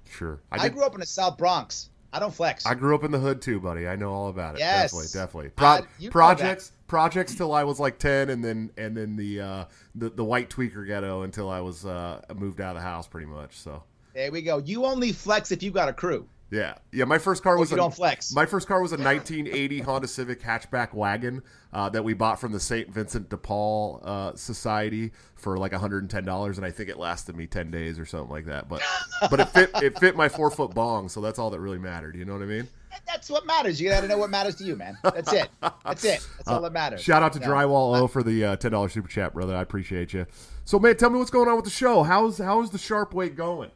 sure. 0.10 0.40
I, 0.52 0.64
did- 0.64 0.74
grew 0.74 0.84
up 0.84 0.94
in 0.96 1.02
the 1.02 1.06
South 1.06 1.38
Bronx. 1.38 1.90
I 2.14 2.20
don't 2.20 2.34
flex. 2.34 2.66
I 2.66 2.74
grew 2.74 2.96
up 2.96 3.04
in 3.04 3.12
the 3.12 3.20
hood 3.20 3.42
too, 3.42 3.60
buddy. 3.60 3.88
I 3.88 3.96
know 3.96 4.12
all 4.12 4.30
about 4.30 4.56
it. 4.56 4.60
Yes. 4.60 4.92
Definitely, 4.92 5.08
definitely. 5.20 5.48
Uh, 5.48 5.52
Pro- 5.56 6.06
know 6.06 6.10
projects, 6.12 6.72
projects 6.88 7.36
till 7.36 7.54
I 7.54 7.64
was 7.64 7.80
like 7.80 8.00
ten, 8.00 8.30
and 8.30 8.44
then 8.44 8.72
and 8.78 8.96
then 8.96 9.16
the 9.16 9.42
uh, 9.42 9.66
the 9.96 10.10
the 10.10 10.24
white 10.24 10.50
tweaker 10.50 10.86
ghetto 10.88 11.24
until 11.24 11.50
I 11.50 11.60
was 11.60 11.86
uh, 11.86 12.22
moved 12.36 12.62
out 12.62 12.76
of 12.76 12.82
the 12.82 12.88
house, 12.88 13.08
pretty 13.08 13.28
much. 13.28 13.58
So 13.58 13.84
there 14.14 14.32
we 14.32 14.42
go. 14.42 14.60
You 14.60 14.86
only 14.86 15.12
flex 15.12 15.52
if 15.52 15.62
you 15.62 15.72
got 15.72 15.90
a 15.90 15.94
crew. 15.94 16.28
Yeah, 16.50 16.76
yeah. 16.94 17.04
My 17.04 17.18
first 17.18 17.44
car 17.44 17.58
was 17.58 17.72
a, 17.74 17.92
flex. 17.92 18.34
My 18.34 18.46
first 18.46 18.68
car 18.68 18.82
was 18.82 18.94
a 18.94 18.98
1980 18.98 19.80
Honda 19.82 20.08
Civic 20.08 20.42
hatchback 20.42 20.94
wagon 20.94 21.44
uh, 21.74 21.90
that 21.90 22.04
we 22.04 22.14
bought 22.14 22.40
from 22.40 22.54
the 22.54 22.60
St. 22.60 22.90
Vincent 22.90 23.30
de 23.30 23.38
Paul 23.38 24.02
uh, 24.04 24.34
Society 24.36 25.12
for 25.36 25.58
like 25.58 25.74
110 25.74 26.24
dollars, 26.24 26.58
and 26.58 26.66
I 26.66 26.72
think 26.72 26.90
it 26.90 26.98
lasted 26.98 27.36
me 27.36 27.48
10 27.48 27.70
days 27.70 28.00
or 28.00 28.06
something 28.06 28.32
like 28.32 28.46
that. 28.46 28.70
But 28.70 28.82
but 29.30 29.40
it 29.42 29.50
fit 29.50 29.72
it 29.76 30.00
fit 30.00 30.16
my 30.16 30.30
four 30.30 30.50
foot 30.50 30.74
bong, 30.74 31.10
so 31.10 31.20
that's 31.20 31.38
all 31.38 31.50
that 31.50 31.60
really 31.60 31.80
mattered. 31.80 32.16
You 32.16 32.24
know 32.24 32.34
what 32.34 32.42
I 32.44 32.46
mean? 32.46 32.68
That's 33.06 33.30
what 33.30 33.46
matters. 33.46 33.80
You 33.80 33.90
got 33.90 34.02
to 34.02 34.08
know 34.08 34.18
what 34.18 34.30
matters 34.30 34.56
to 34.56 34.64
you, 34.64 34.76
man. 34.76 34.98
That's 35.04 35.32
it. 35.32 35.50
That's 35.62 36.04
it. 36.04 36.28
That's 36.38 36.48
all 36.48 36.62
that 36.62 36.74
matters. 36.74 37.02
Uh, 37.02 37.04
Shout 37.04 37.24
out 37.24 37.34
to 37.34 37.40
Yeah. 37.40 37.48
Drywall 37.48 38.00
O 38.00 38.08
for 38.08 38.24
the 38.24 38.44
uh, 38.44 38.56
ten 38.56 38.72
dollars 38.72 38.94
super 38.94 39.08
chat, 39.10 39.34
brother. 39.34 39.56
I 39.56 39.62
appreciate 39.62 40.14
you. 40.14 40.26
So, 40.66 40.80
man, 40.80 40.96
tell 40.98 41.10
me 41.10 41.20
what's 41.20 41.30
going 41.30 41.48
on 41.48 41.56
with 41.58 41.66
the 41.66 41.72
show. 41.72 42.04
How's 42.04 42.38
how's 42.38 42.72
the 42.72 42.78
Sharpe 42.78 43.14
Way 43.14 43.30
going? 43.30 43.72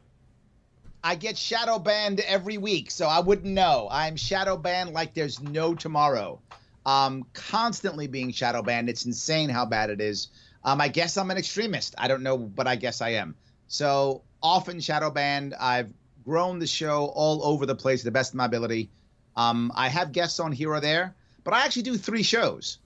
I 1.04 1.16
get 1.16 1.36
shadow 1.36 1.78
banned 1.78 2.20
every 2.20 2.58
week, 2.58 2.90
so 2.90 3.06
I 3.06 3.20
wouldn't 3.20 3.52
know. 3.52 3.88
I'm 3.90 4.16
shadow 4.16 4.56
banned 4.56 4.92
like 4.92 5.14
there's 5.14 5.42
no 5.42 5.74
tomorrow. 5.74 6.40
Um, 6.86 7.26
constantly 7.32 8.06
being 8.06 8.32
shadow 8.32 8.62
banned. 8.62 8.88
It's 8.88 9.04
insane 9.04 9.48
how 9.48 9.66
bad 9.66 9.90
it 9.90 10.00
is. 10.00 10.28
Um, 10.64 10.80
I 10.80 10.88
guess 10.88 11.16
I'm 11.16 11.30
an 11.30 11.38
extremist. 11.38 11.94
I 11.98 12.06
don't 12.06 12.22
know, 12.22 12.38
but 12.38 12.68
I 12.68 12.76
guess 12.76 13.00
I 13.00 13.10
am. 13.10 13.34
So 13.66 14.22
often 14.42 14.78
shadow 14.80 15.10
banned. 15.10 15.54
I've 15.54 15.92
grown 16.24 16.60
the 16.60 16.68
show 16.68 17.06
all 17.06 17.44
over 17.44 17.66
the 17.66 17.74
place 17.74 18.00
to 18.00 18.04
the 18.04 18.12
best 18.12 18.32
of 18.32 18.36
my 18.36 18.44
ability. 18.44 18.90
Um, 19.34 19.72
I 19.74 19.88
have 19.88 20.12
guests 20.12 20.38
on 20.38 20.52
here 20.52 20.70
or 20.70 20.80
there, 20.80 21.16
but 21.42 21.52
I 21.52 21.64
actually 21.64 21.82
do 21.82 21.96
three 21.96 22.22
shows. 22.22 22.78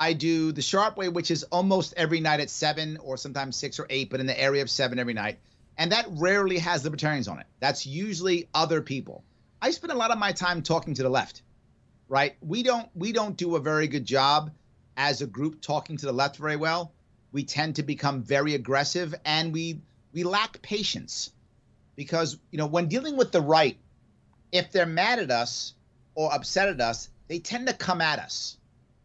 I 0.00 0.12
do 0.12 0.50
the 0.50 0.62
Sharpe 0.62 0.96
Way, 0.96 1.08
which 1.08 1.30
is 1.30 1.44
almost 1.44 1.94
every 1.96 2.20
night 2.20 2.40
at 2.40 2.50
seven 2.50 2.98
or 2.98 3.16
sometimes 3.16 3.56
six 3.56 3.78
or 3.78 3.86
eight, 3.90 4.10
but 4.10 4.18
in 4.20 4.26
the 4.26 4.40
area 4.40 4.62
of 4.62 4.70
seven 4.70 4.98
every 4.98 5.14
night. 5.14 5.38
And 5.78 5.92
that 5.92 6.06
rarely 6.10 6.58
has 6.58 6.84
libertarians 6.84 7.28
on 7.28 7.38
it. 7.38 7.46
That's 7.60 7.86
usually 7.86 8.48
other 8.52 8.82
people. 8.82 9.24
I 9.62 9.70
spend 9.70 9.92
a 9.92 9.96
lot 9.96 10.10
of 10.10 10.18
my 10.18 10.32
time 10.32 10.62
talking 10.62 10.94
to 10.94 11.02
the 11.02 11.08
left, 11.08 11.42
right? 12.08 12.36
We 12.40 12.62
don't 12.62 12.88
we 12.94 13.12
don't 13.12 13.36
do 13.36 13.56
a 13.56 13.60
very 13.60 13.86
good 13.86 14.04
job 14.04 14.50
as 14.96 15.22
a 15.22 15.26
group 15.26 15.62
talking 15.62 15.96
to 15.96 16.06
the 16.06 16.12
left 16.12 16.36
very 16.36 16.56
well. 16.56 16.92
We 17.30 17.44
tend 17.44 17.76
to 17.76 17.82
become 17.82 18.22
very 18.22 18.54
aggressive 18.54 19.14
and 19.24 19.52
we 19.52 19.80
we 20.12 20.24
lack 20.24 20.60
patience. 20.62 21.30
Because, 21.94 22.38
you 22.50 22.58
know, 22.58 22.66
when 22.66 22.88
dealing 22.88 23.16
with 23.16 23.32
the 23.32 23.40
right, 23.40 23.76
if 24.52 24.70
they're 24.70 24.86
mad 24.86 25.18
at 25.18 25.30
us 25.30 25.74
or 26.14 26.32
upset 26.32 26.68
at 26.68 26.80
us, 26.80 27.08
they 27.26 27.40
tend 27.40 27.66
to 27.66 27.74
come 27.74 28.00
at 28.00 28.18
us, 28.18 28.56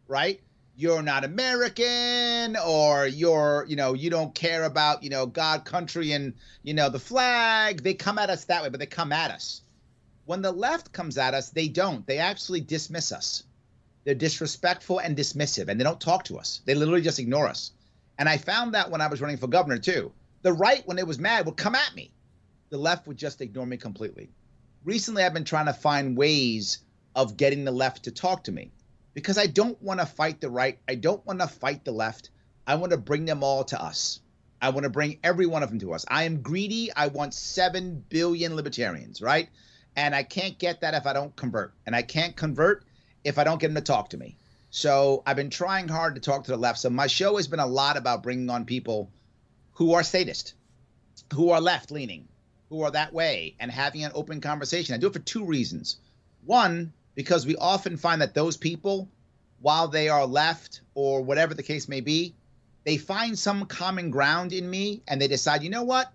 right? 0.06 0.40
You're 0.76 1.02
not 1.02 1.24
American, 1.24 2.56
or 2.56 3.06
you're, 3.06 3.64
you 3.68 3.76
know, 3.76 3.94
you 3.94 4.10
don't 4.10 4.34
care 4.34 4.64
about, 4.64 5.02
you 5.02 5.10
know, 5.10 5.26
God, 5.26 5.64
country, 5.64 6.12
and, 6.12 6.34
you 6.62 6.74
know, 6.74 6.88
the 6.88 6.98
flag. 6.98 7.82
They 7.82 7.94
come 7.94 8.18
at 8.18 8.30
us 8.30 8.44
that 8.46 8.62
way, 8.62 8.68
but 8.68 8.80
they 8.80 8.86
come 8.86 9.12
at 9.12 9.30
us. 9.30 9.62
When 10.24 10.42
the 10.42 10.52
left 10.52 10.92
comes 10.92 11.18
at 11.18 11.34
us, 11.34 11.50
they 11.50 11.68
don't. 11.68 12.06
They 12.06 12.18
actually 12.18 12.60
dismiss 12.60 13.12
us. 13.12 13.44
They're 14.04 14.14
disrespectful 14.14 14.98
and 14.98 15.16
dismissive, 15.16 15.68
and 15.68 15.78
they 15.78 15.84
don't 15.84 16.00
talk 16.00 16.24
to 16.24 16.38
us. 16.38 16.62
They 16.64 16.74
literally 16.74 17.02
just 17.02 17.18
ignore 17.18 17.48
us. 17.48 17.72
And 18.18 18.28
I 18.28 18.38
found 18.38 18.74
that 18.74 18.90
when 18.90 19.00
I 19.00 19.06
was 19.06 19.20
running 19.20 19.36
for 19.36 19.46
governor, 19.46 19.78
too. 19.78 20.12
The 20.42 20.52
right, 20.52 20.86
when 20.86 20.98
it 20.98 21.06
was 21.06 21.18
mad, 21.18 21.46
would 21.46 21.56
come 21.56 21.74
at 21.74 21.94
me. 21.94 22.12
The 22.70 22.78
left 22.78 23.06
would 23.06 23.16
just 23.16 23.40
ignore 23.40 23.66
me 23.66 23.76
completely 23.76 24.30
recently 24.84 25.24
I've 25.24 25.34
been 25.34 25.44
trying 25.44 25.66
to 25.66 25.72
find 25.72 26.16
ways 26.16 26.78
of 27.16 27.36
getting 27.36 27.64
the 27.64 27.72
left 27.72 28.04
to 28.04 28.10
talk 28.10 28.44
to 28.44 28.52
me 28.52 28.70
because 29.14 29.38
I 29.38 29.46
don't 29.46 29.80
want 29.80 30.00
to 30.00 30.06
fight 30.06 30.40
the 30.40 30.50
right. 30.50 30.78
I 30.88 30.96
don't 30.96 31.24
want 31.24 31.40
to 31.40 31.46
fight 31.46 31.84
the 31.84 31.92
left. 31.92 32.30
I 32.66 32.74
want 32.74 32.92
to 32.92 32.98
bring 32.98 33.24
them 33.24 33.42
all 33.42 33.64
to 33.64 33.82
us. 33.82 34.20
I 34.60 34.70
want 34.70 34.84
to 34.84 34.90
bring 34.90 35.18
every 35.22 35.46
one 35.46 35.62
of 35.62 35.68
them 35.68 35.78
to 35.80 35.94
us. 35.94 36.04
I 36.08 36.24
am 36.24 36.42
greedy. 36.42 36.90
I 36.94 37.08
want 37.08 37.34
7 37.34 38.04
billion 38.08 38.56
libertarians, 38.56 39.22
right? 39.22 39.48
And 39.96 40.14
I 40.14 40.22
can't 40.22 40.58
get 40.58 40.80
that 40.80 40.94
if 40.94 41.06
I 41.06 41.12
don't 41.12 41.34
convert. 41.36 41.72
And 41.86 41.94
I 41.94 42.02
can't 42.02 42.34
convert 42.34 42.84
if 43.22 43.38
I 43.38 43.44
don't 43.44 43.60
get 43.60 43.68
them 43.68 43.76
to 43.76 43.80
talk 43.80 44.10
to 44.10 44.16
me. 44.16 44.36
So 44.70 45.22
I've 45.26 45.36
been 45.36 45.50
trying 45.50 45.86
hard 45.86 46.16
to 46.16 46.20
talk 46.20 46.44
to 46.44 46.50
the 46.50 46.56
left. 46.56 46.80
So 46.80 46.90
my 46.90 47.06
show 47.06 47.36
has 47.36 47.46
been 47.46 47.60
a 47.60 47.66
lot 47.66 47.96
about 47.96 48.22
bringing 48.22 48.50
on 48.50 48.64
people 48.64 49.10
who 49.74 49.92
are 49.92 50.02
statist, 50.02 50.54
who 51.32 51.50
are 51.50 51.60
left 51.60 51.90
leaning, 51.90 52.26
who 52.70 52.82
are 52.82 52.90
that 52.90 53.12
way 53.12 53.54
and 53.60 53.70
having 53.70 54.04
an 54.04 54.12
open 54.14 54.40
conversation. 54.40 54.94
I 54.94 54.98
do 54.98 55.06
it 55.06 55.12
for 55.12 55.20
two 55.20 55.44
reasons. 55.44 55.98
One, 56.44 56.92
because 57.14 57.46
we 57.46 57.56
often 57.56 57.96
find 57.96 58.20
that 58.20 58.34
those 58.34 58.56
people, 58.56 59.08
while 59.60 59.88
they 59.88 60.08
are 60.08 60.26
left 60.26 60.80
or 60.94 61.22
whatever 61.22 61.54
the 61.54 61.62
case 61.62 61.88
may 61.88 62.00
be, 62.00 62.34
they 62.84 62.96
find 62.96 63.38
some 63.38 63.66
common 63.66 64.10
ground 64.10 64.52
in 64.52 64.68
me 64.68 65.02
and 65.08 65.20
they 65.20 65.28
decide, 65.28 65.62
you 65.62 65.70
know 65.70 65.84
what? 65.84 66.12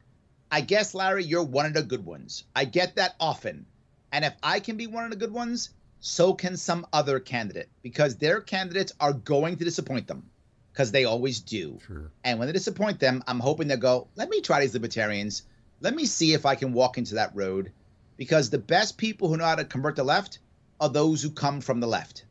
I 0.52 0.62
guess, 0.62 0.93
Larry, 0.93 1.24
you're 1.26 1.43
one 1.43 1.66
of 1.66 1.74
the 1.74 1.84
good 1.84 2.06
ones. 2.06 2.43
I 2.56 2.66
get 2.66 2.95
that 2.95 3.16
often. 3.20 3.66
And 4.12 4.26
if 4.26 4.34
I 4.41 4.60
can 4.60 4.78
be 4.78 4.88
one 4.88 5.04
of 5.04 5.12
the 5.12 5.16
good 5.16 5.32
ones, 5.32 5.70
so 6.00 6.34
can 6.34 6.58
some 6.58 6.88
other 6.93 7.20
candidate 7.20 7.70
because 7.82 8.16
their 8.16 8.41
candidates 8.41 8.93
are 9.00 9.14
going 9.14 9.58
to 9.58 9.66
disappoint 9.66 10.08
them 10.08 10.30
because 10.72 10.91
they 10.91 11.06
always 11.06 11.41
do. 11.41 11.80
Sure. 11.86 12.12
And 12.24 12.39
when 12.39 12.47
they 12.47 12.54
disappoint 12.54 13.00
them, 13.00 13.24
I'm 13.28 13.39
hoping 13.39 13.68
they'll 13.68 13.78
go, 13.78 14.08
let 14.16 14.30
me 14.30 14.41
try 14.41 14.62
these 14.62 14.74
libertarians. 14.74 15.43
Let 15.82 15.95
me 15.95 16.06
see 16.06 16.34
if 16.34 16.45
I 16.45 16.56
can 16.56 16.74
walk 16.74 16.97
into 16.97 17.16
that 17.16 17.36
road. 17.36 17.72
Because 18.18 18.50
the 18.50 18.58
best 18.58 18.97
people 18.97 19.28
who 19.28 19.38
know 19.38 19.45
how 19.45 19.56
to 19.56 19.66
convert 19.66 19.95
the 19.95 20.04
left 20.04 20.39
are 20.80 20.89
those 20.89 21.21
who 21.21 21.30
come 21.30 21.61
from 21.61 21.80
the 21.80 21.88
left. 21.88 22.25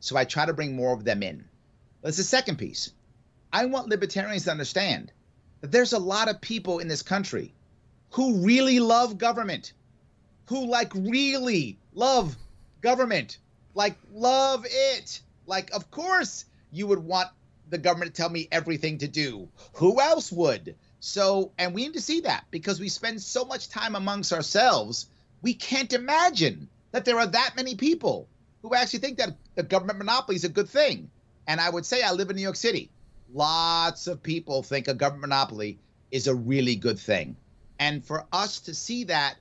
So 0.00 0.16
I 0.16 0.24
try 0.24 0.46
to 0.46 0.54
bring 0.54 0.74
more 0.74 0.94
of 0.94 1.04
them 1.04 1.22
in. 1.22 1.44
That's 2.02 2.16
the 2.16 2.22
second 2.22 2.56
piece. 2.56 2.92
I 3.52 3.66
want 3.66 3.88
libertarians 3.88 4.44
to 4.44 4.50
understand 4.50 5.12
that 5.60 5.72
there's 5.72 5.92
a 5.92 5.98
lot 5.98 6.28
of 6.28 6.40
people 6.40 6.78
in 6.78 6.88
this 6.88 7.02
country 7.02 7.52
who 8.10 8.44
really 8.44 8.80
love 8.80 9.18
government, 9.18 9.72
who 10.46 10.66
like 10.66 10.94
really 10.94 11.78
love 11.92 12.36
government, 12.80 13.38
like 13.74 13.96
love 14.12 14.66
it. 14.68 15.20
Like, 15.46 15.70
of 15.72 15.90
course, 15.90 16.44
you 16.72 16.86
would 16.86 17.00
want 17.00 17.28
the 17.68 17.78
government 17.78 18.14
to 18.14 18.22
tell 18.22 18.30
me 18.30 18.48
everything 18.50 18.98
to 18.98 19.08
do. 19.08 19.48
Who 19.74 20.00
else 20.00 20.32
would? 20.32 20.74
So, 21.00 21.52
and 21.58 21.74
we 21.74 21.84
need 21.84 21.94
to 21.94 22.00
see 22.00 22.20
that 22.20 22.44
because 22.50 22.80
we 22.80 22.88
spend 22.88 23.22
so 23.22 23.44
much 23.44 23.68
time 23.68 23.94
amongst 23.94 24.32
ourselves, 24.32 25.08
we 25.42 25.54
can't 25.54 25.92
imagine 25.92 26.68
that 26.92 27.04
there 27.04 27.18
are 27.18 27.26
that 27.26 27.52
many 27.56 27.74
people 27.74 28.28
who 28.62 28.74
actually 28.74 28.98
think 28.98 29.18
that 29.18 29.36
the 29.54 29.62
government 29.62 29.98
monopoly 29.98 30.36
is 30.36 30.44
a 30.44 30.48
good 30.48 30.68
thing. 30.68 31.10
And 31.46 31.60
I 31.60 31.70
would 31.70 31.86
say 31.86 32.02
I 32.02 32.12
live 32.12 32.30
in 32.30 32.36
New 32.36 32.42
York 32.42 32.56
City. 32.56 32.90
Lots 33.32 34.06
of 34.06 34.22
people 34.22 34.62
think 34.62 34.88
a 34.88 34.94
government 34.94 35.30
monopoly 35.30 35.78
is 36.10 36.26
a 36.26 36.34
really 36.34 36.76
good 36.76 36.98
thing. 36.98 37.36
And 37.78 38.04
for 38.04 38.26
us 38.32 38.60
to 38.60 38.74
see 38.74 39.04
that 39.04 39.36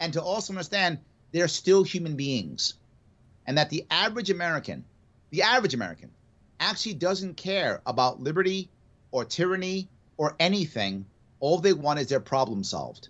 and 0.00 0.12
to 0.14 0.22
also 0.22 0.52
understand 0.52 0.98
they're 1.32 1.48
still 1.48 1.82
human 1.82 2.16
beings 2.16 2.74
and 3.46 3.58
that 3.58 3.70
the 3.70 3.84
average 3.90 4.30
American, 4.30 4.84
the 5.30 5.42
average 5.42 5.74
American, 5.74 6.10
actually 6.60 6.94
doesn't 6.94 7.36
care 7.36 7.82
about 7.86 8.20
liberty 8.20 8.68
or 9.10 9.24
tyranny 9.24 9.88
or 10.16 10.36
anything. 10.38 11.04
All 11.40 11.58
they 11.58 11.72
want 11.72 11.98
is 11.98 12.08
their 12.08 12.20
problem 12.20 12.62
solved. 12.62 13.08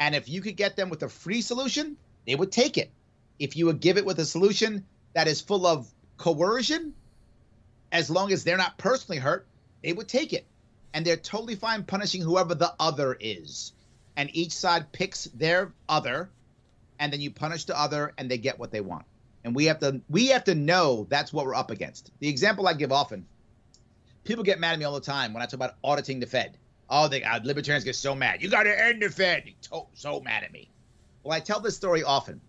And 0.00 0.14
if 0.14 0.28
you 0.28 0.40
could 0.40 0.56
get 0.56 0.76
them 0.76 0.90
with 0.90 1.02
a 1.02 1.08
free 1.08 1.40
solution, 1.40 1.96
they 2.28 2.34
would 2.34 2.52
take 2.52 2.76
it. 2.76 2.90
If 3.38 3.56
you 3.56 3.64
would 3.66 3.80
give 3.80 3.96
it 3.96 4.04
with 4.04 4.18
a 4.18 4.24
solution 4.26 4.84
that 5.14 5.28
is 5.28 5.40
full 5.40 5.66
of 5.66 5.90
coercion, 6.18 6.92
as 7.90 8.10
long 8.10 8.32
as 8.32 8.44
they're 8.44 8.58
not 8.58 8.76
personally 8.76 9.18
hurt, 9.18 9.46
they 9.82 9.94
would 9.94 10.08
take 10.08 10.34
it. 10.34 10.44
And 10.92 11.06
they're 11.06 11.16
totally 11.16 11.54
fine 11.54 11.84
punishing 11.84 12.20
whoever 12.20 12.54
the 12.54 12.74
other 12.78 13.16
is. 13.18 13.72
And 14.18 14.28
each 14.34 14.52
side 14.52 14.92
picks 14.92 15.24
their 15.24 15.72
other, 15.88 16.28
and 16.98 17.10
then 17.10 17.22
you 17.22 17.30
punish 17.30 17.64
the 17.64 17.80
other, 17.80 18.12
and 18.18 18.30
they 18.30 18.36
get 18.36 18.58
what 18.58 18.72
they 18.72 18.82
want. 18.82 19.06
And 19.44 19.54
we 19.54 19.64
have 19.64 19.78
to 19.80 20.02
we 20.10 20.26
have 20.26 20.44
to 20.44 20.54
know 20.54 21.06
that's 21.08 21.32
what 21.32 21.46
we're 21.46 21.54
up 21.54 21.70
against. 21.70 22.10
The 22.18 22.28
example 22.28 22.68
I 22.68 22.74
give 22.74 22.92
often, 22.92 23.24
people 24.24 24.44
get 24.44 24.60
mad 24.60 24.74
at 24.74 24.78
me 24.80 24.84
all 24.84 24.92
the 24.92 25.00
time 25.00 25.32
when 25.32 25.42
I 25.42 25.46
talk 25.46 25.54
about 25.54 25.76
auditing 25.82 26.20
the 26.20 26.26
Fed. 26.26 26.58
Oh, 26.90 27.08
they 27.08 27.22
uh, 27.22 27.40
libertarians 27.42 27.84
get 27.84 27.96
so 27.96 28.14
mad. 28.14 28.42
You 28.42 28.50
got 28.50 28.64
to 28.64 28.84
end 28.86 29.00
the 29.00 29.08
Fed. 29.08 29.54
So 29.94 30.20
mad 30.20 30.44
at 30.44 30.52
me. 30.52 30.68
Well, 31.22 31.36
I 31.36 31.40
tell 31.40 31.60
this 31.60 31.76
story 31.76 32.02
often. 32.02 32.40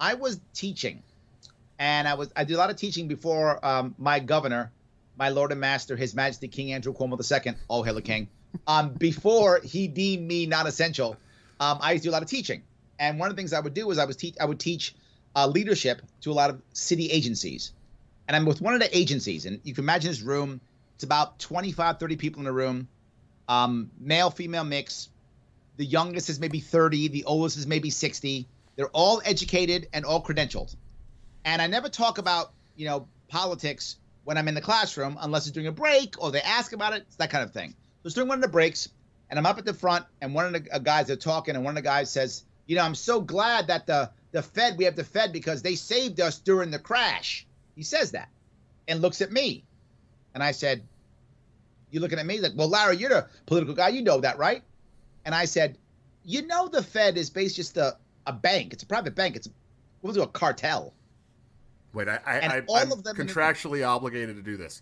I 0.00 0.14
was 0.14 0.40
teaching, 0.54 1.02
and 1.78 2.06
I 2.06 2.14
was 2.14 2.32
I 2.36 2.44
did 2.44 2.54
a 2.54 2.58
lot 2.58 2.70
of 2.70 2.76
teaching 2.76 3.08
before 3.08 3.64
um, 3.64 3.94
my 3.98 4.20
governor, 4.20 4.72
my 5.16 5.28
Lord 5.30 5.52
and 5.52 5.60
Master, 5.60 5.96
His 5.96 6.14
Majesty 6.14 6.48
King 6.48 6.72
Andrew 6.72 6.92
Cuomo 6.92 7.18
II. 7.18 7.54
Oh, 7.68 7.82
hail 7.82 7.94
the 7.94 8.02
King! 8.02 8.28
Um, 8.66 8.94
before 8.94 9.60
he 9.62 9.88
deemed 9.88 10.26
me 10.26 10.46
non-essential, 10.46 11.16
um, 11.60 11.78
I 11.80 11.92
used 11.92 12.04
to 12.04 12.08
do 12.08 12.10
a 12.12 12.14
lot 12.14 12.22
of 12.22 12.28
teaching. 12.28 12.62
And 12.98 13.18
one 13.18 13.30
of 13.30 13.36
the 13.36 13.40
things 13.40 13.52
I 13.52 13.60
would 13.60 13.74
do 13.74 13.86
was 13.86 13.98
I 13.98 14.04
was 14.04 14.16
teach 14.16 14.34
I 14.40 14.44
would 14.44 14.60
teach 14.60 14.94
uh, 15.36 15.46
leadership 15.46 16.02
to 16.22 16.32
a 16.32 16.34
lot 16.34 16.50
of 16.50 16.60
city 16.72 17.10
agencies. 17.10 17.72
And 18.26 18.36
I'm 18.36 18.44
with 18.44 18.60
one 18.60 18.74
of 18.74 18.80
the 18.80 18.96
agencies, 18.96 19.46
and 19.46 19.60
you 19.64 19.74
can 19.74 19.84
imagine 19.84 20.10
this 20.10 20.20
room. 20.20 20.60
It's 20.96 21.04
about 21.04 21.38
25, 21.38 21.98
30 21.98 22.16
people 22.16 22.40
in 22.40 22.44
the 22.44 22.52
room, 22.52 22.88
um, 23.48 23.90
male, 23.98 24.30
female 24.30 24.64
mix. 24.64 25.08
The 25.78 25.86
youngest 25.86 26.28
is 26.28 26.38
maybe 26.38 26.60
30, 26.60 27.08
the 27.08 27.24
oldest 27.24 27.56
is 27.56 27.66
maybe 27.66 27.88
60. 27.88 28.46
They're 28.76 28.88
all 28.88 29.22
educated 29.24 29.88
and 29.92 30.04
all 30.04 30.22
credentialed. 30.22 30.74
And 31.44 31.62
I 31.62 31.66
never 31.66 31.88
talk 31.88 32.18
about, 32.18 32.52
you 32.76 32.86
know, 32.86 33.08
politics 33.28 33.96
when 34.24 34.36
I'm 34.36 34.46
in 34.48 34.54
the 34.54 34.60
classroom 34.60 35.16
unless 35.20 35.46
it's 35.46 35.54
during 35.54 35.68
a 35.68 35.72
break 35.72 36.22
or 36.22 36.30
they 36.30 36.42
ask 36.42 36.74
about 36.74 36.92
it, 36.92 37.04
it's 37.06 37.16
that 37.16 37.30
kind 37.30 37.44
of 37.44 37.52
thing. 37.52 37.70
So 38.02 38.06
it's 38.08 38.14
during 38.14 38.28
one 38.28 38.38
of 38.38 38.42
the 38.42 38.48
breaks, 38.48 38.90
and 39.30 39.38
I'm 39.38 39.46
up 39.46 39.56
at 39.56 39.64
the 39.64 39.72
front, 39.72 40.04
and 40.20 40.34
one 40.34 40.52
of 40.54 40.64
the 40.64 40.70
uh, 40.70 40.78
guys 40.78 41.10
are 41.10 41.16
talking, 41.16 41.54
and 41.54 41.64
one 41.64 41.72
of 41.72 41.82
the 41.82 41.88
guys 41.88 42.10
says, 42.10 42.44
you 42.66 42.76
know, 42.76 42.82
I'm 42.82 42.94
so 42.94 43.20
glad 43.20 43.68
that 43.68 43.86
the 43.86 44.10
the 44.30 44.42
Fed, 44.42 44.76
we 44.76 44.84
have 44.84 44.96
the 44.96 45.04
Fed 45.04 45.32
because 45.32 45.62
they 45.62 45.74
saved 45.74 46.20
us 46.20 46.38
during 46.38 46.70
the 46.70 46.78
crash. 46.78 47.46
He 47.74 47.82
says 47.82 48.10
that 48.10 48.28
and 48.86 49.00
looks 49.00 49.22
at 49.22 49.32
me. 49.32 49.64
And 50.34 50.42
I 50.42 50.52
said, 50.52 50.82
You 51.90 52.00
looking 52.00 52.18
at 52.18 52.26
me? 52.26 52.34
He's 52.34 52.42
like, 52.42 52.52
Well, 52.54 52.68
Larry, 52.68 52.96
you're 52.96 53.08
the 53.08 53.26
political 53.46 53.74
guy. 53.74 53.88
You 53.88 54.02
know 54.02 54.20
that, 54.20 54.38
right? 54.38 54.62
And 55.28 55.34
I 55.34 55.44
said, 55.44 55.76
You 56.24 56.46
know, 56.46 56.68
the 56.68 56.82
Fed 56.82 57.18
is 57.18 57.28
based 57.28 57.56
just 57.56 57.76
a, 57.76 57.98
a 58.26 58.32
bank. 58.32 58.72
It's 58.72 58.82
a 58.82 58.86
private 58.86 59.14
bank. 59.14 59.36
It's 59.36 59.46
what 60.00 60.08
was 60.08 60.16
it, 60.16 60.22
a 60.22 60.26
cartel. 60.26 60.94
Wait, 61.92 62.08
I, 62.08 62.18
I, 62.24 62.38
I 62.38 62.62
all 62.66 62.76
I'm 62.76 62.90
of 62.92 63.04
them 63.04 63.14
contractually 63.14 63.86
obligated 63.86 64.36
to 64.36 64.42
do 64.42 64.56
this. 64.56 64.80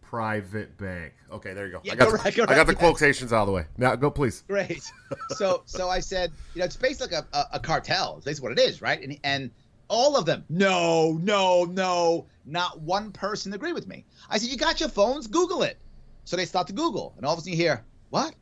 Private 0.00 0.78
bank. 0.78 1.12
Okay, 1.30 1.52
there 1.52 1.66
you 1.66 1.72
go. 1.72 1.80
Yeah, 1.84 1.92
I 1.92 1.96
got, 1.96 2.04
go 2.06 2.10
the, 2.12 2.22
right, 2.22 2.34
go 2.34 2.42
I 2.44 2.46
got 2.46 2.56
right, 2.56 2.66
the 2.68 2.74
quotations 2.74 3.34
out 3.34 3.42
of 3.42 3.48
the 3.48 3.52
way. 3.52 3.66
Now 3.76 3.94
go, 3.94 4.10
please. 4.10 4.44
Great. 4.48 4.90
So 5.36 5.62
so 5.66 5.90
I 5.90 6.00
said, 6.00 6.32
you 6.54 6.60
know, 6.60 6.64
it's 6.64 6.76
based 6.76 7.02
like 7.02 7.12
a, 7.12 7.26
a, 7.34 7.44
a 7.52 7.60
cartel. 7.60 8.14
It's 8.16 8.24
basically 8.24 8.48
what 8.48 8.58
it 8.58 8.62
is, 8.62 8.80
right? 8.80 8.98
And 8.98 9.18
and 9.24 9.50
all 9.88 10.16
of 10.16 10.24
them, 10.24 10.42
no, 10.48 11.20
no, 11.22 11.64
no, 11.64 12.26
not 12.46 12.80
one 12.80 13.12
person 13.12 13.52
agreed 13.52 13.74
with 13.74 13.86
me. 13.86 14.06
I 14.30 14.38
said, 14.38 14.48
you 14.48 14.56
got 14.56 14.80
your 14.80 14.88
phones? 14.88 15.26
Google 15.26 15.62
it. 15.64 15.76
So 16.24 16.34
they 16.38 16.46
start 16.46 16.66
to 16.68 16.72
Google, 16.72 17.12
and 17.18 17.26
all 17.26 17.34
of 17.34 17.40
a 17.40 17.42
sudden 17.42 17.52
you 17.52 17.58
hear, 17.58 17.84
what? 18.08 18.34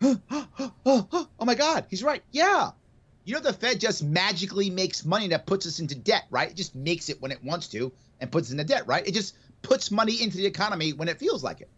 oh 0.02 1.28
my 1.40 1.54
God, 1.54 1.86
he's 1.88 2.02
right. 2.02 2.22
Yeah. 2.30 2.70
You 3.24 3.34
know, 3.34 3.40
the 3.40 3.52
Fed 3.52 3.80
just 3.80 4.02
magically 4.02 4.70
makes 4.70 5.04
money 5.04 5.28
that 5.28 5.46
puts 5.46 5.66
us 5.66 5.80
into 5.80 5.94
debt, 5.94 6.24
right? 6.30 6.50
It 6.50 6.56
just 6.56 6.74
makes 6.74 7.08
it 7.08 7.20
when 7.20 7.30
it 7.30 7.44
wants 7.44 7.68
to 7.68 7.92
and 8.20 8.32
puts 8.32 8.48
us 8.48 8.52
into 8.52 8.64
debt, 8.64 8.86
right? 8.86 9.06
It 9.06 9.12
just 9.12 9.36
puts 9.62 9.90
money 9.90 10.22
into 10.22 10.36
the 10.36 10.46
economy 10.46 10.92
when 10.92 11.08
it 11.08 11.18
feels 11.18 11.44
like 11.44 11.60
it. 11.60 11.68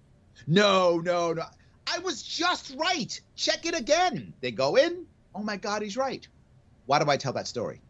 No, 0.46 0.98
no, 0.98 1.32
no. 1.32 1.44
I 1.86 1.98
was 1.98 2.22
just 2.22 2.76
right. 2.78 3.20
Check 3.34 3.66
it 3.66 3.76
again. 3.76 4.32
They 4.40 4.52
go 4.52 4.76
in. 4.76 5.06
Oh 5.34 5.42
my 5.42 5.56
God, 5.56 5.82
he's 5.82 5.96
right. 5.96 6.26
Why 6.86 6.98
do 7.02 7.10
I 7.10 7.16
tell 7.16 7.32
that 7.32 7.48
story? 7.48 7.80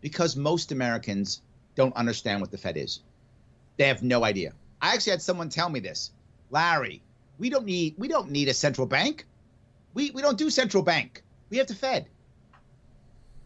Because 0.00 0.36
most 0.36 0.72
Americans 0.72 1.42
don't 1.74 1.94
understand 1.96 2.40
what 2.40 2.50
the 2.50 2.58
Fed 2.58 2.76
is. 2.76 3.00
They 3.76 3.88
have 3.88 4.02
no 4.02 4.24
idea. 4.24 4.52
I 4.80 4.94
actually 4.94 5.12
had 5.12 5.22
someone 5.22 5.48
tell 5.48 5.68
me 5.68 5.80
this. 5.80 6.10
Larry, 6.50 7.02
we 7.38 7.50
don't 7.50 7.66
need 7.66 7.94
we 7.98 8.08
don't 8.08 8.30
need 8.30 8.48
a 8.48 8.54
central 8.54 8.86
bank. 8.86 9.26
We 9.98 10.12
we 10.12 10.22
don't 10.22 10.38
do 10.38 10.48
central 10.48 10.84
bank. 10.84 11.24
We 11.50 11.56
have 11.56 11.66
the 11.66 11.74
Fed. 11.74 12.06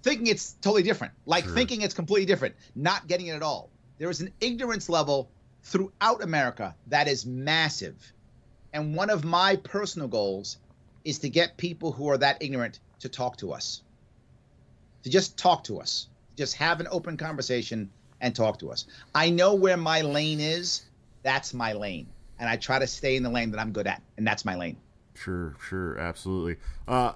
Thinking 0.03 0.26
it's 0.26 0.53
totally 0.61 0.82
different. 0.82 1.14
Like 1.24 1.44
Sure. 1.44 1.55
thinking 1.55 1.80
it's 1.80 1.94
completely 1.94 2.26
different, 2.26 2.57
not 2.74 3.07
getting 3.07 3.28
it 3.28 3.32
at 3.32 3.42
all. 3.42 3.70
There 3.96 4.11
is 4.11 4.20
an 4.20 4.34
ignorance 4.38 4.90
level 4.90 5.30
throughout 5.62 6.22
America 6.22 6.76
that 6.88 7.09
is 7.09 7.24
massive. 7.24 8.12
And 8.74 8.94
one 8.94 9.09
of 9.09 9.24
my 9.24 9.57
personal 9.57 10.09
goals 10.09 10.59
is 11.07 11.20
to 11.20 11.30
get 11.30 11.57
people 11.57 11.90
who 11.90 12.11
are 12.11 12.18
that 12.18 12.42
ignorant 12.42 12.80
to 13.00 13.09
talk 13.09 13.38
to 13.38 13.55
us. 13.55 13.80
To 15.05 15.11
just 15.11 15.38
talk 15.38 15.64
to 15.64 15.80
us. 15.80 16.09
Just 16.36 16.55
have 16.57 16.80
an 16.80 16.88
open 16.90 17.16
conversation 17.16 17.90
and 18.20 18.36
talk 18.36 18.59
to 18.59 18.70
us. 18.70 18.86
I 19.14 19.30
know 19.30 19.55
where 19.55 19.78
my 19.78 20.03
lane 20.03 20.40
is. 20.40 20.82
That's 21.22 21.55
my 21.55 21.72
lane. 21.72 22.09
And 22.38 22.46
I 22.46 22.57
try 22.57 22.78
to 22.78 22.86
stay 22.86 23.16
in 23.16 23.22
the 23.22 23.30
lane 23.30 23.53
that 23.53 23.61
I'm 23.61 23.72
good 23.72 23.86
at. 23.86 24.03
And 24.18 24.26
that's 24.26 24.44
my 24.44 24.57
lane. 24.57 24.76
Sure, 25.14 25.54
sure, 25.68 25.98
absolutely. 25.98 26.56
Uh, 26.88 27.12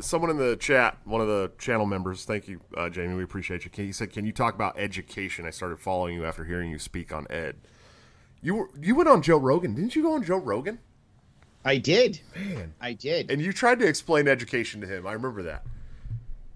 someone 0.00 0.30
in 0.30 0.38
the 0.38 0.56
chat, 0.56 0.96
one 1.04 1.20
of 1.20 1.26
the 1.26 1.50
channel 1.58 1.86
members, 1.86 2.24
thank 2.24 2.48
you, 2.48 2.60
uh, 2.76 2.88
Jamie. 2.88 3.14
We 3.14 3.24
appreciate 3.24 3.64
you. 3.64 3.70
He 3.74 3.92
said, 3.92 4.12
"Can 4.12 4.24
you 4.24 4.32
talk 4.32 4.54
about 4.54 4.78
education?" 4.78 5.46
I 5.46 5.50
started 5.50 5.80
following 5.80 6.14
you 6.14 6.24
after 6.24 6.44
hearing 6.44 6.70
you 6.70 6.78
speak 6.78 7.12
on 7.12 7.26
ed. 7.30 7.56
You 8.40 8.54
were 8.54 8.68
you 8.80 8.94
went 8.94 9.08
on 9.08 9.22
Joe 9.22 9.38
Rogan, 9.38 9.74
didn't 9.74 9.94
you? 9.94 10.02
Go 10.02 10.14
on 10.14 10.22
Joe 10.22 10.38
Rogan, 10.38 10.78
I 11.64 11.78
did. 11.78 12.20
man, 12.34 12.74
I 12.80 12.92
did. 12.92 13.30
and 13.30 13.40
you 13.40 13.52
tried 13.52 13.78
to 13.80 13.86
explain 13.86 14.28
education 14.28 14.80
to 14.80 14.86
him. 14.86 15.06
I 15.06 15.12
remember 15.12 15.42
that. 15.44 15.64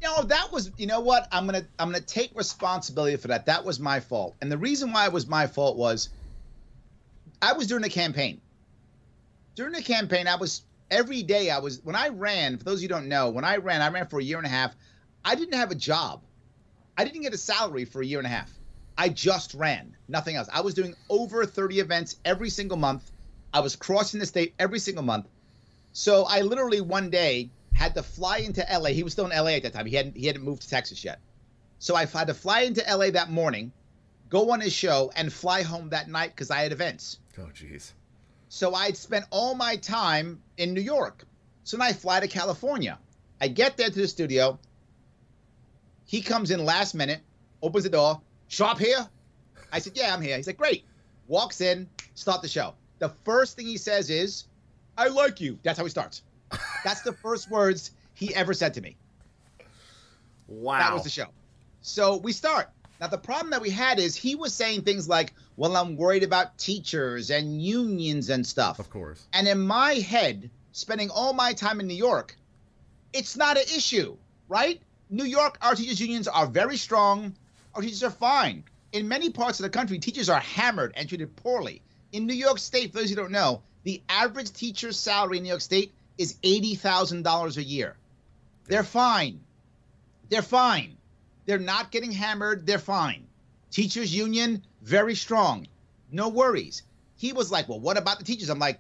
No, 0.03 0.23
that 0.23 0.53
was 0.53 0.71
you 0.77 0.87
know 0.87 1.01
what? 1.01 1.29
I'm 1.33 1.47
gonna 1.47 1.65
I'm 1.79 1.89
gonna 1.91 2.01
take 2.01 2.31
responsibility 2.35 3.17
for 3.17 3.29
that. 3.29 3.47
That 3.47 3.65
was 3.65 3.81
my 3.81 4.01
fault. 4.01 4.35
And 4.41 4.51
the 4.51 4.59
reason 4.59 4.93
why 4.93 5.07
it 5.07 5.13
was 5.13 5.27
my 5.27 5.47
fault 5.47 5.77
was 5.77 6.11
I 7.41 7.53
was 7.53 7.67
during 7.67 7.85
a 7.85 7.89
campaign. 7.89 8.41
During 9.55 9.73
the 9.73 9.83
campaign, 9.83 10.27
I 10.27 10.37
was 10.37 10.63
every 10.91 11.23
day 11.23 11.51
I 11.51 11.59
was 11.59 11.81
when 11.83 11.97
I 11.97 12.09
ran, 12.09 12.59
for 12.59 12.65
those 12.65 12.79
of 12.79 12.83
you 12.83 12.89
don't 12.89 13.09
know, 13.09 13.31
when 13.31 13.45
I 13.45 13.57
ran, 13.57 13.83
I 13.83 13.89
ran 13.89 14.07
for 14.07 14.19
a 14.19 14.25
year 14.25 14.39
and 14.39 14.47
a 14.47 14.51
half. 14.51 14.75
I 15.25 15.35
didn't 15.35 15.55
have 15.55 15.71
a 15.71 15.77
job. 15.77 16.23
I 16.97 17.05
didn't 17.05 17.23
get 17.23 17.35
a 17.35 17.39
salary 17.39 17.85
for 17.85 18.01
a 18.01 18.07
year 18.07 18.19
and 18.19 18.27
a 18.27 18.31
half. 18.31 18.51
I 18.97 19.09
just 19.11 19.55
ran, 19.55 19.97
nothing 20.09 20.37
else. 20.37 20.49
I 20.53 20.63
was 20.63 20.75
doing 20.75 20.95
over 21.11 21.45
30 21.45 21.81
events 21.81 22.17
every 22.25 22.49
single 22.49 22.79
month. 22.79 23.11
I 23.53 23.61
was 23.61 23.77
crossing 23.77 24.21
the 24.21 24.27
state 24.27 24.55
every 24.59 24.79
single 24.79 25.05
month. 25.05 25.27
So 25.93 26.25
I 26.25 26.41
literally 26.41 26.81
one 26.81 27.11
day 27.11 27.51
had 27.75 27.95
to 27.95 28.03
fly 28.03 28.39
into 28.39 28.65
LA. 28.71 28.91
He 28.91 29.03
was 29.03 29.13
still 29.13 29.27
in 29.27 29.37
LA 29.37 29.53
at 29.53 29.65
that 29.65 29.75
time. 29.75 29.87
He 29.87 29.97
hadn't 29.97 30.17
he 30.17 30.27
hadn't 30.27 30.43
moved 30.43 30.63
to 30.63 30.69
Texas 30.69 31.05
yet. 31.05 31.21
So 31.79 31.95
I 31.95 32.07
had 32.07 32.29
to 32.29 32.35
fly 32.35 32.63
into 32.63 32.83
LA 32.89 33.11
that 33.11 33.31
morning, 33.31 33.73
go 34.31 34.51
on 34.53 34.61
his 34.61 34.73
show, 34.73 35.13
and 35.15 35.31
fly 35.33 35.63
home 35.63 35.91
that 35.91 36.09
night 36.09 36.31
because 36.31 36.51
I 36.51 36.61
had 36.61 36.73
events. 36.73 37.19
Oh, 37.39 37.51
jeez. 37.55 37.93
So 38.49 38.75
I'd 38.75 38.97
spent 38.97 39.25
all 39.31 39.55
my 39.55 39.77
time 39.77 40.43
in 40.57 40.73
New 40.75 40.81
York. 40.81 41.25
So 41.65 41.77
then 41.77 41.87
I 41.87 41.93
fly 41.93 42.21
to 42.21 42.29
California. 42.29 42.99
I 43.41 43.49
get 43.49 43.77
there 43.77 43.91
to 43.91 43.99
the 43.99 44.09
studio. 44.09 44.59
He 46.07 46.23
comes 46.23 46.51
in 46.51 46.65
last 46.65 46.95
minute, 46.95 47.21
opens 47.61 47.85
the 47.85 47.91
door. 47.91 48.21
Sharpe 48.49 48.79
here? 48.79 49.07
I 49.73 49.81
said, 49.81 49.95
Yeah, 49.97 50.15
I'm 50.15 50.23
here. 50.23 50.37
He's 50.37 50.47
like, 50.47 50.57
Great. 50.57 50.85
Walks 51.27 51.61
in, 51.61 51.89
start 52.15 52.43
the 52.43 52.49
show. 52.49 52.75
The 52.99 53.09
first 53.25 53.57
thing 53.57 53.67
he 53.67 53.77
says 53.77 54.11
is, 54.11 54.45
I 54.97 55.09
like 55.09 55.41
you. 55.41 55.59
That's 55.63 55.77
how 55.77 55.85
he 55.85 55.91
starts. 55.91 56.23
That's 56.85 57.03
the 57.03 57.13
first 57.13 57.51
words 57.51 57.91
he 58.15 58.35
ever 58.35 58.55
said 58.55 58.75
to 58.75 58.81
me. 58.81 58.97
Wow. 60.47 60.79
That 60.79 60.95
was 60.95 61.03
the 61.03 61.11
show. 61.11 61.27
So 61.83 62.17
we 62.17 62.33
start. 62.33 62.71
Now 63.01 63.09
the 63.09 63.19
problem 63.19 63.51
that 63.51 63.61
we 63.61 63.71
had 63.71 63.99
is 63.99 64.17
he 64.17 64.37
was 64.37 64.55
saying 64.55 64.83
things 64.83 65.09
like, 65.09 65.35
"Well, 65.57 65.77
I'm 65.77 65.97
worried 65.97 66.23
about 66.23 66.59
teachers 66.59 67.31
and 67.31 67.63
unions 67.63 68.31
and 68.31 68.47
stuff." 68.47 68.79
Of 68.79 68.91
course. 68.91 69.27
And 69.33 69.49
in 69.49 69.61
my 69.61 69.95
head, 69.95 70.51
spending 70.73 71.11
all 71.11 71.33
my 71.33 71.53
time 71.53 71.81
in 71.81 71.87
New 71.87 71.95
York, 71.95 72.37
it's 73.13 73.37
not 73.37 73.57
an 73.57 73.65
issue, 73.75 74.17
right? 74.49 74.81
New 75.09 75.25
York, 75.25 75.59
our 75.63 75.75
teachers' 75.75 76.01
unions 76.01 76.29
are 76.29 76.47
very 76.47 76.77
strong. 76.77 77.35
Our 77.75 77.83
teachers 77.83 78.03
are 78.03 78.11
fine. 78.11 78.65
In 78.93 79.09
many 79.09 79.31
parts 79.31 79.59
of 79.61 79.65
the 79.65 79.71
country, 79.71 79.99
teachers 79.99 80.29
are 80.29 80.41
hammered 80.41 80.93
and 80.97 81.09
treated 81.09 81.35
poorly. 81.37 81.83
In 82.13 82.27
New 82.27 82.35
York 82.35 82.59
State, 82.59 82.93
for 82.93 82.99
those 82.99 83.11
who 83.11 83.17
don't 83.17 83.31
know, 83.31 83.63
the 83.85 84.03
average 84.09 84.53
teacher's 84.53 84.99
salary 84.99 85.37
in 85.39 85.45
New 85.45 85.49
York 85.49 85.61
State 85.61 85.93
is 86.19 86.37
$80,000 86.43 87.57
a 87.57 87.63
year. 87.63 87.97
They're 88.65 88.83
fine. 88.83 89.41
They're 90.29 90.43
fine. 90.43 90.97
They're 91.45 91.59
not 91.59 91.93
getting 91.93 92.11
hammered. 92.11 92.67
They're 92.67 92.79
fine. 92.79 93.27
Teachers' 93.71 94.15
union, 94.15 94.65
very 94.87 95.17
strong. 95.17 95.67
No 96.13 96.29
worries. 96.29 96.83
He 97.17 97.33
was 97.33 97.51
like, 97.51 97.69
Well, 97.69 97.81
what 97.81 97.99
about 97.99 98.19
the 98.19 98.25
teachers? 98.25 98.49
I'm 98.49 98.59
like, 98.61 98.79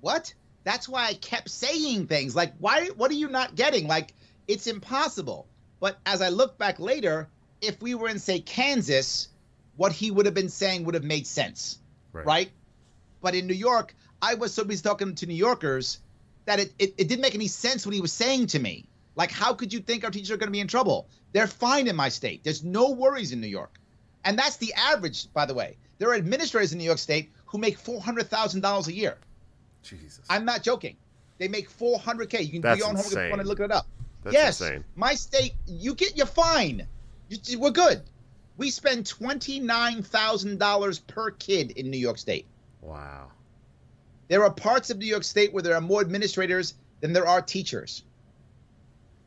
What? 0.00 0.32
That's 0.64 0.88
why 0.88 1.06
I 1.08 1.14
kept 1.14 1.50
saying 1.50 2.06
things 2.06 2.36
like, 2.36 2.54
Why? 2.58 2.86
What 2.96 3.10
are 3.10 3.14
you 3.14 3.28
not 3.28 3.56
getting? 3.56 3.88
Like, 3.88 4.14
it's 4.46 4.66
impossible. 4.68 5.48
But 5.80 5.98
as 6.06 6.22
I 6.22 6.28
look 6.28 6.56
back 6.56 6.78
later, 6.78 7.28
if 7.60 7.82
we 7.82 7.96
were 7.96 8.08
in, 8.08 8.20
say, 8.20 8.38
Kansas, 8.38 9.28
what 9.76 9.90
he 9.92 10.10
would 10.12 10.26
have 10.26 10.34
been 10.34 10.48
saying 10.48 10.84
would 10.84 10.94
have 10.94 11.04
made 11.04 11.26
sense, 11.26 11.78
Right. 12.12 12.26
right? 12.26 12.50
But 13.20 13.34
in 13.34 13.46
New 13.48 13.54
York, 13.54 13.94
I 14.20 14.34
was 14.34 14.54
so 14.54 14.62
busy 14.62 14.82
talking 14.82 15.16
to 15.16 15.26
New 15.26 15.34
Yorkers 15.34 15.98
that 16.44 16.60
it, 16.60 16.72
it, 16.78 16.94
it 16.98 17.08
didn't 17.08 17.22
make 17.22 17.34
any 17.34 17.48
sense 17.48 17.84
what 17.84 17.94
he 17.94 18.00
was 18.00 18.12
saying 18.12 18.48
to 18.48 18.58
me. 18.60 18.86
Like, 19.16 19.32
how 19.32 19.54
could 19.54 19.72
you 19.72 19.80
think 19.80 20.04
our 20.04 20.10
teachers 20.10 20.30
are 20.30 20.36
going 20.36 20.48
to 20.48 20.52
be 20.52 20.60
in 20.60 20.68
trouble? 20.68 21.08
They're 21.32 21.48
fine 21.48 21.88
in 21.88 21.96
my 21.96 22.08
state. 22.08 22.44
There's 22.44 22.62
no 22.62 22.90
worries 22.90 23.32
in 23.32 23.40
New 23.40 23.48
York. 23.48 23.78
And 24.24 24.38
that's 24.38 24.56
the 24.56 24.72
average, 24.74 25.32
by 25.32 25.46
the 25.46 25.54
way. 25.54 25.76
There 25.98 26.10
are 26.10 26.14
administrators 26.14 26.72
in 26.72 26.78
New 26.78 26.84
York 26.84 26.98
State 26.98 27.30
who 27.46 27.58
make 27.58 27.78
$400,000 27.78 28.86
a 28.86 28.92
year. 28.92 29.16
Jesus. 29.82 30.20
I'm 30.30 30.44
not 30.44 30.62
joking. 30.62 30.96
They 31.38 31.48
make 31.48 31.70
400K. 31.70 32.44
You 32.44 32.52
can 32.52 32.60
That's 32.60 32.78
do 32.78 32.84
your 32.84 32.88
own 32.88 32.96
homework 32.96 33.12
if 33.12 33.24
you 33.24 33.30
want 33.30 33.42
to 33.42 33.48
look 33.48 33.60
it 33.60 33.72
up. 33.72 33.86
That's 34.22 34.34
yes, 34.34 34.60
insane. 34.60 34.84
my 34.94 35.14
state, 35.14 35.54
you 35.66 35.94
get, 35.94 36.16
you're 36.16 36.26
fine. 36.26 36.86
You, 37.28 37.58
we're 37.58 37.70
good. 37.70 38.02
We 38.56 38.70
spend 38.70 39.06
$29,000 39.06 41.06
per 41.06 41.30
kid 41.32 41.72
in 41.72 41.90
New 41.90 41.98
York 41.98 42.18
State. 42.18 42.46
Wow. 42.80 43.28
There 44.28 44.44
are 44.44 44.52
parts 44.52 44.90
of 44.90 44.98
New 44.98 45.06
York 45.06 45.24
State 45.24 45.52
where 45.52 45.62
there 45.62 45.74
are 45.74 45.80
more 45.80 46.00
administrators 46.00 46.74
than 47.00 47.12
there 47.12 47.26
are 47.26 47.42
teachers. 47.42 48.04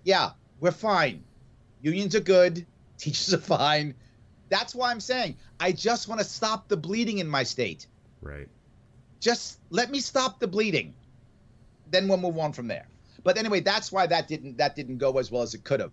Yeah, 0.04 0.32
we're 0.60 0.72
fine. 0.72 1.24
Unions 1.82 2.16
are 2.16 2.22
good. 2.22 2.66
Teachers 2.98 3.34
are 3.34 3.40
fine. 3.40 3.96
That's 4.50 4.76
why 4.76 4.92
I'm 4.92 5.00
saying 5.00 5.36
I 5.60 5.72
just 5.72 6.08
want 6.08 6.20
to 6.22 6.26
stop 6.26 6.68
the 6.68 6.78
bleeding 6.78 7.18
in 7.20 7.28
my 7.28 7.44
state. 7.44 7.88
Right. 8.22 8.48
Just 9.20 9.60
let 9.70 9.90
me 9.90 10.00
stop 10.00 10.40
the 10.40 10.48
bleeding. 10.48 10.94
Then 11.92 12.08
we'll 12.08 12.18
move 12.18 12.38
on 12.38 12.54
from 12.54 12.68
there. 12.68 12.88
But 13.24 13.38
anyway, 13.38 13.60
that's 13.60 13.92
why 13.92 14.06
that 14.08 14.28
didn't 14.28 14.58
that 14.58 14.76
didn't 14.76 14.98
go 14.98 15.18
as 15.18 15.32
well 15.32 15.42
as 15.42 15.54
it 15.54 15.64
could 15.64 15.80
have, 15.80 15.92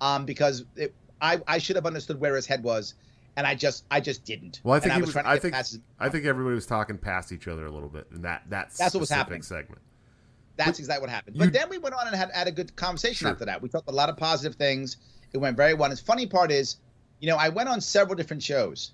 um, 0.00 0.24
because 0.24 0.64
it, 0.76 0.94
I 1.20 1.40
I 1.46 1.58
should 1.58 1.76
have 1.76 1.84
understood 1.86 2.18
where 2.18 2.34
his 2.34 2.46
head 2.46 2.62
was, 2.62 2.94
and 3.36 3.46
I 3.46 3.54
just 3.54 3.84
I 3.90 4.00
just 4.00 4.24
didn't. 4.24 4.60
Well, 4.64 4.74
I 4.74 4.76
And 4.76 4.84
think 4.84 4.94
he 4.94 5.00
was 5.02 5.14
was. 5.14 5.24
I 5.26 5.38
think. 5.38 5.52
past 5.54 5.78
I 6.00 6.08
think 6.08 6.24
everybody 6.24 6.54
was 6.54 6.66
talking 6.66 6.96
past 6.96 7.30
each 7.30 7.46
other 7.46 7.66
a 7.66 7.70
little 7.70 7.90
bit, 7.90 8.06
and 8.12 8.24
that 8.24 8.44
that 8.48 8.70
That's 8.78 8.94
what 8.94 9.00
was 9.00 9.10
happening. 9.10 9.42
segment. 9.42 9.82
That's 10.56 10.78
exactly 10.78 11.02
what 11.02 11.10
happened. 11.10 11.36
You- 11.36 11.40
But 11.44 11.52
then 11.52 11.68
we 11.68 11.78
went 11.78 11.94
on 11.94 12.06
and 12.06 12.14
had, 12.16 12.30
had 12.30 12.46
a 12.46 12.52
good 12.52 12.74
conversation 12.76 13.24
Sure. 13.26 13.30
after 13.30 13.46
that. 13.46 13.60
We 13.60 13.68
talked 13.70 13.88
a 13.88 13.92
lot 13.92 14.08
of 14.10 14.16
positive 14.18 14.54
things. 14.56 14.98
It 15.32 15.38
went 15.38 15.56
very 15.56 15.72
well. 15.74 15.90
And 15.90 15.98
the 15.98 16.02
funny 16.04 16.26
part 16.26 16.50
is, 16.50 16.76
you 17.22 17.28
know, 17.28 17.36
I 17.36 17.50
went 17.50 17.68
on 17.68 17.80
several 17.80 18.16
different 18.16 18.42
shows, 18.42 18.90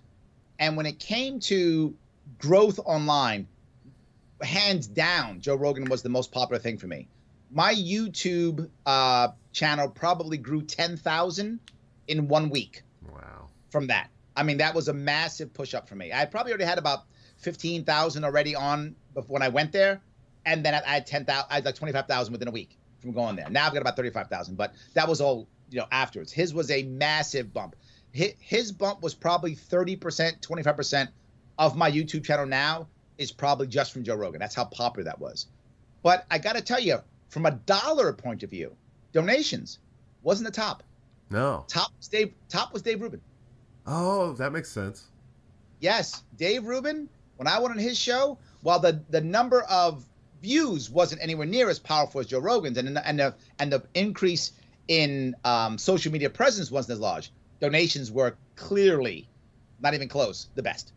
and 0.58 0.76
when 0.76 0.84
it 0.84 0.98
came 0.98 1.40
to 1.40 1.94
growth 2.36 2.78
online, 2.84 3.48
hands 4.42 4.86
down, 4.86 5.40
Joe 5.40 5.54
Rogan 5.56 5.86
was 5.86 6.02
the 6.02 6.10
most 6.10 6.30
popular 6.30 6.60
thing 6.60 6.76
for 6.76 6.86
me. 6.86 7.08
My 7.50 7.74
YouTube 7.74 8.68
uh, 8.84 9.28
channel 9.52 9.88
probably 9.88 10.36
grew 10.36 10.60
ten 10.62 10.98
thousand 10.98 11.60
in 12.06 12.28
one 12.28 12.50
week 12.50 12.82
Wow. 13.10 13.48
from 13.70 13.86
that. 13.86 14.10
I 14.36 14.42
mean, 14.42 14.58
that 14.58 14.74
was 14.74 14.88
a 14.88 14.92
massive 14.92 15.54
push 15.54 15.72
up 15.72 15.88
for 15.88 15.94
me. 15.96 16.12
I 16.12 16.26
probably 16.26 16.52
already 16.52 16.66
had 16.66 16.76
about 16.78 17.04
fifteen 17.38 17.84
thousand 17.84 18.24
already 18.24 18.54
on 18.54 18.94
before 19.14 19.32
when 19.32 19.42
I 19.42 19.48
went 19.48 19.72
there, 19.72 20.02
and 20.44 20.62
then 20.62 20.74
I 20.74 20.82
I 20.86 20.94
had 20.94 21.06
ten 21.06 21.24
thousand. 21.24 21.46
I 21.50 21.54
had 21.54 21.64
like 21.64 21.76
twenty 21.76 21.92
five 21.94 22.06
thousand 22.06 22.32
within 22.32 22.48
a 22.48 22.52
week 22.52 22.76
from 23.00 23.12
going 23.12 23.36
there. 23.36 23.48
Now 23.48 23.66
I've 23.66 23.72
got 23.72 23.80
about 23.80 23.96
thirty 23.96 24.10
five 24.10 24.28
thousand, 24.28 24.56
but 24.56 24.74
that 24.92 25.08
was 25.08 25.22
all 25.22 25.48
you 25.70 25.78
know 25.78 25.86
afterwards. 25.90 26.30
His 26.30 26.52
was 26.52 26.70
a 26.70 26.82
massive 26.82 27.54
bump. 27.54 27.74
His, 28.12 28.72
bump 28.72 29.02
was 29.02 29.14
probably 29.14 29.54
thirty 29.54 29.96
percent, 29.96 30.42
twenty 30.42 30.62
five 30.62 30.76
percent 30.76 31.10
of 31.58 31.76
my 31.76 31.90
YouTube 31.90 32.24
channel 32.24 32.46
now 32.46 32.88
is 33.18 33.32
probably 33.32 33.66
just 33.66 33.92
from 33.92 34.04
Joe 34.04 34.14
Rogan. 34.14 34.40
That's 34.40 34.54
how 34.54 34.64
popular 34.64 35.04
that 35.04 35.18
was. 35.18 35.46
But 36.02 36.24
I 36.30 36.38
got 36.38 36.56
to 36.56 36.62
tell 36.62 36.80
you, 36.80 36.98
from 37.28 37.46
a 37.46 37.52
dollar 37.52 38.12
point 38.12 38.42
of 38.42 38.50
view, 38.50 38.74
donations 39.12 39.78
wasn't 40.22 40.46
the 40.46 40.52
top. 40.52 40.82
No. 41.30 41.64
Top 41.68 41.90
was 41.96 42.08
Dave. 42.08 42.32
Top 42.48 42.72
was 42.72 42.82
Dave 42.82 43.02
Rubin. 43.02 43.20
Oh, 43.86 44.32
that 44.34 44.52
makes 44.52 44.70
sense. 44.70 45.06
Yes, 45.80 46.22
Dave 46.36 46.64
Rubin, 46.64 47.08
when 47.36 47.46
I 47.46 47.58
went 47.60 47.72
on 47.72 47.78
his 47.78 47.98
show, 47.98 48.38
while 48.62 48.80
the, 48.80 49.02
the 49.10 49.20
number 49.20 49.62
of 49.62 50.04
views 50.42 50.90
wasn't 50.90 51.22
anywhere 51.22 51.46
near 51.46 51.68
as 51.68 51.78
powerful 51.78 52.20
as 52.20 52.26
Joe 52.26 52.40
Rogan's, 52.40 52.78
and 52.78 52.96
the, 52.96 53.06
and 53.06 53.18
the 53.18 53.34
and 53.58 53.72
the 53.72 53.82
increase 53.94 54.52
in 54.88 55.34
um, 55.44 55.78
social 55.78 56.12
media 56.12 56.30
presence 56.30 56.70
wasn't 56.70 56.94
as 56.94 57.00
large, 57.00 57.30
donations 57.60 58.10
were 58.10 58.36
clearly 58.56 59.28
not 59.80 59.94
even 59.94 60.08
close. 60.08 60.48
The 60.54 60.62
best, 60.62 60.92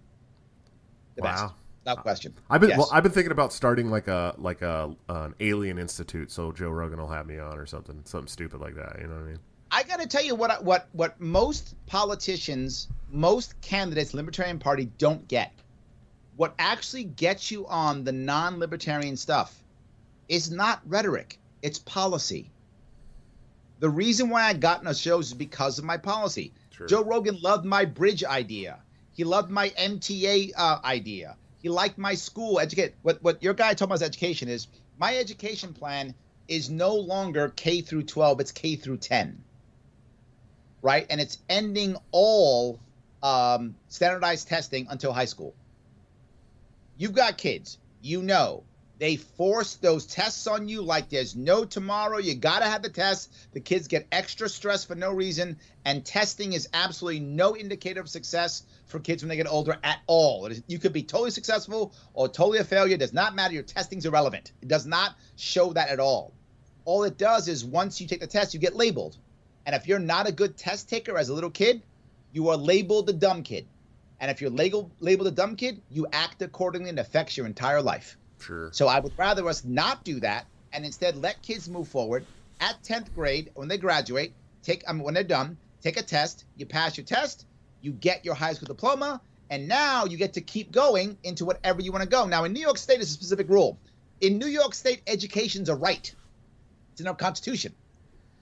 the 1.16 1.22
best, 1.22 1.44
Wow. 1.44 1.54
without 1.84 2.02
question. 2.02 2.34
I've 2.50 2.62
been 2.62 2.72
Yes. 2.72 2.80
well. 2.80 2.90
I've 2.92 3.04
been 3.04 3.12
thinking 3.12 3.32
about 3.32 3.54
starting 3.54 3.90
like 3.92 4.08
a 4.08 4.34
like 4.38 4.62
a 4.62 4.96
an 5.10 5.36
alien 5.40 5.78
institute, 5.78 6.32
so 6.32 6.52
Joe 6.52 6.70
Rogan 6.70 7.00
will 7.00 7.08
have 7.08 7.26
me 7.28 7.38
on 7.40 7.58
or 7.58 7.66
something, 7.66 8.02
something 8.06 8.28
stupid 8.28 8.60
like 8.62 8.76
that. 8.76 8.98
You 9.00 9.08
know 9.08 9.16
what 9.16 9.24
I 9.24 9.28
mean? 9.28 9.40
I 9.74 9.84
got 9.84 10.00
to 10.02 10.08
tell 10.08 10.24
you 10.24 10.36
what 10.36 10.64
what 10.64 10.88
what 10.92 11.20
most 11.20 11.76
politicians, 11.86 12.88
most 13.12 13.60
candidates, 13.62 14.14
Libertarian 14.14 14.60
Party 14.60 14.90
don't 14.98 15.28
get. 15.28 15.54
What 16.38 16.56
actually 16.60 17.04
gets 17.04 17.52
you 17.52 17.68
on 17.68 18.04
the 18.04 18.12
non-libertarian 18.12 19.16
stuff 19.16 19.64
is 20.28 20.50
not 20.50 20.82
rhetoric; 20.88 21.40
it's 21.62 21.80
policy. 21.80 22.50
The 23.82 23.90
reason 23.90 24.30
why 24.30 24.44
I 24.44 24.54
got 24.54 24.84
those 24.84 25.02
shows 25.02 25.28
is 25.28 25.34
because 25.34 25.80
of 25.80 25.86
my 25.86 25.98
policy. 25.98 26.54
Sure. 26.70 26.86
Joe 26.86 27.04
Rogan 27.04 27.42
loved 27.42 27.66
my 27.66 27.84
bridge 27.84 28.24
idea. 28.24 28.78
He 29.12 29.24
loved 29.24 29.50
my 29.50 29.70
MTA 29.70 30.52
uh, 30.56 30.80
idea. 30.86 31.36
He 31.64 31.70
liked 31.70 31.98
my 31.98 32.14
school 32.14 32.60
educate. 32.60 32.94
What 33.02 33.24
what 33.24 33.42
your 33.42 33.56
guy 33.56 33.74
told 33.74 33.90
me 33.90 33.96
about 33.96 34.06
education 34.06 34.50
is 34.50 34.68
my 35.00 35.18
education 35.18 35.74
plan 35.74 36.14
is 36.48 36.70
no 36.70 36.96
longer 36.96 37.50
K 37.50 37.82
through 37.82 38.04
12. 38.04 38.40
It's 38.42 38.52
K 38.52 38.76
through 38.76 38.98
10. 38.98 39.44
Right, 40.84 41.08
and 41.10 41.20
it's 41.20 41.40
ending 41.50 41.96
all 42.12 42.80
um, 43.24 43.76
standardized 43.88 44.48
testing 44.48 44.86
until 44.92 45.12
high 45.12 45.26
school. 45.26 45.56
You've 46.98 47.14
got 47.14 47.40
kids. 47.40 47.80
You 48.04 48.22
know 48.22 48.64
they 49.02 49.16
force 49.16 49.78
those 49.78 50.06
tests 50.06 50.46
on 50.46 50.68
you 50.68 50.84
like 50.84 51.10
there's 51.10 51.36
no 51.36 51.66
tomorrow. 51.66 52.20
You 52.20 52.36
got 52.36 52.60
to 52.60 52.66
have 52.66 52.84
the 52.84 52.90
test. 52.90 53.34
The 53.52 53.60
kids 53.60 53.88
get 53.88 54.06
extra 54.12 54.48
stress 54.48 54.86
for 54.86 54.94
no 54.94 55.12
reason, 55.12 55.58
and 55.86 56.06
testing 56.06 56.54
is 56.54 56.70
absolutely 56.72 57.22
no 57.22 57.58
indicator 57.58 58.00
of 58.00 58.08
success 58.08 58.62
for 58.86 59.00
kids 59.00 59.24
when 59.24 59.30
they 59.30 59.38
get 59.38 59.48
older 59.48 59.76
at 59.84 60.02
all. 60.06 60.48
You 60.68 60.78
could 60.78 60.94
be 60.94 61.02
totally 61.02 61.32
successful 61.32 61.96
or 62.14 62.30
totally 62.30 62.60
a 62.60 62.64
failure. 62.64 62.94
It 62.94 63.00
does 63.00 63.12
not 63.12 63.34
matter. 63.34 63.56
Your 63.56 63.64
testing's 63.64 64.06
irrelevant. 64.06 64.52
It 64.62 64.68
does 64.68 64.86
not 64.86 65.16
show 65.36 65.74
that 65.74 65.90
at 65.90 66.00
all. 66.00 66.32
All 66.86 67.04
it 67.04 67.18
does 67.18 67.48
is 67.48 67.66
once 67.66 68.00
you 68.00 68.08
take 68.08 68.20
the 68.20 68.28
test, 68.28 68.54
you 68.54 68.60
get 68.60 68.76
labeled. 68.76 69.18
And 69.66 69.76
if 69.76 69.88
you're 69.88 69.98
not 69.98 70.30
a 70.30 70.32
good 70.32 70.58
test 70.58 70.90
taker 70.90 71.18
as 71.18 71.30
a 71.30 71.34
little 71.34 71.50
kid, 71.50 71.82
you 72.34 72.50
are 72.50 72.56
labeled 72.56 73.08
the 73.08 73.14
dumb 73.14 73.42
kid. 73.42 73.66
And 74.20 74.30
if 74.30 74.42
you're 74.42 74.52
labeled 74.52 74.92
labeled 75.00 75.28
a 75.28 75.32
dumb 75.32 75.56
kid, 75.56 75.82
you 75.90 76.06
act 76.14 76.44
accordingly 76.44 76.92
and 76.92 77.00
affects 77.00 77.36
your 77.36 77.48
entire 77.48 77.82
life. 77.82 78.16
Sure. 78.42 78.70
So 78.72 78.88
I 78.88 79.00
would 79.00 79.18
rather 79.18 79.48
us 79.48 79.64
not 79.64 80.04
do 80.04 80.20
that 80.22 80.46
and 80.74 80.86
instead 80.86 81.16
let 81.16 81.42
kids 81.42 81.70
move 81.70 81.88
forward 81.88 82.26
at 82.60 82.82
10th 82.84 83.14
grade 83.14 83.52
when 83.56 83.68
they 83.68 83.78
graduate, 83.78 84.34
take 84.64 84.84
mean, 84.92 85.04
when 85.04 85.14
they're 85.14 85.24
done, 85.24 85.58
take 85.82 85.98
a 85.98 86.04
test, 86.04 86.46
you 86.56 86.66
pass 86.66 86.98
your 86.98 87.06
test, 87.06 87.46
you 87.82 87.92
get 87.92 88.26
your 88.26 88.36
high 88.36 88.54
school 88.54 88.68
diploma, 88.68 89.22
and 89.50 89.68
now 89.68 90.06
you 90.06 90.18
get 90.18 90.34
to 90.34 90.42
keep 90.42 90.72
going 90.72 91.18
into 91.24 91.46
whatever 91.46 91.82
you 91.82 91.92
want 91.92 92.04
to 92.04 92.10
go. 92.10 92.26
Now 92.26 92.44
in 92.44 92.54
New 92.54 92.62
York 92.62 92.78
State 92.78 93.00
is 93.00 93.10
a 93.10 93.14
specific 93.14 93.50
rule. 93.50 93.78
In 94.22 94.38
New 94.38 94.48
York 94.48 94.74
State, 94.74 95.02
education's 95.08 95.70
a 95.70 95.76
right. 95.76 96.14
It's 96.92 97.02
in 97.02 97.08
our 97.08 97.16
constitution. 97.16 97.74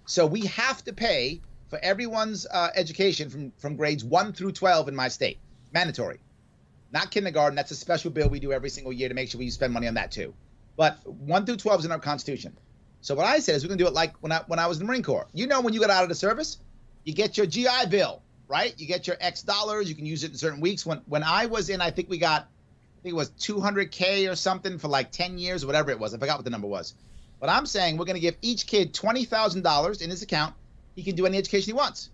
So 0.06 0.26
we 0.26 0.42
have 0.48 0.84
to 0.86 0.94
pay 0.94 1.42
for 1.70 1.80
everyone's 1.80 2.46
uh, 2.46 2.70
education 2.76 3.30
from, 3.30 3.52
from 3.58 3.76
grades 3.76 4.04
1 4.04 4.34
through 4.34 4.52
12 4.52 4.88
in 4.90 4.96
my 4.96 5.08
state. 5.08 5.38
Mandatory 5.72 6.20
not 6.92 7.12
kindergarten. 7.12 7.56
That's 7.56 7.72
a 7.72 7.76
special 7.76 8.12
bill 8.12 8.30
we 8.30 8.40
do 8.40 8.52
every 8.52 8.70
single 8.70 8.94
year 8.94 9.10
to 9.10 9.16
make 9.16 9.30
sure 9.30 9.40
we 9.40 9.50
spend 9.50 9.74
money 9.74 9.88
on 9.88 9.94
that 9.96 10.12
too. 10.12 10.34
But 10.76 11.06
one 11.08 11.46
through 11.46 11.58
twelve 11.58 11.80
is 11.80 11.86
in 11.86 11.92
our 11.92 12.00
constitution. 12.00 12.58
So 13.02 13.16
what 13.16 13.26
I 13.26 13.40
said 13.40 13.56
is 13.56 13.64
we're 13.64 13.70
gonna 13.70 13.80
do 13.80 13.88
it 13.88 13.94
like 13.94 14.16
when 14.22 14.32
I 14.32 14.42
when 14.48 14.60
I 14.60 14.68
was 14.68 14.78
in 14.80 14.86
the 14.86 14.88
Marine 14.88 15.04
Corps. 15.04 15.28
You 15.34 15.48
know, 15.48 15.62
when 15.62 15.74
you 15.74 15.80
get 15.80 15.90
out 15.90 16.04
of 16.04 16.10
the 16.10 16.16
service, 16.16 16.58
you 17.04 17.14
get 17.14 17.38
your 17.38 17.46
GI 17.46 17.88
Bill, 17.90 18.22
right? 18.48 18.74
You 18.78 18.88
get 18.88 19.08
your 19.08 19.18
X 19.20 19.42
dollars. 19.42 19.90
You 19.90 19.96
can 19.96 20.06
use 20.06 20.24
it 20.24 20.32
in 20.32 20.38
certain 20.38 20.62
weeks. 20.62 20.86
When 20.86 21.00
when 21.08 21.24
I 21.24 21.46
was 21.46 21.70
in, 21.70 21.82
I 21.82 21.92
think 21.92 22.10
we 22.10 22.18
got, 22.18 22.44
I 22.44 23.02
think 23.04 23.14
it 23.14 23.16
was 23.16 23.32
200k 23.32 24.30
or 24.32 24.36
something 24.36 24.78
for 24.78 24.88
like 24.88 25.12
10 25.12 25.38
years, 25.38 25.64
or 25.64 25.68
whatever 25.68 25.92
it 25.92 26.00
was. 26.00 26.14
I 26.14 26.18
forgot 26.18 26.38
what 26.38 26.46
the 26.46 26.52
number 26.52 26.68
was. 26.68 26.96
But 27.40 27.50
I'm 27.50 27.66
saying 27.66 27.98
we're 27.98 28.06
gonna 28.06 28.20
give 28.20 28.36
each 28.42 28.68
kid 28.68 28.94
twenty 28.94 29.26
thousand 29.26 29.62
dollars 29.62 30.02
in 30.02 30.10
his 30.10 30.22
account. 30.22 30.56
He 30.96 31.04
can 31.04 31.16
do 31.16 31.26
any 31.26 31.38
education 31.38 31.68
he 31.68 31.74
wants. 31.74 32.10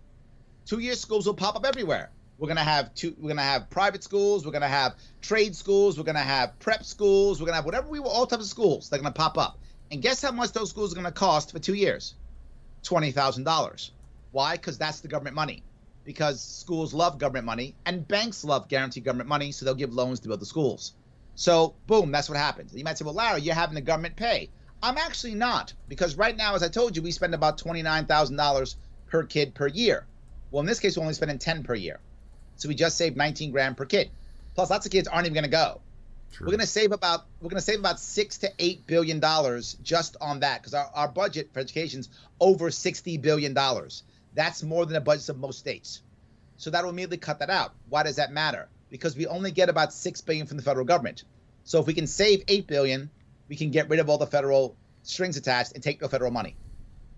Two 0.66 0.80
year 0.80 0.96
schools 0.96 1.26
will 1.26 1.34
pop 1.34 1.56
up 1.56 1.66
everywhere. 1.66 2.12
We're 2.38 2.48
gonna 2.50 2.64
have 2.64 2.94
two. 2.94 3.16
We're 3.18 3.30
gonna 3.30 3.42
have 3.44 3.70
private 3.70 4.04
schools. 4.04 4.46
We're 4.46 4.52
gonna 4.52 4.68
have 4.68 4.96
trade 5.22 5.56
schools. 5.56 5.98
We're 5.98 6.04
gonna 6.04 6.20
have 6.20 6.58
prep 6.60 6.84
schools. 6.84 7.40
We're 7.40 7.46
gonna 7.46 7.56
have 7.58 7.66
whatever 7.66 7.88
we 7.88 8.00
want. 8.00 8.14
All 8.14 8.28
types 8.28 8.44
of 8.44 8.50
schools. 8.50 8.90
They're 8.90 9.00
gonna 9.00 9.14
pop 9.14 9.38
up. 9.38 9.60
And 9.92 10.02
guess 10.02 10.22
how 10.22 10.32
much 10.32 10.52
those 10.52 10.70
schools 10.70 10.92
are 10.92 10.96
gonna 10.96 11.12
cost 11.12 11.52
for 11.52 11.60
two 11.60 11.76
years? 11.76 12.16
Twenty 12.84 13.12
thousand 13.12 13.46
dollars. 13.46 13.92
Why? 14.32 14.58
Because 14.58 14.78
that's 14.78 15.00
the 15.00 15.08
government 15.08 15.36
money. 15.36 15.64
Because 16.04 16.42
schools 16.42 16.94
love 16.94 17.18
government 17.18 17.46
money, 17.46 17.76
and 17.86 18.08
banks 18.08 18.44
love 18.44 18.68
guaranteed 18.68 19.06
government 19.06 19.30
money, 19.30 19.52
so 19.52 19.66
they'll 19.66 19.74
give 19.74 19.94
loans 19.94 20.20
to 20.20 20.28
build 20.28 20.42
the 20.42 20.46
schools. 20.46 20.94
So 21.36 21.76
boom, 21.88 22.12
that's 22.12 22.30
what 22.30 22.38
happens. 22.38 22.76
You 22.76 22.84
might 22.84 22.98
say, 22.98 23.06
well, 23.06 23.14
Larry, 23.14 23.42
you're 23.42 23.56
having 23.56 23.76
the 23.76 23.82
government 23.82 24.16
pay. 24.16 24.50
I'm 24.84 24.98
actually 24.98 25.36
not, 25.36 25.74
because 25.88 26.16
right 26.16 26.36
now, 26.36 26.54
as 26.54 26.62
I 26.62 26.68
told 26.68 26.96
you, 26.96 27.02
we 27.02 27.12
spend 27.12 27.34
about 27.34 27.58
twenty 27.58 27.82
nine 27.82 28.06
thousand 28.06 28.36
dollars 28.36 28.76
per 29.08 29.24
kid 29.24 29.56
per 29.56 29.68
year. 29.68 30.06
Well, 30.52 30.60
in 30.60 30.68
this 30.68 30.80
case, 30.80 30.98
we're 30.98 31.04
only 31.04 31.14
spending 31.14 31.40
ten 31.40 31.64
per 31.64 31.76
year. 31.76 32.00
So 32.58 32.70
we 32.70 32.76
just 32.76 32.98
saved 32.98 33.18
19 33.18 33.52
grand 33.52 33.78
per 33.78 33.86
kid. 33.86 34.12
Plus, 34.56 34.70
lots 34.70 34.86
of 34.86 34.92
kids 34.92 35.08
aren't 35.08 35.26
even 35.26 35.34
going 35.34 35.44
to 35.44 35.50
go. 35.50 35.82
True. 36.32 36.48
We're 36.48 36.52
going 36.52 36.62
to 36.62 36.68
save 36.68 36.92
about 36.92 37.26
we're 37.40 37.50
going 37.50 37.60
to 37.60 37.66
save 37.66 37.80
about 37.80 38.00
six 38.00 38.40
to 38.40 38.52
eight 38.60 38.86
billion 38.88 39.20
dollars 39.20 39.78
just 39.84 40.18
on 40.20 40.42
that 40.42 40.62
because 40.62 40.74
our, 40.74 40.90
our 40.94 41.08
budget 41.08 41.54
for 41.54 41.60
education's 41.60 42.10
over 42.40 42.72
60 42.72 43.18
billion 43.18 43.54
dollars. 43.54 44.04
That's 44.34 44.62
more 44.64 44.86
than 44.86 44.94
the 44.94 45.02
budgets 45.02 45.30
of 45.30 45.38
most 45.38 45.60
states. 45.60 46.02
So 46.58 46.70
that 46.72 46.84
will 46.84 46.90
immediately 46.90 47.18
cut 47.18 47.40
that 47.40 47.50
out. 47.50 47.74
Why 47.90 48.04
does 48.04 48.18
that 48.18 48.32
matter? 48.32 48.68
Because 48.90 49.16
we 49.16 49.28
only 49.28 49.52
get 49.52 49.70
about 49.70 49.94
six 49.94 50.22
billion 50.22 50.46
from 50.46 50.58
the 50.58 50.64
federal 50.64 50.86
government. 50.86 51.24
So 51.64 51.80
if 51.80 51.88
we 51.88 51.94
can 51.94 52.08
save 52.08 52.44
eight 52.48 52.68
billion, 52.68 53.10
we 53.48 53.56
can 53.56 53.72
get 53.72 53.90
rid 53.90 54.00
of 54.00 54.10
all 54.10 54.18
the 54.18 54.28
federal 54.28 54.76
strings 55.04 55.38
attached 55.38 55.74
and 55.74 55.84
take 55.84 56.02
no 56.02 56.08
federal 56.08 56.32
money. 56.32 56.56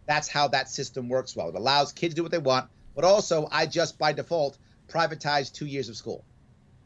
That's 0.06 0.28
how 0.28 0.50
that 0.50 0.70
system 0.70 1.10
works 1.10 1.36
well. 1.36 1.50
It 1.50 1.56
allows 1.56 1.92
kids 1.92 2.14
to 2.14 2.18
do 2.18 2.24
what 2.24 2.32
they 2.32 2.38
want, 2.38 2.70
but 2.96 3.04
also 3.04 3.48
I 3.52 3.66
just 3.66 3.98
by 3.98 4.14
default 4.14 4.58
privatize 4.88 5.52
two 5.52 5.66
years 5.66 5.90
of 5.90 5.96
school. 5.96 6.24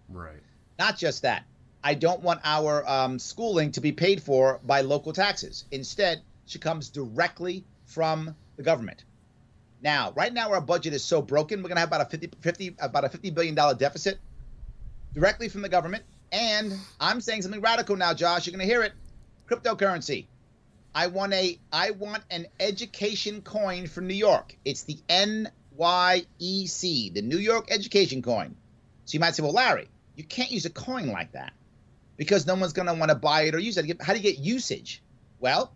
Right. 0.09 0.41
Not 0.79 0.97
just 0.97 1.21
that. 1.23 1.43
I 1.83 1.95
don't 1.95 2.21
want 2.21 2.41
our 2.43 2.87
um, 2.87 3.19
schooling 3.19 3.71
to 3.73 3.81
be 3.81 3.91
paid 3.91 4.21
for 4.21 4.59
by 4.63 4.81
local 4.81 5.13
taxes. 5.13 5.65
Instead, 5.71 6.21
she 6.45 6.59
comes 6.59 6.89
directly 6.89 7.65
from 7.85 8.35
the 8.57 8.63
government. 8.63 9.03
Now, 9.81 10.13
right 10.15 10.31
now, 10.31 10.51
our 10.51 10.61
budget 10.61 10.93
is 10.93 11.03
so 11.03 11.21
broken. 11.21 11.59
We're 11.59 11.69
going 11.69 11.77
to 11.77 11.81
have 11.81 11.89
about 11.89 12.01
a 12.01 12.09
50, 12.09 12.29
50 12.39 12.75
about 12.79 13.03
a 13.03 13.09
50 13.09 13.31
billion 13.31 13.55
dollar 13.55 13.73
deficit 13.73 14.19
directly 15.13 15.49
from 15.49 15.61
the 15.61 15.69
government. 15.69 16.03
And 16.31 16.73
I'm 16.99 17.19
saying 17.19 17.41
something 17.41 17.61
radical 17.61 17.95
now, 17.95 18.13
Josh. 18.13 18.45
You're 18.45 18.55
going 18.55 18.67
to 18.67 18.71
hear 18.71 18.83
it. 18.83 18.93
Cryptocurrency. 19.49 20.27
I 20.93 21.07
want 21.07 21.33
a 21.33 21.57
I 21.71 21.91
want 21.91 22.23
an 22.29 22.47
education 22.59 23.41
coin 23.41 23.87
for 23.87 24.01
New 24.01 24.13
York. 24.13 24.55
It's 24.65 24.83
the 24.83 24.97
NYEC, 25.81 27.13
the 27.13 27.21
New 27.21 27.37
York 27.37 27.67
Education 27.71 28.21
Coin. 28.21 28.55
So 29.05 29.15
you 29.15 29.19
might 29.19 29.35
say, 29.35 29.43
well, 29.43 29.53
Larry, 29.53 29.87
you 30.15 30.23
can't 30.23 30.51
use 30.51 30.65
a 30.65 30.69
coin 30.69 31.07
like 31.07 31.31
that 31.31 31.53
because 32.17 32.45
no 32.45 32.55
one's 32.55 32.73
going 32.73 32.87
to 32.87 32.93
want 32.93 33.09
to 33.09 33.15
buy 33.15 33.43
it 33.43 33.55
or 33.55 33.59
use 33.59 33.77
it. 33.77 34.01
How 34.01 34.13
do 34.13 34.19
you 34.19 34.23
get 34.23 34.37
usage? 34.37 35.01
Well, 35.39 35.73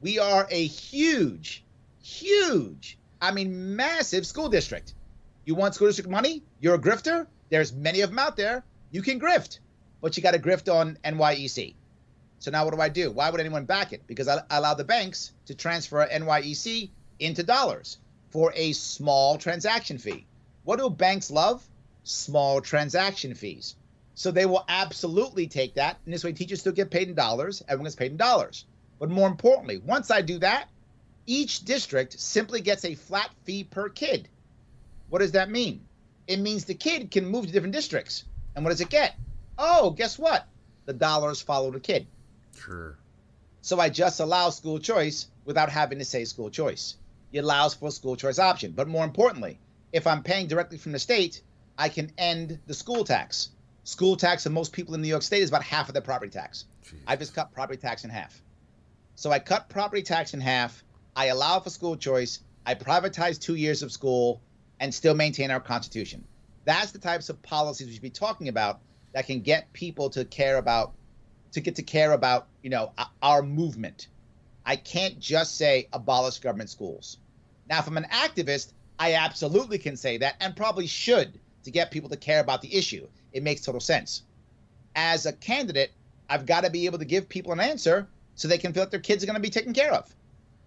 we 0.00 0.18
are 0.18 0.46
a 0.50 0.66
huge, 0.66 1.64
huge, 2.02 2.98
I 3.20 3.32
mean, 3.32 3.76
massive 3.76 4.26
school 4.26 4.48
district. 4.48 4.94
You 5.46 5.54
want 5.54 5.74
school 5.74 5.88
district 5.88 6.10
money? 6.10 6.42
You're 6.60 6.74
a 6.74 6.78
grifter? 6.78 7.26
There's 7.48 7.72
many 7.72 8.02
of 8.02 8.10
them 8.10 8.18
out 8.18 8.36
there. 8.36 8.62
You 8.90 9.02
can 9.02 9.18
grift, 9.18 9.58
but 10.02 10.16
you 10.16 10.22
got 10.22 10.32
to 10.32 10.38
grift 10.38 10.72
on 10.72 10.98
NYEC. 11.04 11.74
So 12.40 12.50
now 12.50 12.64
what 12.66 12.74
do 12.74 12.80
I 12.80 12.90
do? 12.90 13.10
Why 13.10 13.30
would 13.30 13.40
anyone 13.40 13.64
back 13.64 13.94
it? 13.94 14.06
Because 14.06 14.28
I 14.28 14.42
allow 14.50 14.74
the 14.74 14.84
banks 14.84 15.32
to 15.46 15.54
transfer 15.54 16.06
NYEC 16.06 16.90
into 17.18 17.42
dollars 17.42 17.98
for 18.34 18.52
a 18.56 18.72
small 18.72 19.38
transaction 19.38 19.96
fee. 19.96 20.26
What 20.64 20.80
do 20.80 20.90
banks 20.90 21.30
love? 21.30 21.64
Small 22.02 22.60
transaction 22.60 23.32
fees. 23.32 23.76
So 24.16 24.32
they 24.32 24.44
will 24.44 24.64
absolutely 24.68 25.46
take 25.46 25.74
that. 25.74 25.98
And 26.04 26.12
this 26.12 26.24
way, 26.24 26.32
teachers 26.32 26.58
still 26.58 26.72
get 26.72 26.90
paid 26.90 27.08
in 27.08 27.14
dollars. 27.14 27.62
Everyone 27.68 27.84
gets 27.84 27.94
paid 27.94 28.10
in 28.10 28.16
dollars. 28.16 28.64
But 28.98 29.08
more 29.08 29.28
importantly, 29.28 29.78
once 29.78 30.10
I 30.10 30.20
do 30.20 30.40
that, 30.40 30.68
each 31.26 31.64
district 31.64 32.18
simply 32.18 32.60
gets 32.60 32.84
a 32.84 32.96
flat 32.96 33.30
fee 33.44 33.62
per 33.62 33.88
kid. 33.88 34.28
What 35.10 35.20
does 35.20 35.32
that 35.32 35.48
mean? 35.48 35.84
It 36.26 36.40
means 36.40 36.64
the 36.64 36.74
kid 36.74 37.12
can 37.12 37.26
move 37.26 37.46
to 37.46 37.52
different 37.52 37.74
districts. 37.74 38.24
And 38.56 38.64
what 38.64 38.70
does 38.70 38.80
it 38.80 38.90
get? 38.90 39.14
Oh, 39.56 39.90
guess 39.90 40.18
what? 40.18 40.44
The 40.86 40.92
dollars 40.92 41.40
follow 41.40 41.70
the 41.70 41.78
kid. 41.78 42.08
Sure. 42.58 42.98
So 43.62 43.78
I 43.78 43.90
just 43.90 44.18
allow 44.18 44.50
school 44.50 44.80
choice 44.80 45.28
without 45.44 45.70
having 45.70 46.00
to 46.00 46.04
say 46.04 46.24
school 46.24 46.50
choice. 46.50 46.96
It 47.34 47.42
allows 47.42 47.74
for 47.74 47.88
a 47.88 47.90
school 47.90 48.14
choice 48.14 48.38
option. 48.38 48.70
But 48.70 48.86
more 48.86 49.04
importantly, 49.04 49.58
if 49.92 50.06
I'm 50.06 50.22
paying 50.22 50.46
directly 50.46 50.78
from 50.78 50.92
the 50.92 51.00
state, 51.00 51.42
I 51.76 51.88
can 51.88 52.12
end 52.16 52.60
the 52.68 52.74
school 52.74 53.02
tax. 53.02 53.50
School 53.82 54.16
tax 54.16 54.44
for 54.44 54.50
most 54.50 54.72
people 54.72 54.94
in 54.94 55.02
New 55.02 55.08
York 55.08 55.24
State 55.24 55.42
is 55.42 55.48
about 55.48 55.64
half 55.64 55.88
of 55.88 55.94
their 55.94 56.02
property 56.02 56.30
tax. 56.30 56.64
Jeez. 56.84 57.00
I 57.08 57.16
just 57.16 57.34
cut 57.34 57.52
property 57.52 57.76
tax 57.76 58.04
in 58.04 58.10
half. 58.10 58.40
So 59.16 59.32
I 59.32 59.40
cut 59.40 59.68
property 59.68 60.02
tax 60.02 60.32
in 60.32 60.40
half. 60.40 60.84
I 61.16 61.26
allow 61.26 61.58
for 61.58 61.70
school 61.70 61.96
choice. 61.96 62.38
I 62.64 62.76
privatize 62.76 63.40
two 63.40 63.56
years 63.56 63.82
of 63.82 63.90
school 63.90 64.40
and 64.78 64.94
still 64.94 65.14
maintain 65.14 65.50
our 65.50 65.58
constitution. 65.58 66.24
That's 66.64 66.92
the 66.92 67.00
types 67.00 67.30
of 67.30 67.42
policies 67.42 67.88
we 67.88 67.94
should 67.94 68.02
be 68.02 68.10
talking 68.10 68.46
about 68.46 68.80
that 69.12 69.26
can 69.26 69.40
get 69.40 69.72
people 69.72 70.10
to 70.10 70.24
care 70.24 70.56
about, 70.56 70.92
to 71.50 71.60
get 71.60 71.74
to 71.76 71.82
care 71.82 72.12
about, 72.12 72.46
you 72.62 72.70
know, 72.70 72.92
our 73.20 73.42
movement. 73.42 74.06
I 74.64 74.76
can't 74.76 75.18
just 75.18 75.58
say 75.58 75.88
abolish 75.92 76.38
government 76.38 76.70
schools. 76.70 77.18
Now, 77.68 77.78
if 77.78 77.86
I'm 77.86 77.96
an 77.96 78.06
activist, 78.10 78.72
I 78.98 79.14
absolutely 79.14 79.78
can 79.78 79.96
say 79.96 80.18
that 80.18 80.36
and 80.40 80.54
probably 80.54 80.86
should 80.86 81.38
to 81.64 81.70
get 81.70 81.90
people 81.90 82.10
to 82.10 82.16
care 82.16 82.40
about 82.40 82.62
the 82.62 82.74
issue. 82.74 83.06
It 83.32 83.42
makes 83.42 83.62
total 83.62 83.80
sense. 83.80 84.22
As 84.94 85.26
a 85.26 85.32
candidate, 85.32 85.92
I've 86.28 86.46
got 86.46 86.64
to 86.64 86.70
be 86.70 86.86
able 86.86 86.98
to 86.98 87.04
give 87.04 87.28
people 87.28 87.52
an 87.52 87.60
answer 87.60 88.06
so 88.34 88.48
they 88.48 88.58
can 88.58 88.72
feel 88.72 88.82
like 88.82 88.90
their 88.90 89.00
kids 89.00 89.22
are 89.22 89.26
going 89.26 89.34
to 89.34 89.40
be 89.40 89.50
taken 89.50 89.72
care 89.72 89.92
of. 89.92 90.14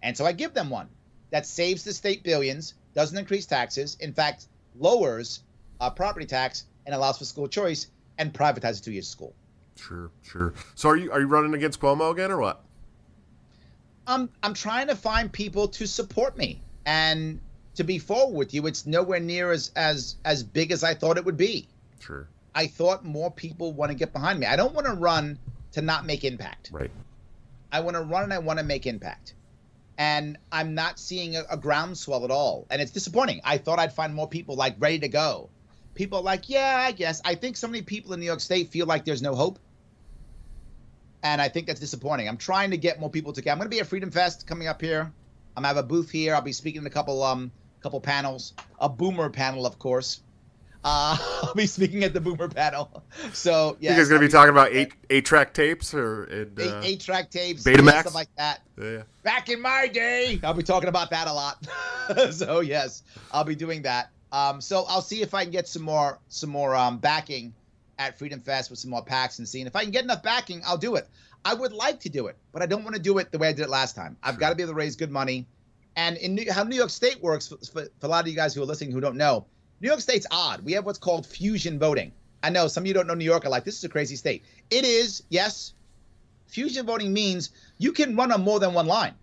And 0.02 0.16
so 0.16 0.26
I 0.26 0.32
give 0.32 0.54
them 0.54 0.70
one 0.70 0.88
that 1.30 1.46
saves 1.46 1.84
the 1.84 1.92
state 1.92 2.22
billions, 2.22 2.74
doesn't 2.94 3.16
increase 3.16 3.46
taxes, 3.46 3.96
in 4.00 4.12
fact, 4.12 4.46
lowers 4.76 5.40
uh, 5.80 5.90
property 5.90 6.26
tax 6.26 6.64
and 6.86 6.94
allows 6.94 7.18
for 7.18 7.24
school 7.24 7.48
choice 7.48 7.88
and 8.18 8.32
privatizes 8.32 8.82
two 8.82 8.92
years 8.92 9.06
of 9.06 9.12
school. 9.12 9.34
Sure. 9.76 10.10
Sure. 10.22 10.54
So 10.74 10.88
are 10.88 10.96
you 10.96 11.12
are 11.12 11.20
you 11.20 11.26
running 11.26 11.54
against 11.54 11.80
Cuomo 11.80 12.10
again 12.10 12.30
or 12.30 12.38
what? 12.38 12.64
I'm 14.06 14.28
I'm 14.42 14.54
trying 14.54 14.88
to 14.88 14.96
find 14.96 15.30
people 15.30 15.68
to 15.68 15.86
support 15.86 16.36
me 16.36 16.60
and 16.88 17.38
to 17.74 17.84
be 17.84 17.98
forward 17.98 18.34
with 18.34 18.54
you. 18.54 18.66
It's 18.66 18.86
nowhere 18.86 19.20
near 19.20 19.52
as 19.52 19.70
as 19.76 20.16
as 20.24 20.42
big 20.42 20.72
as 20.72 20.82
I 20.82 20.94
thought 20.94 21.18
it 21.18 21.24
would 21.26 21.36
be. 21.36 21.68
Sure. 22.00 22.26
I 22.54 22.66
thought 22.66 23.04
more 23.04 23.30
people 23.30 23.72
want 23.72 23.90
to 23.92 23.94
get 23.94 24.12
behind 24.14 24.40
me. 24.40 24.46
I 24.46 24.56
don't 24.56 24.74
want 24.74 24.86
to 24.86 24.94
run 24.94 25.38
to 25.72 25.82
not 25.82 26.06
make 26.06 26.24
impact. 26.24 26.70
Right. 26.72 26.90
I 27.70 27.80
want 27.80 27.96
to 27.96 28.02
run 28.02 28.24
and 28.24 28.32
I 28.32 28.38
want 28.38 28.58
to 28.58 28.64
make 28.64 28.86
impact. 28.86 29.34
And 29.98 30.38
I'm 30.50 30.74
not 30.74 30.98
seeing 30.98 31.36
a, 31.36 31.44
a 31.50 31.56
groundswell 31.58 32.24
at 32.24 32.30
all. 32.30 32.66
And 32.70 32.80
it's 32.80 32.92
disappointing. 32.92 33.42
I 33.44 33.58
thought 33.58 33.78
I'd 33.78 33.92
find 33.92 34.14
more 34.14 34.28
people 34.28 34.56
like 34.56 34.76
ready 34.78 35.00
to 35.00 35.08
go. 35.08 35.50
People 35.94 36.20
are 36.20 36.22
like, 36.22 36.48
yeah, 36.48 36.84
I 36.86 36.92
guess. 36.92 37.20
I 37.22 37.34
think 37.34 37.58
so 37.58 37.66
many 37.66 37.82
people 37.82 38.14
in 38.14 38.20
New 38.20 38.26
York 38.26 38.40
State 38.40 38.70
feel 38.70 38.86
like 38.86 39.04
there's 39.04 39.20
no 39.20 39.34
hope. 39.34 39.58
And 41.22 41.42
I 41.42 41.48
think 41.48 41.66
that's 41.66 41.80
disappointing. 41.80 42.28
I'm 42.28 42.38
trying 42.38 42.70
to 42.70 42.78
get 42.78 42.98
more 42.98 43.10
people 43.10 43.32
to 43.32 43.40
together. 43.40 43.52
I'm 43.52 43.58
going 43.58 43.70
to 43.70 43.76
be 43.76 43.80
at 43.80 43.88
Freedom 43.88 44.10
Fest 44.10 44.46
coming 44.46 44.68
up 44.68 44.80
here. 44.80 45.12
I'm 45.58 45.62
gonna 45.62 45.74
have 45.74 45.84
a 45.84 45.88
booth 45.88 46.08
here. 46.08 46.36
I'll 46.36 46.40
be 46.40 46.52
speaking 46.52 46.82
in 46.82 46.86
a 46.86 46.90
couple 46.90 47.20
um 47.20 47.50
couple 47.80 48.00
panels. 48.00 48.52
A 48.78 48.88
boomer 48.88 49.28
panel, 49.28 49.66
of 49.66 49.76
course. 49.80 50.20
Uh, 50.84 51.18
I'll 51.42 51.54
be 51.54 51.66
speaking 51.66 52.04
at 52.04 52.12
the 52.14 52.20
boomer 52.20 52.48
panel. 52.48 53.02
So 53.32 53.76
yeah, 53.80 53.90
you 53.90 53.96
guys 53.96 54.06
are 54.06 54.14
gonna 54.14 54.26
be 54.26 54.30
talking 54.30 54.50
about 54.50 54.70
eight 54.70 54.92
eight 55.10 55.24
track 55.24 55.52
tapes 55.52 55.92
or 55.94 56.24
and, 56.24 56.60
eight, 56.60 56.70
uh, 56.70 56.80
eight 56.84 57.00
track 57.00 57.30
tapes, 57.30 57.64
Betamax? 57.64 58.02
stuff 58.02 58.14
like 58.14 58.28
that. 58.36 58.60
yeah. 58.80 59.02
Back 59.24 59.48
in 59.48 59.60
my 59.60 59.88
day, 59.88 60.38
I'll 60.44 60.54
be 60.54 60.62
talking 60.62 60.88
about 60.88 61.10
that 61.10 61.26
a 61.26 61.32
lot. 61.32 61.66
so 62.30 62.60
yes, 62.60 63.02
I'll 63.32 63.42
be 63.42 63.56
doing 63.56 63.82
that. 63.82 64.10
Um, 64.30 64.60
so 64.60 64.84
I'll 64.88 65.02
see 65.02 65.22
if 65.22 65.34
I 65.34 65.42
can 65.42 65.50
get 65.50 65.66
some 65.66 65.82
more 65.82 66.20
some 66.28 66.50
more 66.50 66.76
um, 66.76 66.98
backing 66.98 67.52
at 67.98 68.16
Freedom 68.16 68.38
Fest 68.38 68.70
with 68.70 68.78
some 68.78 68.92
more 68.92 69.02
packs 69.02 69.40
and 69.40 69.48
seeing 69.48 69.66
if 69.66 69.74
I 69.74 69.82
can 69.82 69.90
get 69.90 70.04
enough 70.04 70.22
backing, 70.22 70.62
I'll 70.64 70.78
do 70.78 70.94
it. 70.94 71.08
I 71.48 71.54
would 71.54 71.72
like 71.72 72.00
to 72.00 72.10
do 72.10 72.26
it, 72.26 72.36
but 72.52 72.60
I 72.60 72.66
don't 72.66 72.84
want 72.84 72.94
to 72.94 73.00
do 73.00 73.16
it 73.16 73.32
the 73.32 73.38
way 73.38 73.48
I 73.48 73.52
did 73.54 73.62
it 73.62 73.70
last 73.70 73.96
time. 73.96 74.18
I've 74.22 74.34
Sure. 74.34 74.40
got 74.40 74.50
to 74.50 74.54
be 74.54 74.62
able 74.64 74.72
to 74.72 74.76
raise 74.76 74.96
good 74.96 75.10
money. 75.10 75.46
And 75.96 76.18
in 76.18 76.34
New, 76.34 76.52
how 76.52 76.62
New 76.62 76.76
York 76.76 76.90
State 76.90 77.22
works, 77.22 77.48
for, 77.48 77.56
for, 77.72 77.88
a 78.02 78.06
lot 78.06 78.22
of 78.22 78.28
you 78.28 78.36
guys 78.36 78.52
who 78.52 78.62
are 78.62 78.66
listening 78.66 78.90
who 78.90 79.00
don't 79.00 79.16
know, 79.16 79.46
New 79.80 79.88
York 79.88 80.00
State's 80.00 80.26
odd. 80.30 80.60
We 80.62 80.72
have 80.72 80.84
what's 80.84 80.98
called 80.98 81.24
fusion 81.24 81.78
voting. 81.78 82.12
I 82.42 82.50
know 82.50 82.68
some 82.68 82.82
of 82.82 82.86
you 82.86 82.92
don't 82.92 83.06
know 83.06 83.14
New 83.14 83.24
York 83.24 83.46
are 83.46 83.48
like, 83.48 83.64
this 83.64 83.78
is 83.78 83.84
a 83.84 83.88
crazy 83.88 84.14
state. 84.14 84.44
It 84.68 84.84
is, 84.84 85.22
yes. 85.30 85.72
Fusion 86.48 86.84
voting 86.84 87.14
means 87.14 87.48
you 87.78 87.92
can 87.92 88.14
run 88.14 88.30
on 88.30 88.42
more 88.42 88.60
than 88.60 88.74
one 88.74 88.86
line. 88.86 89.14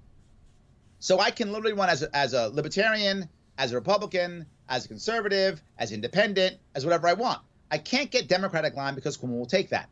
So 0.98 1.20
I 1.20 1.30
can 1.30 1.52
literally 1.52 1.74
run 1.74 1.90
as 1.90 2.02
a, 2.02 2.16
as 2.16 2.34
a 2.34 2.50
libertarian, 2.50 3.30
as 3.60 3.72
a 3.72 3.76
Republican, 3.76 4.48
as 4.68 4.86
a 4.86 4.88
conservative, 4.88 5.62
as 5.78 5.92
independent, 5.92 6.58
as 6.74 6.86
whatever 6.86 7.08
I 7.08 7.14
want. 7.14 7.42
I 7.70 7.78
can't 7.78 8.10
get 8.10 8.28
Democratic 8.28 8.76
line 8.76 8.96
because 8.96 9.16
Cuomo 9.16 9.38
will 9.38 9.46
take 9.46 9.70
that. 9.70 9.90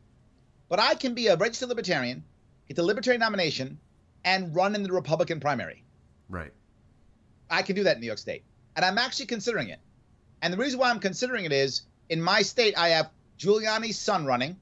But 0.74 0.80
I 0.80 0.95
can 0.95 1.13
be 1.13 1.28
a 1.28 1.36
registered 1.36 1.69
libertarian, 1.69 2.24
get 2.67 2.76
the 2.78 2.82
libertarian 2.82 3.19
nomination, 3.19 3.78
and 4.26 4.55
run 4.55 4.74
in 4.74 4.82
the 4.82 4.91
Republican 4.91 5.39
primary. 5.39 5.84
Right. 6.30 6.51
I 7.47 7.61
can 7.61 7.76
do 7.76 7.84
that 7.84 7.97
in 7.97 8.01
New 8.01 8.07
York 8.07 8.17
State. 8.17 8.43
And 8.76 8.84
I'm 8.84 8.97
actually 8.97 9.28
considering 9.28 9.69
it. 9.69 9.78
And 10.41 10.51
the 10.51 10.57
reason 10.57 10.80
why 10.80 10.89
I'm 10.89 10.97
considering 10.99 11.45
it 11.45 11.51
is 11.51 11.84
in 12.09 12.19
my 12.19 12.41
state, 12.41 12.76
I 12.76 12.89
have 12.89 13.11
Giuliani's 13.38 13.99
son 13.99 14.26
running. 14.26 14.59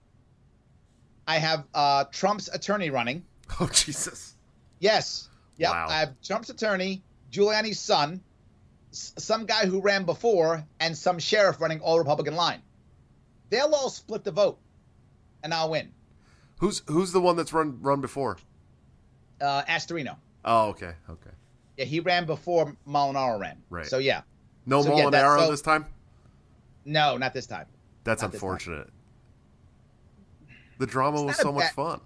I 1.25 1.37
have 1.37 1.63
uh, 1.73 2.03
Trump's 2.11 2.49
attorney 2.49 2.89
running. 2.89 3.23
Oh 3.61 3.69
Jesus. 3.71 4.33
Yes. 4.79 5.29
Yep. 5.59 5.71
Wow. 5.71 5.85
I 5.91 5.99
have 5.99 6.21
Trump's 6.21 6.49
attorney, 6.49 7.03
Giuliani's 7.31 7.79
son, 7.79 8.19
s- 8.91 9.13
some 9.17 9.45
guy 9.45 9.65
who 9.65 9.79
ran 9.79 10.03
before, 10.03 10.65
and 10.81 10.97
some 10.97 11.19
sheriff 11.19 11.61
running 11.61 11.79
all 11.79 11.99
Republican 11.99 12.35
line. 12.35 12.61
They'll 13.49 13.73
all 13.73 13.89
split 13.89 14.25
the 14.25 14.31
vote, 14.31 14.59
and 15.41 15.53
I'll 15.53 15.69
win. 15.69 15.93
Who's 16.61 16.83
who's 16.85 17.11
the 17.11 17.19
one 17.19 17.35
that's 17.35 17.51
run 17.53 17.79
run 17.81 18.01
before? 18.01 18.37
Uh, 19.41 19.63
Astorino. 19.63 20.15
Oh, 20.45 20.69
okay, 20.69 20.93
okay. 21.09 21.31
Yeah, 21.75 21.85
he 21.85 21.99
ran 21.99 22.25
before 22.27 22.77
Molinaro 22.87 23.39
ran. 23.39 23.57
Right. 23.71 23.87
So 23.87 23.97
yeah. 23.97 24.21
No 24.67 24.83
So, 24.83 24.95
yeah, 24.95 25.09
that- 25.09 25.23
Molinaro 25.25 25.39
so- 25.39 25.51
this 25.51 25.61
time. 25.63 25.87
No, 26.85 27.17
not 27.17 27.33
this 27.33 27.47
time. 27.47 27.65
That's 28.03 28.21
not 28.21 28.31
this 28.31 28.41
time. 28.41 28.49
unfortunate. 28.51 28.89
The 30.77 30.85
drama 30.85 31.23
was 31.23 31.37
so 31.37 31.51
much 31.51 31.63
bad- 31.63 31.73
fun. 31.73 32.01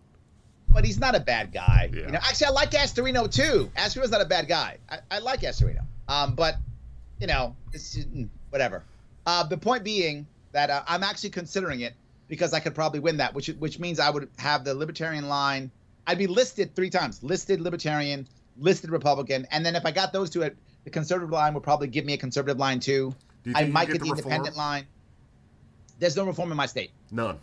But 0.69 0.85
he's 0.85 0.99
not 0.99 1.15
a 1.15 1.19
bad 1.19 1.51
guy. 1.53 1.89
Yeah. 1.93 1.99
You 2.05 2.07
know, 2.07 2.19
actually, 2.19 2.47
I 2.47 2.49
like 2.51 2.71
Astorino 2.71 3.29
too. 3.31 3.69
Astorino's 3.75 4.11
not 4.11 4.21
a 4.21 4.25
bad 4.25 4.47
guy. 4.47 4.77
I, 4.89 4.99
I 5.11 5.19
like 5.19 5.41
Astorino. 5.41 5.85
Um, 6.07 6.33
but 6.35 6.55
you 7.19 7.27
know, 7.27 7.57
it's 7.73 7.97
mm, 7.97 8.29
whatever. 8.51 8.83
Uh, 9.25 9.43
the 9.43 9.57
point 9.57 9.83
being 9.83 10.27
that 10.53 10.69
uh, 10.69 10.83
I'm 10.87 11.03
actually 11.03 11.31
considering 11.31 11.81
it 11.81 11.93
because 12.27 12.53
I 12.53 12.59
could 12.59 12.75
probably 12.75 12.99
win 12.99 13.17
that, 13.17 13.33
which 13.33 13.47
which 13.47 13.79
means 13.79 13.99
I 13.99 14.09
would 14.09 14.29
have 14.37 14.63
the 14.63 14.73
Libertarian 14.73 15.27
line. 15.27 15.71
I'd 16.07 16.17
be 16.17 16.27
listed 16.27 16.75
three 16.75 16.89
times: 16.89 17.21
listed 17.23 17.61
Libertarian, 17.61 18.27
listed 18.57 18.89
Republican, 18.91 19.47
and 19.51 19.65
then 19.65 19.75
if 19.75 19.85
I 19.85 19.91
got 19.91 20.13
those 20.13 20.29
two, 20.29 20.41
it- 20.43 20.57
the 20.83 20.91
conservative 20.91 21.31
line 21.31 21.53
would 21.55 21.63
probably 21.63 21.87
give 21.87 22.05
me 22.05 22.13
a 22.13 22.17
conservative 22.17 22.59
line 22.59 22.79
too. 22.79 23.15
I 23.55 23.65
might 23.65 23.87
get 23.87 23.93
get 23.93 24.01
the 24.01 24.09
reform? 24.11 24.17
independent 24.19 24.55
line. 24.55 24.85
There's 25.99 26.15
no 26.15 26.25
reform 26.25 26.51
in 26.51 26.57
my 26.57 26.65
state. 26.67 26.91
None. 27.11 27.39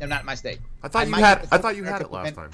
No, 0.00 0.06
not 0.06 0.20
in 0.20 0.26
my 0.26 0.34
state. 0.34 0.58
I 0.82 0.88
thought 0.88 1.06
you 1.08 1.14
had. 1.14 1.48
I 1.50 1.58
thought 1.58 1.76
you 1.76 1.84
had 1.84 2.00
it 2.02 2.10
last 2.10 2.34
time. 2.34 2.50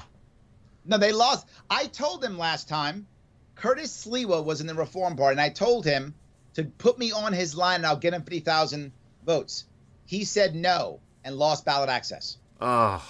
No, 0.85 0.97
they 0.97 1.11
lost. 1.11 1.47
I 1.69 1.85
told 1.87 2.21
them 2.21 2.37
last 2.37 2.69
time, 2.69 3.07
Curtis 3.55 4.05
Sliwa 4.05 4.43
was 4.43 4.61
in 4.61 4.67
the 4.67 4.73
Reform 4.75 5.15
Party, 5.17 5.33
and 5.33 5.41
I 5.41 5.49
told 5.49 5.85
him 5.85 6.13
to 6.53 6.63
put 6.63 6.97
me 6.97 7.11
on 7.11 7.33
his 7.33 7.55
line 7.55 7.77
and 7.77 7.85
I'll 7.85 7.97
get 7.97 8.13
him 8.13 8.21
50,000 8.23 8.91
votes. 9.25 9.65
He 10.05 10.23
said 10.23 10.55
no 10.55 10.99
and 11.23 11.35
lost 11.35 11.65
ballot 11.65 11.89
access. 11.89 12.37
Oh. 12.61 13.03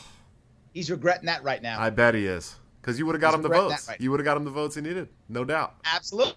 He's 0.74 0.91
regretting 0.91 1.26
that 1.26 1.43
right 1.43 1.62
now. 1.62 1.80
I 1.80 1.89
bet 1.89 2.14
he 2.16 2.26
is. 2.26 2.55
Because 2.82 2.97
you 2.97 3.05
would 3.05 3.16
have 3.16 3.22
got 3.22 3.30
He's 3.32 3.36
him 3.36 3.41
the 3.43 3.49
votes. 3.49 3.88
right 3.88 3.99
You 3.99 4.12
would 4.12 4.20
have 4.20 4.26
got 4.26 4.38
him 4.38 4.45
the 4.45 4.51
votes 4.51 4.76
he 4.76 4.82
needed, 4.82 5.10
no 5.28 5.43
doubt. 5.43 5.76
Absolutely. 5.86 6.36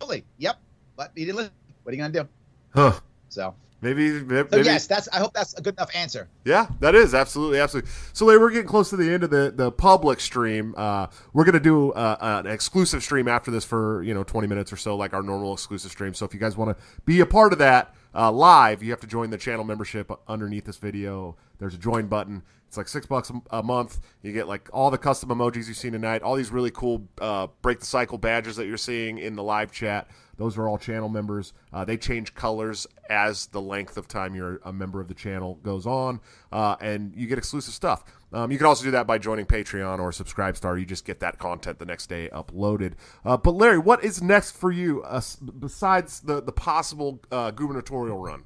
Absolutely. 0.00 0.24
Yep. 0.38 0.56
But 0.96 1.12
he 1.14 1.24
didn't 1.24 1.36
listen. 1.36 1.52
What 1.82 1.92
are 1.92 1.96
you 1.96 2.02
going 2.02 2.12
to 2.12 2.22
do? 2.22 2.28
Huh. 2.74 3.00
So, 3.28 3.54
Maybe. 3.80 4.10
Maybe. 4.22 4.48
so 4.50 4.58
yes, 4.58 4.86
that's. 4.88 5.08
I 5.12 5.18
hope 5.18 5.32
that's 5.32 5.54
a 5.54 5.62
good 5.62 5.74
enough 5.74 5.90
answer. 5.94 6.28
Yeah, 6.44 6.66
that 6.80 6.96
is 6.96 7.14
absolutely 7.14 7.60
absolutely. 7.60 7.90
So, 8.12 8.26
Larry, 8.26 8.40
we're 8.40 8.50
getting 8.50 8.66
close 8.66 8.90
to 8.90 8.96
the 8.96 9.08
end 9.08 9.22
of 9.22 9.30
the 9.30 9.52
the 9.54 9.70
public 9.70 10.18
stream. 10.18 10.74
Uh, 10.76 11.06
we're 11.32 11.44
gonna 11.44 11.60
do 11.60 11.92
uh, 11.92 12.16
an 12.20 12.46
exclusive 12.48 13.04
stream 13.04 13.28
after 13.28 13.52
this 13.52 13.64
for 13.64 14.02
you 14.02 14.14
know 14.14 14.24
twenty 14.24 14.48
minutes 14.48 14.72
or 14.72 14.76
so, 14.76 14.96
like 14.96 15.14
our 15.14 15.22
normal 15.22 15.52
exclusive 15.52 15.92
stream. 15.92 16.12
So, 16.12 16.24
if 16.26 16.34
you 16.34 16.40
guys 16.40 16.56
want 16.56 16.76
to 16.76 16.84
be 17.04 17.20
a 17.20 17.26
part 17.26 17.52
of 17.52 17.60
that 17.60 17.94
uh, 18.14 18.32
live, 18.32 18.82
you 18.82 18.90
have 18.90 19.00
to 19.00 19.06
join 19.06 19.30
the 19.30 19.38
channel 19.38 19.64
membership 19.64 20.10
underneath 20.28 20.64
this 20.64 20.76
video. 20.76 21.36
There's 21.58 21.74
a 21.74 21.78
join 21.78 22.06
button. 22.06 22.42
It's 22.66 22.76
like 22.76 22.88
six 22.88 23.06
bucks 23.06 23.32
a- 23.50 23.62
month. 23.62 23.98
You 24.22 24.32
get 24.32 24.46
like 24.46 24.68
all 24.72 24.90
the 24.90 24.98
custom 24.98 25.30
emojis 25.30 25.68
you've 25.68 25.76
seen 25.76 25.92
tonight, 25.92 26.22
all 26.22 26.36
these 26.36 26.50
really 26.50 26.70
cool 26.70 27.08
uh, 27.20 27.46
break 27.62 27.80
the 27.80 27.86
cycle 27.86 28.18
badges 28.18 28.56
that 28.56 28.66
you're 28.66 28.76
seeing 28.76 29.18
in 29.18 29.36
the 29.36 29.42
live 29.42 29.72
chat. 29.72 30.08
Those 30.36 30.56
are 30.58 30.68
all 30.68 30.78
channel 30.78 31.08
members. 31.08 31.52
Uh, 31.72 31.84
they 31.84 31.96
change 31.96 32.34
colors 32.34 32.86
as 33.08 33.46
the 33.46 33.60
length 33.60 33.96
of 33.96 34.06
time 34.06 34.34
you're 34.34 34.60
a 34.64 34.72
member 34.72 35.00
of 35.00 35.08
the 35.08 35.14
channel 35.14 35.58
goes 35.62 35.86
on, 35.86 36.20
uh, 36.52 36.76
and 36.80 37.14
you 37.16 37.26
get 37.26 37.38
exclusive 37.38 37.74
stuff. 37.74 38.04
Um, 38.32 38.50
you 38.52 38.58
can 38.58 38.66
also 38.66 38.84
do 38.84 38.90
that 38.90 39.06
by 39.06 39.18
joining 39.18 39.46
Patreon 39.46 40.00
or 40.00 40.10
Subscribestar. 40.10 40.78
You 40.78 40.84
just 40.84 41.04
get 41.04 41.20
that 41.20 41.38
content 41.38 41.78
the 41.78 41.86
next 41.86 42.08
day 42.08 42.28
uploaded. 42.32 42.92
Uh, 43.24 43.36
but 43.36 43.52
Larry, 43.52 43.78
what 43.78 44.04
is 44.04 44.22
next 44.22 44.52
for 44.52 44.70
you 44.70 45.02
uh, 45.02 45.20
besides 45.58 46.20
the 46.20 46.42
the 46.42 46.52
possible 46.52 47.22
uh, 47.32 47.50
gubernatorial 47.50 48.18
run? 48.18 48.44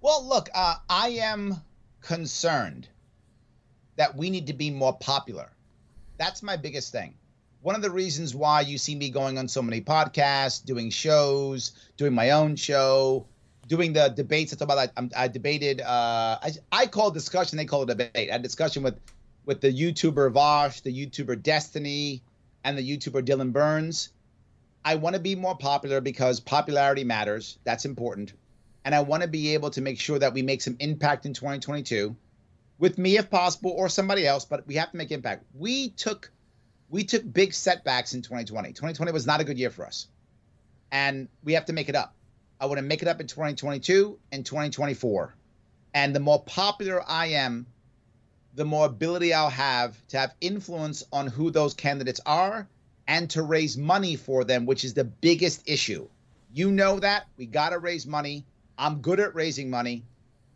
Well, 0.00 0.26
look, 0.28 0.48
uh, 0.54 0.76
I 0.88 1.08
am 1.08 1.56
concerned 2.00 2.88
that 3.96 4.14
we 4.14 4.30
need 4.30 4.46
to 4.46 4.52
be 4.52 4.70
more 4.70 4.96
popular. 4.98 5.50
That's 6.18 6.42
my 6.42 6.56
biggest 6.56 6.92
thing. 6.92 7.14
One 7.62 7.74
of 7.74 7.82
the 7.82 7.90
reasons 7.90 8.34
why 8.34 8.60
you 8.60 8.78
see 8.78 8.94
me 8.94 9.10
going 9.10 9.38
on 9.38 9.48
so 9.48 9.62
many 9.62 9.80
podcasts, 9.80 10.64
doing 10.64 10.90
shows, 10.90 11.72
doing 11.96 12.14
my 12.14 12.30
own 12.30 12.54
show, 12.54 13.26
doing 13.66 13.92
the 13.92 14.08
debates. 14.08 14.52
It's 14.52 14.62
about 14.62 14.90
I, 14.96 15.08
I 15.16 15.28
debated. 15.28 15.80
Uh, 15.80 16.38
I, 16.42 16.52
I 16.72 16.86
call 16.86 17.10
discussion. 17.10 17.56
They 17.56 17.64
call 17.64 17.82
it 17.82 17.86
debate. 17.86 18.30
I 18.30 18.32
had 18.32 18.42
discussion 18.42 18.82
with 18.82 18.98
with 19.44 19.60
the 19.60 19.72
YouTuber 19.72 20.32
Vosh, 20.32 20.80
the 20.80 20.92
YouTuber 20.92 21.42
Destiny, 21.42 22.22
and 22.64 22.76
the 22.76 22.82
YouTuber 22.82 23.22
Dylan 23.22 23.52
Burns. 23.52 24.10
I 24.84 24.96
want 24.96 25.14
to 25.14 25.20
be 25.20 25.34
more 25.34 25.56
popular 25.56 26.00
because 26.00 26.40
popularity 26.40 27.04
matters. 27.04 27.58
That's 27.64 27.84
important 27.84 28.32
and 28.86 28.94
I 28.94 29.00
want 29.00 29.24
to 29.24 29.28
be 29.28 29.52
able 29.52 29.70
to 29.70 29.80
make 29.80 29.98
sure 29.98 30.18
that 30.20 30.32
we 30.32 30.42
make 30.42 30.62
some 30.62 30.76
impact 30.78 31.26
in 31.26 31.34
2022 31.34 32.16
with 32.78 32.98
me 32.98 33.18
if 33.18 33.28
possible 33.28 33.72
or 33.72 33.88
somebody 33.88 34.26
else 34.26 34.46
but 34.46 34.66
we 34.66 34.76
have 34.76 34.92
to 34.92 34.96
make 34.96 35.10
impact 35.10 35.44
we 35.54 35.90
took 35.90 36.30
we 36.88 37.02
took 37.02 37.30
big 37.30 37.52
setbacks 37.52 38.14
in 38.14 38.22
2020 38.22 38.70
2020 38.70 39.12
was 39.12 39.26
not 39.26 39.40
a 39.40 39.44
good 39.44 39.58
year 39.58 39.70
for 39.70 39.84
us 39.84 40.06
and 40.92 41.28
we 41.42 41.52
have 41.52 41.66
to 41.66 41.72
make 41.72 41.88
it 41.88 41.96
up 41.96 42.14
i 42.60 42.66
want 42.66 42.78
to 42.78 42.82
make 42.82 43.02
it 43.02 43.08
up 43.08 43.20
in 43.20 43.26
2022 43.26 44.18
and 44.32 44.44
2024 44.44 45.34
and 45.94 46.14
the 46.14 46.20
more 46.20 46.42
popular 46.42 47.02
i 47.08 47.26
am 47.26 47.66
the 48.54 48.64
more 48.64 48.86
ability 48.86 49.32
i'll 49.32 49.50
have 49.50 49.96
to 50.08 50.18
have 50.18 50.34
influence 50.40 51.04
on 51.12 51.26
who 51.26 51.50
those 51.50 51.74
candidates 51.74 52.20
are 52.26 52.68
and 53.08 53.30
to 53.30 53.42
raise 53.42 53.76
money 53.76 54.16
for 54.16 54.44
them 54.44 54.66
which 54.66 54.84
is 54.84 54.94
the 54.94 55.04
biggest 55.04 55.62
issue 55.68 56.08
you 56.52 56.70
know 56.70 56.98
that 56.98 57.26
we 57.36 57.46
got 57.46 57.70
to 57.70 57.78
raise 57.78 58.06
money 58.06 58.44
I'm 58.78 59.00
good 59.00 59.20
at 59.20 59.34
raising 59.34 59.70
money. 59.70 60.04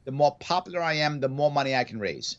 The 0.04 0.12
more 0.12 0.36
popular 0.40 0.80
I 0.80 0.94
am, 0.94 1.20
the 1.20 1.28
more 1.28 1.50
money 1.50 1.74
I 1.74 1.84
can 1.84 1.98
raise. 1.98 2.38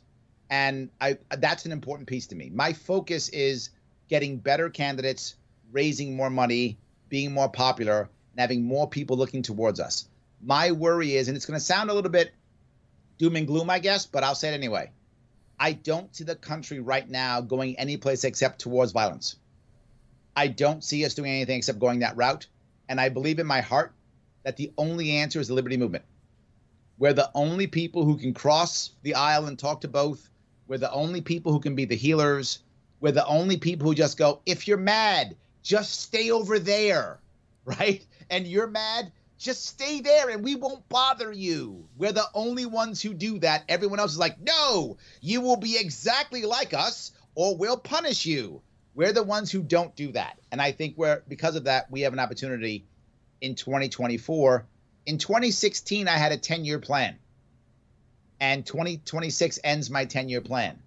And 0.49 0.89
I 0.99 1.18
that's 1.38 1.66
an 1.66 1.72
important 1.72 2.07
piece 2.07 2.28
to 2.28 2.36
me. 2.36 2.49
My 2.53 2.74
focus 2.74 3.30
is 3.30 3.70
getting 4.09 4.38
better 4.38 4.70
candidates, 4.70 5.36
raising 5.72 6.16
more 6.16 6.30
money, 6.30 6.78
being 7.09 7.32
more 7.32 7.49
popular, 7.49 8.09
and 8.32 8.39
having 8.39 8.63
more 8.63 8.89
people 8.89 9.17
looking 9.17 9.41
towards 9.41 9.79
us. 9.79 10.07
My 10.41 10.71
worry 10.71 11.15
is, 11.15 11.27
and 11.27 11.38
it's 11.38 11.45
going 11.45 11.59
to 11.59 11.65
sound 11.65 11.89
a 11.89 11.93
little 11.93 12.11
bit 12.11 12.32
doom 13.17 13.36
and 13.36 13.47
gloom, 13.47 13.69
I 13.69 13.79
guess, 13.79 14.05
but 14.05 14.23
I'll 14.23 14.36
say 14.36 14.49
it 14.49 14.53
anyway. 14.53 14.91
I 15.59 15.73
don't 15.73 16.15
see 16.15 16.23
the 16.23 16.36
country 16.36 16.79
right 16.79 17.07
now 17.07 17.41
going 17.41 17.77
any 17.77 17.97
place 17.97 18.23
except 18.23 18.59
towards 18.59 18.93
violence. 18.93 19.36
I 20.36 20.47
don't 20.47 20.84
see 20.84 21.05
us 21.05 21.13
doing 21.13 21.32
anything 21.32 21.57
except 21.57 21.77
going 21.77 21.99
that 21.99 22.17
route. 22.17 22.47
And 22.89 22.99
I 22.99 23.09
believe 23.09 23.38
in 23.38 23.45
my 23.45 23.61
heart 23.61 23.93
that 24.43 24.57
the 24.57 24.71
only 24.77 25.11
answer 25.11 25.39
is 25.39 25.47
the 25.47 25.53
liberty 25.53 25.77
movement. 25.77 26.03
We're 26.97 27.13
the 27.13 27.32
only 27.36 27.67
people 27.67 28.05
who 28.05 28.17
can 28.17 28.34
cross 28.34 28.91
the 29.03 29.15
aisle 29.15 29.45
and 29.45 29.57
talk 29.57 29.82
to 29.82 29.88
both. 29.88 30.29
We're 30.67 30.77
the 30.77 30.91
only 30.91 31.21
people 31.21 31.51
who 31.51 31.59
can 31.59 31.75
be 31.75 31.86
the 31.86 31.95
healers. 31.95 32.59
We're 32.99 33.11
the 33.11 33.25
only 33.25 33.57
people 33.57 33.88
who 33.88 33.95
just 33.95 34.17
go, 34.17 34.41
if 34.45 34.67
you're 34.67 34.77
mad, 34.77 35.36
just 35.63 36.01
stay 36.01 36.32
over 36.32 36.59
there, 36.59 37.19
right? 37.65 38.05
And 38.32 38.47
you're 38.47 38.65
mad, 38.65 39.11
just 39.38 39.65
stay 39.65 40.01
there 40.01 40.29
and 40.29 40.43
we 40.43 40.55
won't 40.55 40.88
bother 40.88 41.32
you. 41.32 41.88
We're 41.97 42.11
the 42.11 42.27
only 42.34 42.65
ones 42.65 43.01
who 43.01 43.13
do 43.13 43.39
that. 43.39 43.65
Everyone 43.67 43.99
else 43.99 44.13
is 44.13 44.17
like, 44.17 44.39
no, 44.39 44.97
you 45.19 45.41
will 45.41 45.57
be 45.57 45.77
exactly 45.77 46.43
like 46.43 46.73
us 46.73 47.11
or 47.36 47.57
we'll 47.57 47.77
punish 47.77 48.25
you. 48.25 48.61
We're 48.93 49.13
the 49.13 49.23
ones 49.23 49.51
who 49.51 49.63
don't 49.63 49.95
do 49.95 50.11
that. 50.11 50.38
And 50.51 50.61
I 50.61 50.71
think 50.71 50.97
we're, 50.97 51.23
because 51.27 51.55
of 51.55 51.63
that, 51.63 51.89
we 51.89 52.01
have 52.01 52.13
an 52.13 52.19
opportunity 52.19 52.86
in 53.39 53.55
2024. 53.55 54.65
In 55.05 55.17
2016, 55.17 56.07
I 56.07 56.17
had 56.17 56.32
a 56.32 56.38
10 56.38 56.65
year 56.65 56.79
plan, 56.79 57.17
and 58.39 58.65
2026 58.65 59.59
ends 59.63 59.89
my 59.89 60.05
10 60.05 60.29
year 60.29 60.41
plan. 60.41 60.79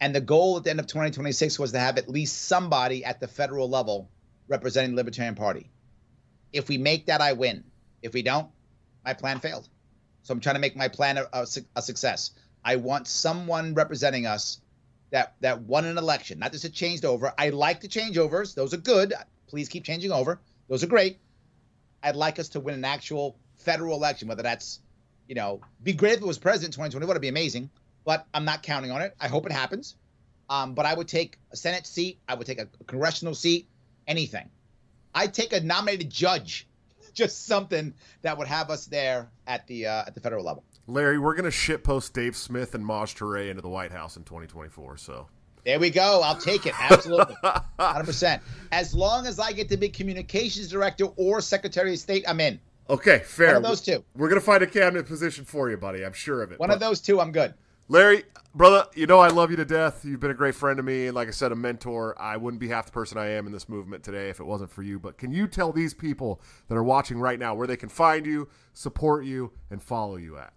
And 0.00 0.14
the 0.14 0.20
goal 0.20 0.56
at 0.58 0.64
the 0.64 0.70
end 0.70 0.80
of 0.80 0.86
2026 0.86 1.58
was 1.58 1.72
to 1.72 1.80
have 1.80 1.98
at 1.98 2.08
least 2.08 2.42
somebody 2.42 3.04
at 3.04 3.18
the 3.18 3.28
federal 3.28 3.68
level 3.68 4.08
representing 4.46 4.92
the 4.92 4.96
Libertarian 4.96 5.34
Party. 5.34 5.71
If 6.52 6.68
we 6.68 6.78
make 6.78 7.06
that, 7.06 7.20
I 7.20 7.32
win. 7.32 7.64
If 8.02 8.12
we 8.12 8.22
don't, 8.22 8.48
my 9.04 9.14
plan 9.14 9.40
failed. 9.40 9.68
So 10.22 10.32
I'm 10.32 10.40
trying 10.40 10.54
to 10.54 10.60
make 10.60 10.76
my 10.76 10.88
plan 10.88 11.18
a, 11.18 11.26
a, 11.32 11.46
a 11.76 11.82
success. 11.82 12.32
I 12.64 12.76
want 12.76 13.08
someone 13.08 13.74
representing 13.74 14.26
us 14.26 14.60
that 15.10 15.34
that 15.40 15.62
won 15.62 15.84
an 15.84 15.98
election. 15.98 16.38
Not 16.38 16.52
just 16.52 16.64
a 16.64 16.70
changed 16.70 17.04
over. 17.04 17.32
I 17.38 17.50
like 17.50 17.80
the 17.80 17.88
changeovers; 17.88 18.54
those 18.54 18.72
are 18.74 18.78
good. 18.78 19.14
Please 19.46 19.68
keep 19.68 19.84
changing 19.84 20.12
over; 20.12 20.40
those 20.68 20.82
are 20.82 20.86
great. 20.86 21.18
I'd 22.02 22.16
like 22.16 22.38
us 22.38 22.48
to 22.50 22.60
win 22.60 22.74
an 22.74 22.84
actual 22.84 23.38
federal 23.56 23.96
election, 23.96 24.26
whether 24.26 24.42
that's, 24.42 24.80
you 25.28 25.34
know, 25.34 25.60
be 25.82 25.92
great 25.92 26.14
if 26.14 26.20
it 26.20 26.26
was 26.26 26.38
president 26.38 26.74
2020. 26.74 27.06
Would 27.06 27.20
be 27.20 27.28
amazing, 27.28 27.70
but 28.04 28.26
I'm 28.34 28.44
not 28.44 28.62
counting 28.62 28.90
on 28.90 29.02
it. 29.02 29.14
I 29.20 29.28
hope 29.28 29.46
it 29.46 29.52
happens. 29.52 29.96
Um, 30.48 30.74
but 30.74 30.86
I 30.86 30.94
would 30.94 31.08
take 31.08 31.38
a 31.52 31.56
Senate 31.56 31.86
seat. 31.86 32.18
I 32.28 32.34
would 32.34 32.46
take 32.46 32.60
a 32.60 32.68
congressional 32.86 33.34
seat. 33.34 33.68
Anything. 34.06 34.50
I'd 35.14 35.34
take 35.34 35.52
a 35.52 35.60
nominated 35.60 36.10
judge. 36.10 36.66
Just 37.14 37.46
something 37.46 37.92
that 38.22 38.38
would 38.38 38.46
have 38.46 38.70
us 38.70 38.86
there 38.86 39.30
at 39.46 39.66
the 39.66 39.86
uh, 39.86 40.04
at 40.06 40.14
the 40.14 40.20
federal 40.20 40.44
level. 40.44 40.64
Larry, 40.86 41.18
we're 41.18 41.34
going 41.34 41.50
to 41.50 41.56
shitpost 41.56 42.12
Dave 42.12 42.34
Smith 42.34 42.74
and 42.74 42.84
Maj 42.84 43.14
Toure 43.14 43.50
into 43.50 43.62
the 43.62 43.68
White 43.68 43.92
House 43.92 44.16
in 44.16 44.24
2024. 44.24 44.96
So 44.96 45.28
there 45.64 45.78
we 45.78 45.90
go. 45.90 46.20
I'll 46.22 46.36
take 46.36 46.66
it. 46.66 46.74
Absolutely. 46.78 47.36
100%. 47.78 48.40
As 48.72 48.94
long 48.94 49.26
as 49.26 49.38
I 49.38 49.52
get 49.52 49.68
to 49.68 49.76
be 49.76 49.88
communications 49.88 50.68
director 50.68 51.04
or 51.16 51.40
secretary 51.40 51.92
of 51.92 51.98
state, 51.98 52.24
I'm 52.26 52.40
in. 52.40 52.58
Okay, 52.90 53.20
fair. 53.20 53.48
One 53.48 53.56
of 53.56 53.62
those 53.62 53.80
two. 53.80 54.04
We're 54.16 54.28
going 54.28 54.40
to 54.40 54.44
find 54.44 54.62
a 54.62 54.66
cabinet 54.66 55.06
position 55.06 55.44
for 55.44 55.70
you, 55.70 55.76
buddy. 55.76 56.04
I'm 56.04 56.12
sure 56.12 56.42
of 56.42 56.50
it. 56.50 56.58
One 56.58 56.68
but, 56.68 56.74
of 56.74 56.80
those 56.80 57.00
two, 57.00 57.20
I'm 57.20 57.30
good. 57.30 57.54
Larry, 57.88 58.24
brother, 58.54 58.86
you 58.94 59.06
know 59.06 59.18
I 59.18 59.28
love 59.28 59.50
you 59.50 59.56
to 59.56 59.64
death. 59.64 60.04
You've 60.04 60.20
been 60.20 60.30
a 60.30 60.34
great 60.34 60.54
friend 60.54 60.76
to 60.76 60.82
me, 60.82 61.06
and 61.06 61.14
like 61.14 61.28
I 61.28 61.32
said, 61.32 61.52
a 61.52 61.56
mentor. 61.56 62.14
I 62.20 62.36
wouldn't 62.36 62.60
be 62.60 62.68
half 62.68 62.86
the 62.86 62.92
person 62.92 63.18
I 63.18 63.30
am 63.30 63.46
in 63.46 63.52
this 63.52 63.68
movement 63.68 64.02
today 64.02 64.30
if 64.30 64.40
it 64.40 64.44
wasn't 64.44 64.70
for 64.70 64.82
you. 64.82 64.98
But 64.98 65.18
can 65.18 65.32
you 65.32 65.46
tell 65.46 65.72
these 65.72 65.94
people 65.94 66.40
that 66.68 66.76
are 66.76 66.84
watching 66.84 67.18
right 67.18 67.38
now 67.38 67.54
where 67.54 67.66
they 67.66 67.76
can 67.76 67.88
find 67.88 68.24
you, 68.24 68.48
support 68.72 69.24
you, 69.24 69.52
and 69.70 69.82
follow 69.82 70.16
you 70.16 70.38
at? 70.38 70.52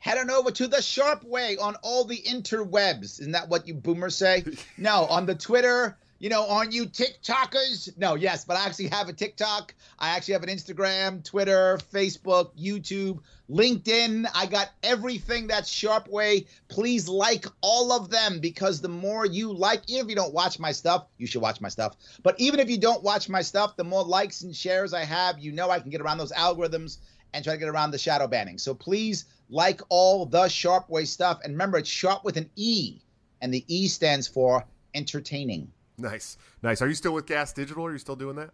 head 0.00 0.18
on 0.18 0.30
over 0.30 0.50
to 0.50 0.66
the 0.66 0.82
Sharpe 0.82 1.22
Way 1.24 1.56
on 1.58 1.76
all 1.82 2.04
the 2.04 2.16
interwebs. 2.16 3.20
Isn't 3.20 3.32
that 3.32 3.48
what 3.48 3.68
you 3.68 3.74
boomers 3.74 4.16
say? 4.16 4.44
no, 4.76 5.04
on 5.04 5.26
the 5.26 5.34
Twitter, 5.34 5.96
you 6.20 6.28
know, 6.28 6.44
on 6.44 6.70
you 6.70 6.84
TikTokers. 6.84 7.96
No, 7.96 8.14
yes, 8.14 8.44
but 8.44 8.56
I 8.58 8.66
actually 8.66 8.88
have 8.88 9.08
a 9.08 9.12
TikTok. 9.12 9.74
I 9.98 10.10
actually 10.10 10.34
have 10.34 10.42
an 10.42 10.50
Instagram, 10.50 11.24
Twitter, 11.24 11.78
Facebook, 11.92 12.50
YouTube, 12.56 13.20
LinkedIn. 13.50 14.26
I 14.34 14.44
got 14.44 14.68
everything 14.82 15.46
that's 15.46 15.70
Sharpe 15.70 16.08
Way. 16.08 16.46
Please 16.68 17.08
like 17.08 17.46
all 17.62 17.90
of 17.90 18.10
them 18.10 18.38
because 18.38 18.82
the 18.82 18.88
more 18.88 19.24
you 19.24 19.50
like, 19.50 19.80
even 19.88 20.04
if 20.04 20.10
you 20.10 20.14
don't 20.14 20.34
watch 20.34 20.58
my 20.58 20.72
stuff, 20.72 21.06
you 21.16 21.26
should 21.26 21.40
watch 21.40 21.62
my 21.62 21.70
stuff. 21.70 21.96
But 22.22 22.38
even 22.38 22.60
if 22.60 22.68
you 22.68 22.78
don't 22.78 23.02
watch 23.02 23.30
my 23.30 23.40
stuff, 23.40 23.76
the 23.76 23.84
more 23.84 24.04
likes 24.04 24.42
and 24.42 24.54
shares 24.54 24.92
I 24.92 25.04
have, 25.04 25.38
you 25.38 25.52
know 25.52 25.70
I 25.70 25.80
can 25.80 25.88
get 25.88 26.02
around 26.02 26.18
those 26.18 26.32
algorithms 26.32 26.98
and 27.32 27.42
try 27.42 27.54
to 27.54 27.58
get 27.58 27.68
around 27.70 27.92
the 27.92 27.98
shadow 27.98 28.26
banning. 28.26 28.58
So 28.58 28.74
please 28.74 29.24
like 29.48 29.80
all 29.88 30.26
the 30.26 30.48
Sharpe 30.48 30.90
Way 30.90 31.06
stuff. 31.06 31.40
And 31.42 31.54
remember, 31.54 31.78
it's 31.78 31.88
sharp 31.88 32.24
with 32.24 32.36
an 32.36 32.50
E, 32.56 33.00
and 33.40 33.54
the 33.54 33.64
E 33.68 33.88
stands 33.88 34.28
for 34.28 34.66
entertaining. 34.94 35.72
Nice. 36.00 36.38
Nice. 36.62 36.82
Are 36.82 36.88
you 36.88 36.94
still 36.94 37.12
with 37.12 37.26
Gas 37.26 37.52
Digital? 37.52 37.84
Are 37.86 37.92
you 37.92 37.98
still 37.98 38.16
doing 38.16 38.36
that? 38.36 38.50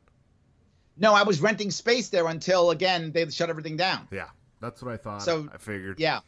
No, 0.97 1.14
I 1.14 1.22
was 1.22 1.40
renting 1.40 1.70
space 1.70 2.09
there 2.09 2.26
until, 2.26 2.70
again, 2.70 3.12
they 3.12 3.28
shut 3.28 3.51
everything 3.51 3.76
down. 3.76 4.09
Yeah, 4.11 4.28
that's 4.61 4.82
what 4.82 4.92
I 4.92 4.97
thought. 4.97 5.22
So 5.22 5.49
I 5.53 5.59
figured. 5.59 6.01
Yeah. 6.01 6.20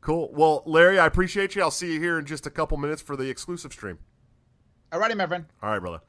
Cool. 0.00 0.30
Well, 0.32 0.62
Larry, 0.66 0.98
I 0.98 1.06
appreciate 1.06 1.54
you. 1.54 1.62
I'll 1.62 1.70
see 1.70 1.92
you 1.92 2.00
here 2.00 2.18
in 2.18 2.24
just 2.24 2.46
a 2.46 2.50
couple 2.50 2.76
minutes 2.78 3.02
for 3.02 3.14
the 3.14 3.28
exclusive 3.28 3.72
stream. 3.72 3.98
All 4.92 4.98
righty, 4.98 5.14
my 5.14 5.26
friend. 5.26 5.44
All 5.62 5.70
right, 5.70 5.78
brother. 5.78 6.00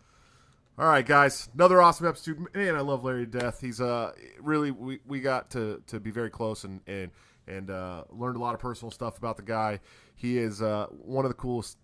All 0.80 0.88
right, 0.88 1.06
guys, 1.06 1.50
another 1.54 1.82
awesome 1.82 2.08
episode. 2.08 2.48
Man, 2.56 2.76
I 2.76 2.80
love 2.80 3.04
Larry 3.04 3.28
to 3.28 3.40
death. 3.40 3.62
He's 3.62 3.80
uh 3.80 4.14
really 4.42 4.72
we, 4.72 5.00
we 5.06 5.22
got 5.22 5.52
to 5.52 5.84
to 5.86 6.00
be 6.00 6.10
very 6.10 6.32
close 6.32 6.64
and 6.64 6.82
and 6.88 7.12
and 7.48 7.70
uh, 7.70 8.06
learned 8.10 8.38
a 8.38 8.40
lot 8.40 8.56
of 8.56 8.60
personal 8.60 8.90
stuff 8.90 9.18
about 9.18 9.38
the 9.38 9.44
guy. 9.44 9.80
He 10.16 10.38
is 10.38 10.62
uh, 10.62 10.88
one 10.90 11.26
of 11.26 11.30
the 11.30 11.36
coolest 11.36 11.78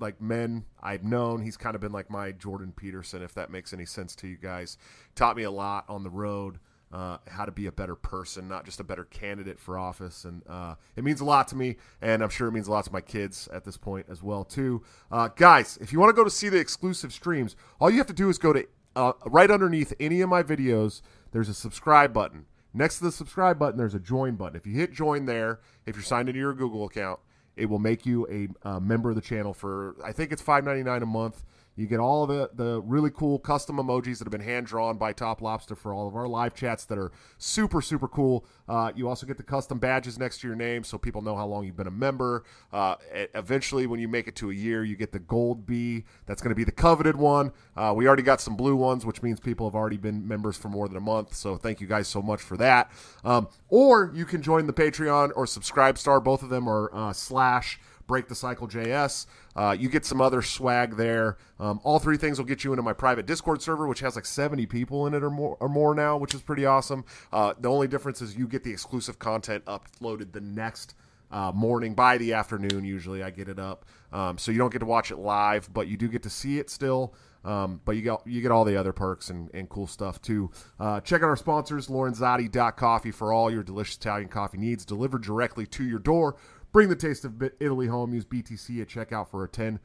like 0.00 0.20
men 0.20 0.64
I've 0.82 1.04
known. 1.04 1.42
He's 1.42 1.56
kind 1.56 1.74
of 1.74 1.80
been 1.80 1.92
like 1.92 2.10
my 2.10 2.32
Jordan 2.32 2.72
Peterson, 2.74 3.22
if 3.22 3.34
that 3.34 3.50
makes 3.50 3.72
any 3.72 3.86
sense 3.86 4.14
to 4.16 4.28
you 4.28 4.36
guys. 4.36 4.78
Taught 5.14 5.36
me 5.36 5.42
a 5.42 5.50
lot 5.50 5.84
on 5.88 6.02
the 6.02 6.10
road 6.10 6.58
uh, 6.92 7.18
how 7.28 7.44
to 7.44 7.52
be 7.52 7.66
a 7.66 7.72
better 7.72 7.94
person, 7.94 8.48
not 8.48 8.64
just 8.64 8.80
a 8.80 8.84
better 8.84 9.04
candidate 9.04 9.58
for 9.58 9.78
office. 9.78 10.24
And 10.24 10.42
uh, 10.48 10.76
it 10.96 11.04
means 11.04 11.20
a 11.20 11.24
lot 11.24 11.48
to 11.48 11.56
me, 11.56 11.76
and 12.00 12.22
I'm 12.22 12.30
sure 12.30 12.48
it 12.48 12.52
means 12.52 12.66
a 12.66 12.70
lot 12.70 12.84
to 12.84 12.92
my 12.92 13.00
kids 13.00 13.48
at 13.52 13.64
this 13.64 13.76
point 13.76 14.06
as 14.08 14.22
well 14.22 14.44
too. 14.44 14.82
Uh, 15.10 15.28
guys, 15.28 15.78
if 15.80 15.92
you 15.92 16.00
want 16.00 16.10
to 16.10 16.14
go 16.14 16.24
to 16.24 16.30
see 16.30 16.48
the 16.48 16.58
exclusive 16.58 17.12
streams, 17.12 17.56
all 17.80 17.90
you 17.90 17.98
have 17.98 18.06
to 18.06 18.12
do 18.12 18.28
is 18.28 18.38
go 18.38 18.52
to 18.52 18.66
uh, 18.96 19.12
right 19.26 19.50
underneath 19.50 19.92
any 20.00 20.20
of 20.20 20.30
my 20.30 20.42
videos. 20.42 21.02
There's 21.32 21.48
a 21.48 21.54
subscribe 21.54 22.12
button. 22.12 22.46
Next 22.72 22.98
to 22.98 23.04
the 23.04 23.12
subscribe 23.12 23.58
button, 23.58 23.78
there's 23.78 23.94
a 23.94 24.00
join 24.00 24.36
button. 24.36 24.56
If 24.56 24.66
you 24.66 24.74
hit 24.74 24.92
join 24.92 25.26
there, 25.26 25.60
if 25.86 25.96
you're 25.96 26.02
signed 26.02 26.28
into 26.28 26.40
your 26.40 26.54
Google 26.54 26.84
account, 26.84 27.20
it 27.58 27.68
will 27.68 27.78
make 27.78 28.06
you 28.06 28.26
a, 28.28 28.68
a 28.68 28.80
member 28.80 29.10
of 29.10 29.16
the 29.16 29.22
channel 29.22 29.52
for 29.52 29.96
I 30.04 30.12
think 30.12 30.32
it's 30.32 30.42
$5.99 30.42 31.02
a 31.02 31.06
month. 31.06 31.42
You 31.78 31.86
get 31.86 32.00
all 32.00 32.24
of 32.24 32.28
the, 32.28 32.50
the 32.54 32.80
really 32.80 33.10
cool 33.10 33.38
custom 33.38 33.76
emojis 33.76 34.18
that 34.18 34.24
have 34.24 34.32
been 34.32 34.40
hand 34.40 34.66
drawn 34.66 34.98
by 34.98 35.12
Top 35.12 35.40
Lobster 35.40 35.76
for 35.76 35.94
all 35.94 36.08
of 36.08 36.16
our 36.16 36.26
live 36.26 36.52
chats 36.52 36.84
that 36.86 36.98
are 36.98 37.12
super, 37.38 37.80
super 37.80 38.08
cool. 38.08 38.44
Uh, 38.68 38.90
you 38.96 39.08
also 39.08 39.26
get 39.26 39.36
the 39.36 39.44
custom 39.44 39.78
badges 39.78 40.18
next 40.18 40.40
to 40.40 40.48
your 40.48 40.56
name 40.56 40.82
so 40.82 40.98
people 40.98 41.22
know 41.22 41.36
how 41.36 41.46
long 41.46 41.64
you've 41.64 41.76
been 41.76 41.86
a 41.86 41.90
member. 41.90 42.42
Uh, 42.72 42.96
eventually, 43.34 43.86
when 43.86 44.00
you 44.00 44.08
make 44.08 44.26
it 44.26 44.34
to 44.34 44.50
a 44.50 44.54
year, 44.54 44.82
you 44.82 44.96
get 44.96 45.12
the 45.12 45.20
gold 45.20 45.66
B. 45.66 46.04
That's 46.26 46.42
going 46.42 46.50
to 46.50 46.56
be 46.56 46.64
the 46.64 46.72
coveted 46.72 47.14
one. 47.14 47.52
Uh, 47.76 47.94
we 47.96 48.08
already 48.08 48.24
got 48.24 48.40
some 48.40 48.56
blue 48.56 48.74
ones, 48.74 49.06
which 49.06 49.22
means 49.22 49.38
people 49.38 49.64
have 49.68 49.76
already 49.76 49.98
been 49.98 50.26
members 50.26 50.56
for 50.56 50.68
more 50.68 50.88
than 50.88 50.96
a 50.96 51.00
month. 51.00 51.34
So 51.34 51.56
thank 51.56 51.80
you 51.80 51.86
guys 51.86 52.08
so 52.08 52.20
much 52.20 52.40
for 52.40 52.56
that. 52.56 52.90
Um, 53.24 53.46
or 53.68 54.10
you 54.12 54.24
can 54.24 54.42
join 54.42 54.66
the 54.66 54.72
Patreon 54.72 55.30
or 55.36 55.46
Subscribe 55.46 55.96
Star. 55.96 56.18
Both 56.18 56.42
of 56.42 56.48
them 56.48 56.68
are 56.68 56.92
uh, 56.92 57.12
slash 57.12 57.78
Break 58.08 58.26
the 58.26 58.34
Cycle 58.34 58.66
JS. 58.66 59.26
Uh, 59.54 59.76
you 59.78 59.88
get 59.88 60.04
some 60.04 60.20
other 60.20 60.42
swag 60.42 60.96
there. 60.96 61.36
Um, 61.60 61.78
all 61.84 62.00
three 62.00 62.16
things 62.16 62.38
will 62.38 62.46
get 62.46 62.64
you 62.64 62.72
into 62.72 62.82
my 62.82 62.92
private 62.92 63.26
Discord 63.26 63.62
server, 63.62 63.86
which 63.86 64.00
has 64.00 64.16
like 64.16 64.26
70 64.26 64.66
people 64.66 65.06
in 65.06 65.14
it 65.14 65.22
or 65.22 65.30
more, 65.30 65.56
or 65.60 65.68
more 65.68 65.94
now, 65.94 66.16
which 66.16 66.34
is 66.34 66.42
pretty 66.42 66.66
awesome. 66.66 67.04
Uh, 67.32 67.54
the 67.60 67.70
only 67.70 67.86
difference 67.86 68.20
is 68.20 68.36
you 68.36 68.48
get 68.48 68.64
the 68.64 68.72
exclusive 68.72 69.20
content 69.20 69.64
uploaded 69.66 70.32
the 70.32 70.40
next 70.40 70.96
uh, 71.30 71.52
morning 71.54 71.94
by 71.94 72.18
the 72.18 72.32
afternoon. 72.32 72.84
Usually, 72.84 73.22
I 73.22 73.30
get 73.30 73.48
it 73.48 73.58
up, 73.58 73.84
um, 74.12 74.38
so 74.38 74.50
you 74.50 74.58
don't 74.58 74.72
get 74.72 74.80
to 74.80 74.86
watch 74.86 75.10
it 75.10 75.18
live, 75.18 75.72
but 75.72 75.86
you 75.86 75.96
do 75.96 76.08
get 76.08 76.22
to 76.22 76.30
see 76.30 76.58
it 76.58 76.70
still. 76.70 77.14
Um, 77.44 77.80
but 77.84 77.92
you 77.92 78.02
get 78.02 78.26
you 78.26 78.42
get 78.42 78.50
all 78.50 78.64
the 78.64 78.76
other 78.76 78.92
perks 78.92 79.30
and, 79.30 79.48
and 79.54 79.68
cool 79.68 79.86
stuff 79.86 80.20
too. 80.20 80.50
Uh, 80.78 81.00
check 81.00 81.22
out 81.22 81.28
our 81.28 81.36
sponsors, 81.36 81.88
Lorenzotti.coffee 81.88 83.12
for 83.12 83.32
all 83.32 83.50
your 83.50 83.62
delicious 83.62 83.96
Italian 83.96 84.28
coffee 84.28 84.58
needs, 84.58 84.84
delivered 84.84 85.22
directly 85.22 85.64
to 85.66 85.84
your 85.84 86.00
door. 86.00 86.36
Bring 86.78 86.90
the 86.90 86.94
taste 86.94 87.24
of 87.24 87.42
Italy 87.58 87.88
home. 87.88 88.14
Use 88.14 88.24
BTC 88.24 88.80
at 88.80 88.86
checkout 88.86 89.28
for 89.28 89.42
a 89.42 89.48
10% 89.48 89.80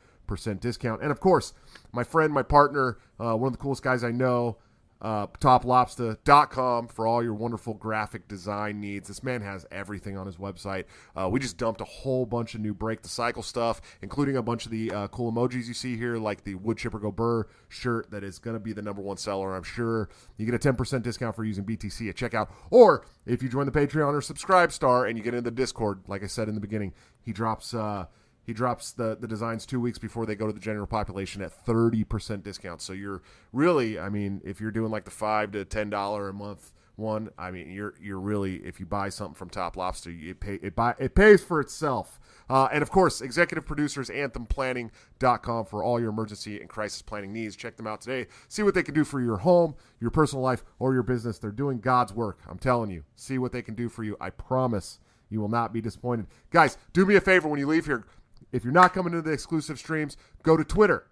discount. 0.60 1.02
And 1.02 1.10
of 1.10 1.20
course, 1.20 1.54
my 1.92 2.04
friend, 2.04 2.32
my 2.32 2.44
partner, 2.44 3.00
uh, 3.20 3.36
one 3.36 3.48
of 3.48 3.54
the 3.54 3.58
coolest 3.58 3.82
guys 3.82 4.04
I 4.04 4.12
know, 4.12 4.58
uh, 5.02 5.28
toplobster.com 5.28 6.88
for 6.88 7.06
all 7.06 7.22
your 7.22 7.34
wonderful 7.34 7.74
graphic 7.74 8.28
design 8.28 8.80
needs. 8.80 9.08
This 9.08 9.24
man 9.24 9.42
has 9.42 9.66
everything 9.72 10.18
on 10.18 10.26
his 10.26 10.38
website. 10.38 10.86
Uh, 11.16 11.28
we 11.30 11.40
just 11.40 11.58
dumped 11.58 11.82
a 11.82 11.86
whole 11.86 12.26
bunch 12.26 12.56
of 12.56 12.62
new 12.62 12.74
Break 12.74 13.02
the 13.02 13.10
Cycle 13.10 13.44
stuff, 13.44 13.82
including 14.02 14.38
a 14.38 14.42
bunch 14.42 14.66
of 14.66 14.72
the 14.72 14.92
uh, 14.92 15.08
cool 15.10 15.32
emojis 15.32 15.68
you 15.68 15.74
see 15.74 15.98
here, 15.98 16.18
like 16.18 16.44
the 16.44 16.56
Wood 16.56 16.78
Chipper 16.78 17.00
Go 17.00 17.12
Burr 17.12 17.48
shirt 17.68 18.12
that 18.12 18.24
is 18.24 18.40
going 18.40 18.56
to 18.56 18.60
be 18.60 18.72
the 18.74 18.82
number 18.82 19.02
one 19.02 19.18
seller, 19.18 19.56
I'm 19.56 19.64
sure. 19.64 20.10
You 20.38 20.46
get 20.46 20.56
a 20.56 20.74
10% 20.74 21.02
discount 21.02 21.36
for 21.36 21.44
using 21.44 21.66
BTC 21.66 22.10
at 22.10 22.16
checkout. 22.16 22.50
Or 22.70 23.06
if 23.26 23.44
you 23.44 23.50
join 23.50 23.66
the 23.66 23.72
Patreon 23.72 24.14
or 24.14 24.22
Subscribe 24.22 24.72
Star 24.72 25.06
and 25.06 25.18
you 25.18 25.24
get 25.24 25.34
into 25.34 25.50
the 25.50 25.56
Discord, 25.56 26.02
like 26.08 26.24
I 26.24 26.28
said 26.28 26.48
in 26.48 26.56
the 26.56 26.62
beginning, 26.62 26.94
he 27.22 27.34
drops 27.34 27.74
uh, 27.74 28.06
he 28.46 28.54
drops 28.54 28.92
the, 28.92 29.18
the 29.20 29.28
designs 29.28 29.66
two 29.66 29.80
weeks 29.80 29.98
before 29.98 30.26
they 30.26 30.36
go 30.36 30.48
to 30.48 30.54
the 30.54 30.60
general 30.60 30.88
population 30.88 31.42
at 31.42 31.66
30% 31.66 32.44
discount. 32.44 32.82
So 32.82 32.94
you're 32.94 33.22
really, 33.52 33.98
I 33.98 34.10
mean, 34.10 34.42
if 34.44 34.60
you're 34.60 34.72
doing 34.72 34.92
like 34.92 35.06
the 35.06 35.12
five 35.12 35.52
to 35.52 35.66
$10 35.66 36.30
a 36.30 36.34
month 36.34 36.74
one, 36.96 37.30
I 37.38 37.50
mean, 37.50 37.72
you're, 37.72 37.96
you're 38.00 38.20
really, 38.20 38.58
if 38.58 38.80
you 38.80 38.86
buy 38.86 39.10
something 39.10 39.34
from 39.34 39.50
Top 39.50 39.76
Lobster, 39.76 40.12
it, 40.12 40.40
pay, 40.40 40.60
it, 40.62 40.76
buy, 40.76 40.94
it 41.00 41.16
pays 41.16 41.44
for 41.44 41.60
itself. 41.60 42.20
Uh, 42.50 42.68
and 42.72 42.84
of 42.84 42.92
course, 42.92 43.22
executive 43.22 43.66
producers, 43.66 44.10
anthemplanning.com 44.10 45.66
for 45.66 45.84
all 45.84 46.00
your 46.00 46.10
emergency 46.10 46.60
and 46.60 46.70
crisis 46.70 47.02
planning 47.02 47.34
needs. 47.34 47.56
Check 47.56 47.78
them 47.78 47.88
out 47.88 48.02
today. 48.02 48.28
See 48.48 48.62
what 48.62 48.76
they 48.76 48.84
can 48.84 48.94
do 48.94 49.04
for 49.04 49.22
your 49.22 49.38
home, 49.38 49.76
your 50.00 50.12
personal 50.12 50.44
life, 50.44 50.64
or 50.78 50.94
your 50.94 51.04
business. 51.04 51.40
They're 51.40 51.52
doing 51.52 51.80
God's 51.80 52.14
work. 52.14 52.40
I'm 52.48 52.60
telling 52.60 52.92
you. 52.92 53.06
See 53.16 53.40
what 53.40 53.54
they 53.54 53.62
can 53.62 53.74
do 53.74 53.90
for 53.90 54.04
you. 54.04 54.16
I 54.22 54.30
promise 54.30 55.00
you 55.30 55.40
will 55.42 55.50
not 55.50 55.74
be 55.74 55.82
disappointed. 55.82 56.28
Guys, 56.52 56.78
do 56.92 57.06
me 57.06 57.16
a 57.16 57.22
favor 57.22 57.48
when 57.48 57.60
you 57.60 57.66
leave 57.66 57.88
here 57.88 58.06
if 58.52 58.64
you're 58.64 58.74
not 58.74 58.94
coming 58.94 59.14
to 59.14 59.22
the 59.22 59.32
exclusive 59.32 59.80
streams, 59.80 60.18
go 60.44 60.58
to 60.58 60.64
Twitter. 60.64 61.08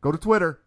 Go 0.00 0.12
to 0.12 0.18
Twitter, 0.18 0.60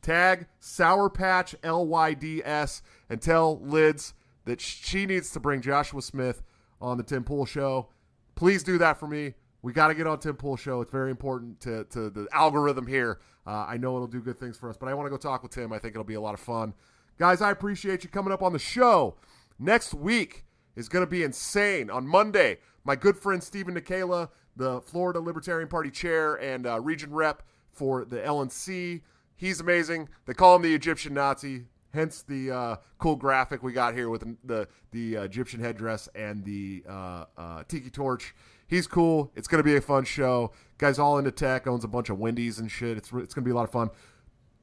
tag 0.00 0.46
Sour 0.58 1.10
Patch 1.10 1.54
LYDS, 1.62 2.82
and 3.08 3.20
tell 3.20 3.58
Lids 3.60 4.14
that 4.44 4.60
she 4.60 5.06
needs 5.06 5.30
to 5.32 5.40
bring 5.40 5.60
Joshua 5.60 6.00
Smith 6.00 6.42
on 6.80 6.96
the 6.96 7.02
Tim 7.02 7.24
Pool 7.24 7.44
Show. 7.44 7.88
Please 8.36 8.62
do 8.62 8.78
that 8.78 8.98
for 8.98 9.06
me. 9.06 9.34
We 9.62 9.72
got 9.72 9.88
to 9.88 9.94
get 9.94 10.06
on 10.06 10.18
Tim 10.18 10.36
Pool 10.36 10.56
Show. 10.56 10.80
It's 10.80 10.90
very 10.90 11.10
important 11.10 11.60
to, 11.60 11.84
to 11.90 12.08
the 12.08 12.26
algorithm 12.32 12.86
here. 12.86 13.20
Uh, 13.46 13.66
I 13.68 13.76
know 13.76 13.94
it'll 13.96 14.06
do 14.06 14.20
good 14.20 14.38
things 14.38 14.56
for 14.56 14.70
us, 14.70 14.76
but 14.76 14.88
I 14.88 14.94
want 14.94 15.06
to 15.06 15.10
go 15.10 15.18
talk 15.18 15.42
with 15.42 15.52
Tim. 15.52 15.72
I 15.72 15.78
think 15.78 15.92
it'll 15.92 16.04
be 16.04 16.14
a 16.14 16.20
lot 16.20 16.34
of 16.34 16.40
fun. 16.40 16.72
Guys, 17.18 17.42
I 17.42 17.50
appreciate 17.50 18.02
you 18.02 18.08
coming 18.08 18.32
up 18.32 18.42
on 18.42 18.54
the 18.54 18.58
show. 18.58 19.16
Next 19.58 19.92
week, 19.92 20.46
is 20.80 20.88
going 20.88 21.04
to 21.04 21.10
be 21.10 21.22
insane. 21.22 21.90
On 21.90 22.06
Monday, 22.06 22.58
my 22.82 22.96
good 22.96 23.16
friend 23.16 23.42
Steven 23.42 23.74
Nekhaila, 23.74 24.30
the 24.56 24.80
Florida 24.80 25.20
Libertarian 25.20 25.68
Party 25.68 25.90
chair 25.90 26.34
and 26.36 26.66
uh, 26.66 26.80
region 26.80 27.12
rep 27.12 27.42
for 27.70 28.04
the 28.04 28.16
LNC, 28.16 29.02
he's 29.36 29.60
amazing. 29.60 30.08
They 30.26 30.34
call 30.34 30.56
him 30.56 30.62
the 30.62 30.74
Egyptian 30.74 31.14
Nazi. 31.14 31.66
Hence 31.92 32.22
the 32.22 32.50
uh, 32.50 32.76
cool 32.98 33.16
graphic 33.16 33.62
we 33.62 33.72
got 33.72 33.94
here 33.94 34.08
with 34.08 34.24
the 34.44 34.68
the 34.92 35.16
uh, 35.16 35.22
Egyptian 35.22 35.60
headdress 35.60 36.08
and 36.14 36.44
the 36.44 36.84
uh, 36.88 37.24
uh, 37.36 37.64
tiki 37.68 37.90
torch. 37.90 38.34
He's 38.68 38.86
cool. 38.86 39.32
It's 39.34 39.48
going 39.48 39.58
to 39.58 39.64
be 39.64 39.74
a 39.74 39.80
fun 39.80 40.04
show. 40.04 40.52
Guy's 40.78 41.00
all 41.00 41.18
into 41.18 41.32
tech, 41.32 41.66
owns 41.66 41.82
a 41.82 41.88
bunch 41.88 42.08
of 42.08 42.20
Wendy's 42.20 42.60
and 42.60 42.70
shit. 42.70 42.96
It's, 42.96 43.08
it's 43.08 43.34
going 43.34 43.42
to 43.42 43.48
be 43.48 43.50
a 43.50 43.54
lot 43.54 43.64
of 43.64 43.72
fun. 43.72 43.90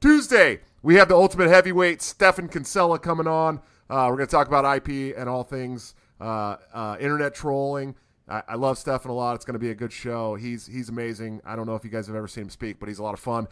Tuesday, 0.00 0.60
we 0.82 0.94
have 0.94 1.08
the 1.08 1.16
ultimate 1.16 1.50
heavyweight, 1.50 2.00
Stephan 2.00 2.48
Kinsella, 2.48 2.98
coming 2.98 3.26
on. 3.26 3.58
Uh, 3.90 4.06
we're 4.08 4.16
going 4.16 4.26
to 4.26 4.30
talk 4.30 4.48
about 4.48 4.64
IP 4.64 5.14
and 5.14 5.28
all 5.28 5.42
things 5.42 5.94
uh, 6.20 6.56
uh, 6.72 6.96
internet 7.00 7.34
trolling. 7.34 7.94
I, 8.28 8.42
I 8.48 8.54
love 8.56 8.78
Stephan 8.78 9.10
a 9.10 9.14
lot. 9.14 9.34
It's 9.34 9.44
going 9.44 9.54
to 9.54 9.60
be 9.60 9.70
a 9.70 9.74
good 9.74 9.92
show. 9.92 10.34
He's 10.34 10.66
he's 10.66 10.88
amazing. 10.88 11.40
I 11.44 11.56
don't 11.56 11.66
know 11.66 11.74
if 11.74 11.84
you 11.84 11.90
guys 11.90 12.06
have 12.06 12.16
ever 12.16 12.28
seen 12.28 12.44
him 12.44 12.50
speak, 12.50 12.78
but 12.78 12.88
he's 12.88 12.98
a 12.98 13.02
lot 13.02 13.14
of 13.14 13.20
fun. 13.20 13.48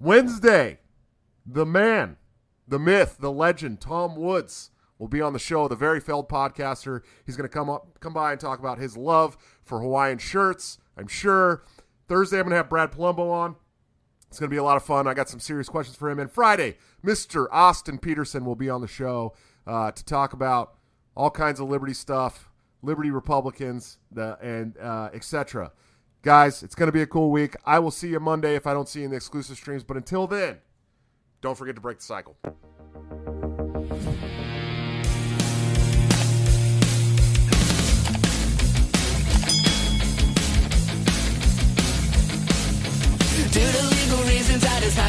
Wednesday, 0.00 0.78
the 1.46 1.66
man, 1.66 2.16
the 2.66 2.78
myth, 2.78 3.18
the 3.20 3.32
legend, 3.32 3.80
Tom 3.80 4.16
Woods 4.16 4.70
will 4.98 5.08
be 5.08 5.20
on 5.20 5.32
the 5.32 5.38
show. 5.38 5.68
The 5.68 5.76
very 5.76 6.00
failed 6.00 6.28
podcaster. 6.28 7.00
He's 7.26 7.36
going 7.36 7.48
to 7.48 7.52
come 7.52 7.68
up, 7.68 8.00
come 8.00 8.12
by 8.12 8.32
and 8.32 8.40
talk 8.40 8.58
about 8.58 8.78
his 8.78 8.96
love 8.96 9.36
for 9.62 9.80
Hawaiian 9.80 10.18
shirts. 10.18 10.78
I'm 10.96 11.08
sure. 11.08 11.64
Thursday, 12.08 12.38
I'm 12.38 12.44
going 12.44 12.50
to 12.50 12.56
have 12.56 12.68
Brad 12.68 12.92
Polumbo 12.92 13.30
on. 13.30 13.56
It's 14.28 14.38
going 14.38 14.50
to 14.50 14.54
be 14.54 14.58
a 14.58 14.64
lot 14.64 14.76
of 14.76 14.84
fun. 14.84 15.06
I 15.06 15.14
got 15.14 15.28
some 15.28 15.40
serious 15.40 15.68
questions 15.68 15.96
for 15.96 16.10
him. 16.10 16.18
And 16.18 16.30
Friday, 16.30 16.76
Mr. 17.04 17.46
Austin 17.52 17.98
Petersen 17.98 18.44
will 18.44 18.56
be 18.56 18.68
on 18.68 18.80
the 18.80 18.88
show 18.88 19.32
uh, 19.66 19.92
to 19.92 20.04
talk 20.04 20.32
about 20.32 20.74
all 21.16 21.30
kinds 21.30 21.60
of 21.60 21.68
liberty 21.68 21.94
stuff, 21.94 22.50
liberty 22.82 23.10
Republicans, 23.10 23.98
the, 24.10 24.38
and 24.40 24.76
uh, 24.78 25.10
etc. 25.12 25.72
Guys, 26.22 26.62
it's 26.62 26.74
going 26.74 26.88
to 26.88 26.92
be 26.92 27.02
a 27.02 27.06
cool 27.06 27.30
week. 27.30 27.54
I 27.64 27.78
will 27.78 27.90
see 27.90 28.08
you 28.08 28.20
Monday 28.20 28.54
if 28.54 28.66
I 28.66 28.72
don't 28.72 28.88
see 28.88 29.00
you 29.00 29.04
in 29.06 29.10
the 29.10 29.16
exclusive 29.16 29.56
streams. 29.56 29.84
But 29.84 29.96
until 29.96 30.26
then, 30.26 30.58
don't 31.40 31.56
forget 31.56 31.74
to 31.74 31.80
break 31.80 31.98
the 31.98 32.04
cycle. 32.04 32.36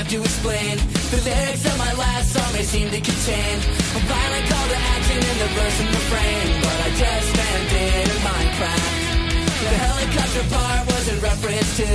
Have 0.05 0.11
to 0.11 0.21
explain. 0.21 0.77
The 1.09 1.21
lyrics 1.25 1.65
of 1.65 1.77
my 1.77 1.93
last 1.93 2.33
song 2.33 2.53
may 2.53 2.63
seem 2.63 2.89
to 2.89 3.01
contain 3.01 3.55
a 3.97 4.01
violent 4.05 4.45
call 4.49 4.67
to 4.69 4.79
action 4.93 5.17
in 5.17 5.37
the 5.41 5.49
verse 5.57 5.77
and 5.81 5.89
refrain, 5.89 6.45
but 6.61 6.77
I 6.85 6.89
just 6.93 7.29
meant 7.33 7.71
it 7.73 8.05
in 8.05 8.19
Minecraft. 8.21 8.93
The 9.65 9.77
helicopter 9.85 10.45
part 10.53 10.81
was 10.85 11.05
in 11.09 11.17
reference 11.21 11.69
to 11.81 11.89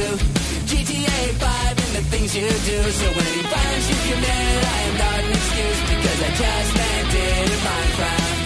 GTA 0.70 1.22
5 1.38 1.84
and 1.84 1.92
the 1.98 2.04
things 2.10 2.34
you 2.34 2.48
do. 2.50 2.78
So 2.90 3.06
any 3.06 3.42
violence 3.46 3.86
you 3.90 3.98
commit, 4.10 4.58
I 4.58 4.80
am 4.90 4.96
not 4.98 5.18
an 5.22 5.30
excuse 5.30 5.80
because 5.94 6.18
I 6.26 6.30
just 6.34 6.70
meant 6.78 7.10
it 7.14 7.46
in 7.46 7.60
Minecraft. 7.62 8.36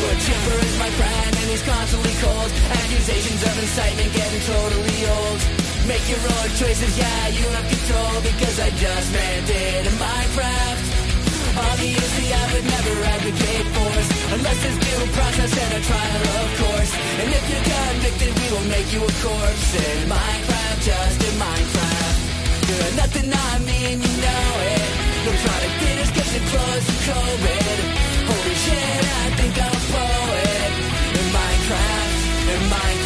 Wood 0.00 0.18
chipper 0.24 0.56
is 0.56 0.76
my 0.78 0.90
friend 0.96 1.32
and 1.36 1.48
he's 1.52 1.64
constantly 1.68 2.14
cold. 2.24 2.50
Accusations 2.80 3.42
of 3.44 3.54
incitement 3.60 4.10
getting 4.14 4.42
totally 4.46 5.00
old. 5.04 5.61
Make 5.86 6.06
your 6.08 6.22
own 6.22 6.48
choices, 6.62 6.94
yeah, 6.96 7.28
you 7.34 7.42
have 7.42 7.66
control 7.66 8.14
because 8.22 8.56
I 8.60 8.70
just 8.70 9.10
it 9.10 9.50
in 9.50 9.94
Minecraft. 9.98 10.84
Obviously, 11.58 12.28
I 12.32 12.44
would 12.54 12.66
never 12.70 12.94
advocate 13.02 13.66
force 13.74 14.10
unless 14.30 14.58
there's 14.62 14.78
due 14.78 15.04
process 15.10 15.52
and 15.58 15.72
a 15.74 15.80
trial, 15.82 16.22
of 16.38 16.48
course. 16.62 16.92
And 17.18 17.28
if 17.34 17.44
you're 17.50 17.66
convicted, 17.66 18.30
we 18.30 18.46
will 18.54 18.68
make 18.70 18.88
you 18.94 19.02
a 19.02 19.12
corpse 19.26 19.70
in 19.74 20.06
Minecraft, 20.06 20.78
just 20.86 21.18
in 21.18 21.34
Minecraft. 21.42 22.18
You're 22.70 22.94
nothing 23.02 23.28
I 23.34 23.52
mean, 23.66 23.96
you 24.06 24.14
know 24.22 24.46
it. 24.70 24.86
No 25.26 25.32
product 25.34 25.74
theaters, 25.82 26.10
cause 26.14 26.30
it 26.30 26.44
closed 26.46 26.86
to 26.86 26.96
COVID. 27.10 27.78
Holy 28.30 28.56
shit, 28.64 29.02
I 29.02 29.26
think 29.34 29.54
I'm 29.58 29.66
a 29.66 29.82
poet 29.90 30.72
in 31.18 31.26
Minecraft, 31.34 32.18
in 32.54 32.62
Minecraft. 32.70 33.01